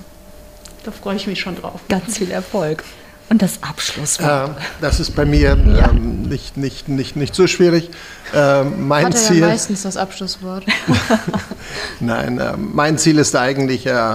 da 0.84 0.93
freue 0.93 1.16
ich 1.16 1.26
mich 1.26 1.41
schon 1.41 1.57
drauf. 1.57 1.80
Ganz 1.89 2.18
viel 2.18 2.30
Erfolg. 2.30 2.84
Und 3.31 3.43
das 3.43 3.62
Abschlusswort. 3.62 4.51
Äh, 4.51 4.62
das 4.81 5.01
ist 5.01 5.14
bei 5.14 5.26
mir 5.26 5.57
ja. 5.57 5.91
ähm, 5.91 6.22
nicht, 6.22 6.57
nicht, 6.57 6.89
nicht, 6.89 7.14
nicht 7.14 7.35
so 7.35 7.47
schwierig. 7.47 7.91
Äh, 8.35 8.64
mein 8.64 9.07
Hat 9.07 9.14
er 9.14 9.20
Ziel, 9.20 9.41
ja 9.41 9.49
meistens 9.49 9.83
das 9.83 9.97
Abschlusswort. 9.97 10.64
Nein, 12.01 12.39
äh, 12.39 12.55
mein 12.57 12.97
Ziel 12.97 13.18
ist 13.18 13.37
eigentlich, 13.37 13.87
äh, 13.87 14.14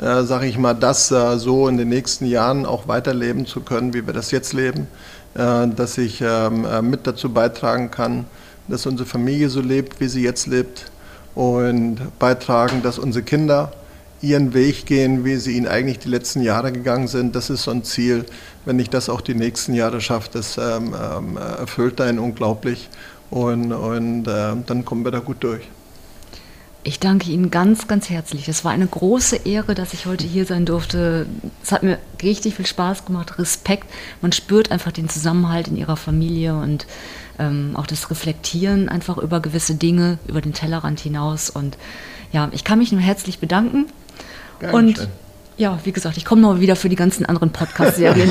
äh, 0.00 0.24
sage 0.24 0.46
ich 0.46 0.58
mal, 0.58 0.74
das 0.74 1.10
äh, 1.12 1.38
so 1.38 1.68
in 1.68 1.76
den 1.76 1.88
nächsten 1.88 2.26
Jahren 2.26 2.66
auch 2.66 2.88
weiterleben 2.88 3.46
zu 3.46 3.60
können, 3.60 3.94
wie 3.94 4.06
wir 4.06 4.12
das 4.12 4.32
jetzt 4.32 4.52
leben. 4.52 4.88
Äh, 5.34 5.68
dass 5.68 5.96
ich 5.98 6.20
ähm, 6.20 6.66
mit 6.88 7.06
dazu 7.06 7.32
beitragen 7.32 7.92
kann, 7.92 8.24
dass 8.66 8.86
unsere 8.86 9.08
Familie 9.08 9.50
so 9.50 9.60
lebt, 9.60 10.00
wie 10.00 10.08
sie 10.08 10.22
jetzt 10.22 10.46
lebt. 10.46 10.90
Und 11.34 11.98
beitragen, 12.18 12.82
dass 12.82 12.98
unsere 12.98 13.24
Kinder 13.24 13.70
ihren 14.20 14.54
Weg 14.54 14.86
gehen, 14.86 15.24
wie 15.24 15.36
sie 15.36 15.56
ihn 15.56 15.66
eigentlich 15.66 15.98
die 15.98 16.08
letzten 16.08 16.42
Jahre 16.42 16.72
gegangen 16.72 17.08
sind. 17.08 17.36
Das 17.36 17.50
ist 17.50 17.62
so 17.62 17.70
ein 17.70 17.84
Ziel. 17.84 18.24
Wenn 18.64 18.78
ich 18.78 18.90
das 18.90 19.08
auch 19.08 19.20
die 19.20 19.34
nächsten 19.34 19.74
Jahre 19.74 20.00
schaffe, 20.00 20.30
das 20.32 20.58
ähm, 20.58 20.94
ähm, 20.94 21.36
erfüllt 21.36 22.00
einen 22.00 22.18
unglaublich. 22.18 22.88
Und, 23.30 23.72
und 23.72 24.26
äh, 24.26 24.54
dann 24.66 24.84
kommen 24.84 25.04
wir 25.04 25.10
da 25.10 25.20
gut 25.20 25.42
durch. 25.44 25.62
Ich 26.84 27.00
danke 27.00 27.30
Ihnen 27.30 27.50
ganz, 27.50 27.86
ganz 27.86 28.08
herzlich. 28.08 28.48
Es 28.48 28.64
war 28.64 28.72
eine 28.72 28.86
große 28.86 29.36
Ehre, 29.44 29.74
dass 29.74 29.92
ich 29.92 30.06
heute 30.06 30.26
hier 30.26 30.46
sein 30.46 30.64
durfte. 30.64 31.26
Es 31.62 31.70
hat 31.70 31.82
mir 31.82 31.98
richtig 32.22 32.54
viel 32.54 32.66
Spaß 32.66 33.04
gemacht, 33.04 33.38
Respekt. 33.38 33.88
Man 34.22 34.32
spürt 34.32 34.70
einfach 34.70 34.92
den 34.92 35.08
Zusammenhalt 35.08 35.68
in 35.68 35.76
Ihrer 35.76 35.96
Familie 35.96 36.56
und 36.56 36.86
ähm, 37.38 37.72
auch 37.74 37.86
das 37.86 38.10
Reflektieren 38.10 38.88
einfach 38.88 39.18
über 39.18 39.40
gewisse 39.40 39.74
Dinge, 39.74 40.18
über 40.28 40.40
den 40.40 40.54
Tellerrand 40.54 41.00
hinaus. 41.00 41.50
Und 41.50 41.76
ja, 42.32 42.48
ich 42.52 42.64
kann 42.64 42.78
mich 42.78 42.92
nur 42.92 43.00
herzlich 43.00 43.38
bedanken. 43.38 43.86
Gern 44.60 44.74
und 44.74 44.96
schön. 44.98 45.06
ja, 45.56 45.78
wie 45.84 45.92
gesagt, 45.92 46.16
ich 46.16 46.24
komme 46.24 46.42
noch 46.42 46.60
wieder 46.60 46.76
für 46.76 46.88
die 46.88 46.96
ganzen 46.96 47.26
anderen 47.26 47.50
Podcast-Serien. 47.50 48.30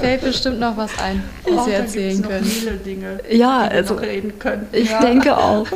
Fällt 0.00 0.20
bestimmt 0.22 0.60
noch 0.60 0.76
was 0.76 0.90
ein, 0.98 1.22
was 1.44 1.64
Sie 1.64 1.72
erzählen 1.72 2.20
noch 2.20 2.28
können. 2.28 2.44
viele 2.44 2.72
Dinge, 2.76 3.18
Ja, 3.30 3.64
die 3.68 3.70
wir 3.70 3.78
also 3.78 3.94
noch 3.94 4.02
reden 4.02 4.38
können. 4.38 4.66
ich 4.72 4.90
ja. 4.90 5.00
denke 5.00 5.36
auch. 5.36 5.66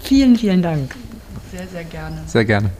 Vielen, 0.00 0.36
vielen 0.36 0.62
Dank. 0.62 0.94
Sehr, 1.52 1.66
sehr 1.68 1.84
gerne. 1.84 2.18
Sehr 2.26 2.44
gerne. 2.44 2.70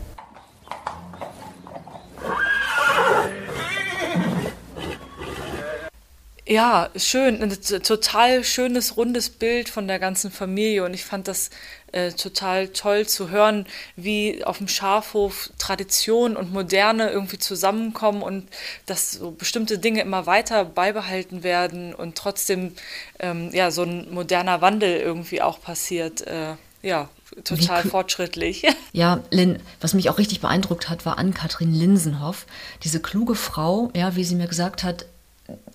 Ja, 6.49 6.90
schön. 6.94 7.42
Ein 7.42 7.51
total 7.82 8.44
schönes, 8.44 8.97
rundes 8.97 9.30
Bild 9.30 9.68
von 9.68 9.88
der 9.88 9.99
ganzen 9.99 10.30
Familie. 10.30 10.84
Und 10.84 10.94
ich 10.94 11.05
fand 11.05 11.26
das 11.26 11.51
äh, 11.90 12.12
total 12.12 12.68
toll 12.68 13.07
zu 13.07 13.30
hören, 13.30 13.66
wie 13.97 14.44
auf 14.44 14.59
dem 14.59 14.68
Schafhof 14.68 15.51
Tradition 15.59 16.36
und 16.36 16.53
Moderne 16.53 17.11
irgendwie 17.11 17.38
zusammenkommen 17.38 18.22
und 18.22 18.49
dass 18.86 19.12
so 19.12 19.32
bestimmte 19.32 19.78
Dinge 19.78 20.03
immer 20.03 20.26
weiter 20.26 20.64
beibehalten 20.64 21.42
werden 21.42 21.92
und 21.92 22.16
trotzdem 22.16 22.74
ähm, 23.18 23.51
ja, 23.53 23.72
so 23.72 23.82
ein 23.82 24.12
moderner 24.14 24.61
Wandel 24.61 24.99
irgendwie 25.01 25.42
auch 25.42 25.61
passiert. 25.61 26.24
Äh, 26.28 26.55
ja, 26.82 27.09
total 27.42 27.84
Wie- 27.84 27.88
fortschrittlich. 27.88 28.62
Ja, 28.92 29.20
Lynn, 29.30 29.59
was 29.82 29.92
mich 29.92 30.09
auch 30.09 30.16
richtig 30.16 30.40
beeindruckt 30.40 30.88
hat, 30.88 31.05
war 31.05 31.18
Ann-Kathrin 31.18 31.74
Linsenhoff. 31.74 32.47
Diese 32.82 32.99
kluge 32.99 33.34
Frau, 33.34 33.90
ja, 33.94 34.16
wie 34.16 34.24
sie 34.24 34.36
mir 34.36 34.47
gesagt 34.47 34.84
hat, 34.84 35.05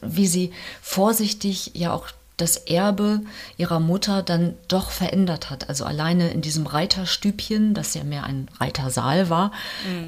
wie 0.01 0.27
sie 0.27 0.51
vorsichtig 0.81 1.71
ja 1.73 1.93
auch 1.93 2.09
das 2.41 2.57
Erbe 2.57 3.21
ihrer 3.57 3.79
Mutter 3.79 4.23
dann 4.23 4.55
doch 4.67 4.89
verändert 4.89 5.49
hat. 5.49 5.69
Also 5.69 5.85
alleine 5.85 6.31
in 6.31 6.41
diesem 6.41 6.65
Reiterstübchen, 6.65 7.73
das 7.73 7.93
ja 7.93 8.03
mehr 8.03 8.23
ein 8.23 8.47
Reitersaal 8.59 9.29
war, 9.29 9.51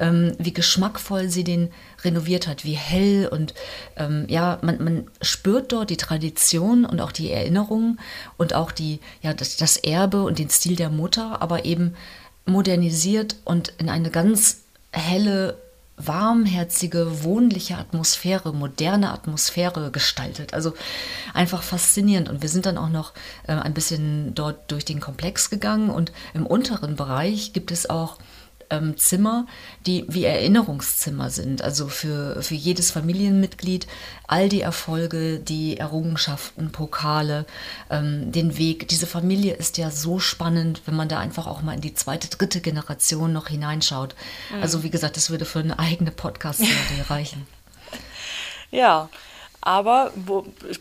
ähm, 0.00 0.32
wie 0.38 0.52
geschmackvoll 0.52 1.28
sie 1.28 1.44
den 1.44 1.70
renoviert 2.02 2.48
hat, 2.48 2.64
wie 2.64 2.74
hell 2.74 3.28
und 3.30 3.54
ähm, 3.96 4.26
ja, 4.28 4.58
man, 4.62 4.82
man 4.82 5.06
spürt 5.22 5.72
dort 5.72 5.90
die 5.90 5.96
Tradition 5.96 6.84
und 6.84 7.00
auch 7.00 7.12
die 7.12 7.30
Erinnerungen 7.30 8.00
und 8.36 8.52
auch 8.52 8.72
die, 8.72 9.00
ja, 9.22 9.32
das, 9.32 9.56
das 9.56 9.76
Erbe 9.76 10.22
und 10.24 10.38
den 10.38 10.50
Stil 10.50 10.76
der 10.76 10.90
Mutter, 10.90 11.40
aber 11.40 11.64
eben 11.64 11.94
modernisiert 12.46 13.36
und 13.44 13.72
in 13.78 13.88
eine 13.88 14.10
ganz 14.10 14.58
helle 14.92 15.56
warmherzige, 15.96 17.22
wohnliche 17.22 17.78
Atmosphäre, 17.78 18.52
moderne 18.52 19.12
Atmosphäre 19.12 19.90
gestaltet. 19.90 20.52
Also 20.52 20.74
einfach 21.32 21.62
faszinierend. 21.62 22.28
Und 22.28 22.42
wir 22.42 22.48
sind 22.48 22.66
dann 22.66 22.78
auch 22.78 22.88
noch 22.88 23.12
äh, 23.46 23.52
ein 23.52 23.74
bisschen 23.74 24.34
dort 24.34 24.70
durch 24.70 24.84
den 24.84 25.00
Komplex 25.00 25.50
gegangen 25.50 25.90
und 25.90 26.12
im 26.34 26.46
unteren 26.46 26.96
Bereich 26.96 27.52
gibt 27.52 27.70
es 27.70 27.88
auch 27.88 28.18
ähm, 28.76 28.96
Zimmer, 28.96 29.46
die 29.86 30.04
wie 30.08 30.24
Erinnerungszimmer 30.24 31.30
sind. 31.30 31.62
Also 31.62 31.88
für, 31.88 32.42
für 32.42 32.54
jedes 32.54 32.90
Familienmitglied 32.90 33.86
all 34.26 34.48
die 34.48 34.62
Erfolge, 34.62 35.38
die 35.38 35.76
Errungenschaften, 35.76 36.72
Pokale, 36.72 37.46
ähm, 37.90 38.32
den 38.32 38.56
Weg. 38.58 38.88
Diese 38.88 39.06
Familie 39.06 39.54
ist 39.54 39.78
ja 39.78 39.90
so 39.90 40.18
spannend, 40.18 40.82
wenn 40.86 40.96
man 40.96 41.08
da 41.08 41.18
einfach 41.18 41.46
auch 41.46 41.62
mal 41.62 41.74
in 41.74 41.80
die 41.80 41.94
zweite, 41.94 42.28
dritte 42.28 42.60
Generation 42.60 43.32
noch 43.32 43.48
hineinschaut. 43.48 44.14
Also 44.60 44.82
wie 44.82 44.90
gesagt, 44.90 45.16
das 45.16 45.30
würde 45.30 45.44
für 45.44 45.60
eine 45.60 45.78
eigene 45.78 46.10
Podcast-Serie 46.10 47.04
reichen. 47.10 47.46
Ja, 48.70 49.08
aber 49.66 50.12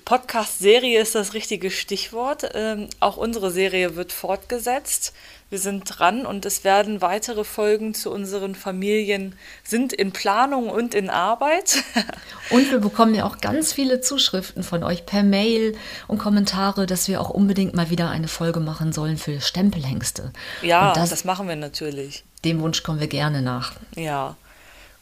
Podcast-Serie 0.03 0.99
ist 0.99 1.15
das 1.15 1.33
richtige 1.33 1.71
Stichwort. 1.71 2.51
Ähm, 2.53 2.89
auch 2.99 3.15
unsere 3.15 3.49
Serie 3.49 3.95
wird 3.95 4.11
fortgesetzt. 4.11 5.13
Wir 5.49 5.59
sind 5.59 5.85
dran 5.85 6.25
und 6.25 6.45
es 6.45 6.65
werden 6.65 6.99
weitere 6.99 7.45
Folgen 7.45 7.93
zu 7.93 8.11
unseren 8.11 8.55
Familien 8.55 9.35
sind 9.63 9.93
in 9.93 10.11
Planung 10.11 10.67
und 10.67 10.95
in 10.95 11.09
Arbeit. 11.09 11.81
Und 12.49 12.69
wir 12.71 12.79
bekommen 12.79 13.15
ja 13.15 13.23
auch 13.25 13.37
ganz 13.37 13.71
viele 13.71 14.01
Zuschriften 14.01 14.63
von 14.63 14.83
euch 14.83 15.05
per 15.05 15.23
Mail 15.23 15.75
und 16.07 16.17
Kommentare, 16.17 16.85
dass 16.85 17.07
wir 17.07 17.21
auch 17.21 17.29
unbedingt 17.29 17.73
mal 17.73 17.89
wieder 17.89 18.09
eine 18.09 18.27
Folge 18.27 18.59
machen 18.59 18.91
sollen 18.91 19.17
für 19.17 19.39
Stempelhengste. 19.39 20.33
ja, 20.61 20.93
das, 20.93 21.09
das 21.09 21.23
machen 21.23 21.47
wir 21.47 21.55
natürlich. 21.55 22.25
dem 22.43 22.59
Wunsch 22.59 22.83
kommen 22.83 22.99
wir 22.99 23.07
gerne 23.07 23.41
nach. 23.41 23.73
Ja, 23.95 24.35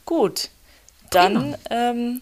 gut. 0.05 0.49
Dann 1.09 1.55
ähm, 1.69 2.21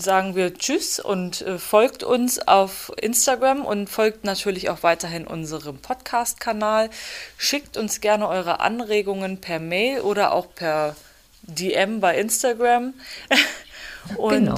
sagen 0.00 0.34
wir 0.34 0.54
Tschüss 0.54 0.98
und 1.00 1.42
äh, 1.42 1.58
folgt 1.58 2.02
uns 2.02 2.38
auf 2.46 2.92
Instagram 3.00 3.64
und 3.64 3.88
folgt 3.88 4.24
natürlich 4.24 4.68
auch 4.70 4.82
weiterhin 4.82 5.26
unserem 5.26 5.78
Podcast-Kanal. 5.78 6.90
Schickt 7.38 7.76
uns 7.76 8.00
gerne 8.00 8.28
eure 8.28 8.60
Anregungen 8.60 9.40
per 9.40 9.58
Mail 9.60 10.00
oder 10.00 10.32
auch 10.32 10.54
per 10.54 10.96
DM 11.42 12.00
bei 12.00 12.16
Instagram. 12.18 12.94
und 14.16 14.30
Genau. 14.32 14.54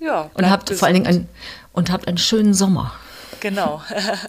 ja, 0.00 0.30
Und 0.34 0.50
habt 0.50 0.70
vor 0.70 0.86
allen 0.86 0.94
Dingen 0.94 1.06
gesund. 1.06 1.26
einen, 1.28 1.72
und 1.72 1.90
habt 1.90 2.08
einen 2.08 2.18
schönen 2.18 2.54
Sommer. 2.54 2.94
Genau. 3.40 3.82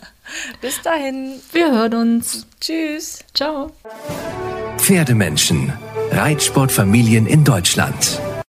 Bis 0.62 0.82
dahin. 0.82 1.40
Wir 1.54 1.72
hören 1.72 1.94
uns. 1.94 2.46
Tschüss. 2.60 3.20
Ciao. 3.34 3.72
Pferdemenschen. 4.78 5.72
Reitsportfamilien 6.12 7.26
in 7.26 7.44
Deutschland. 7.44 8.20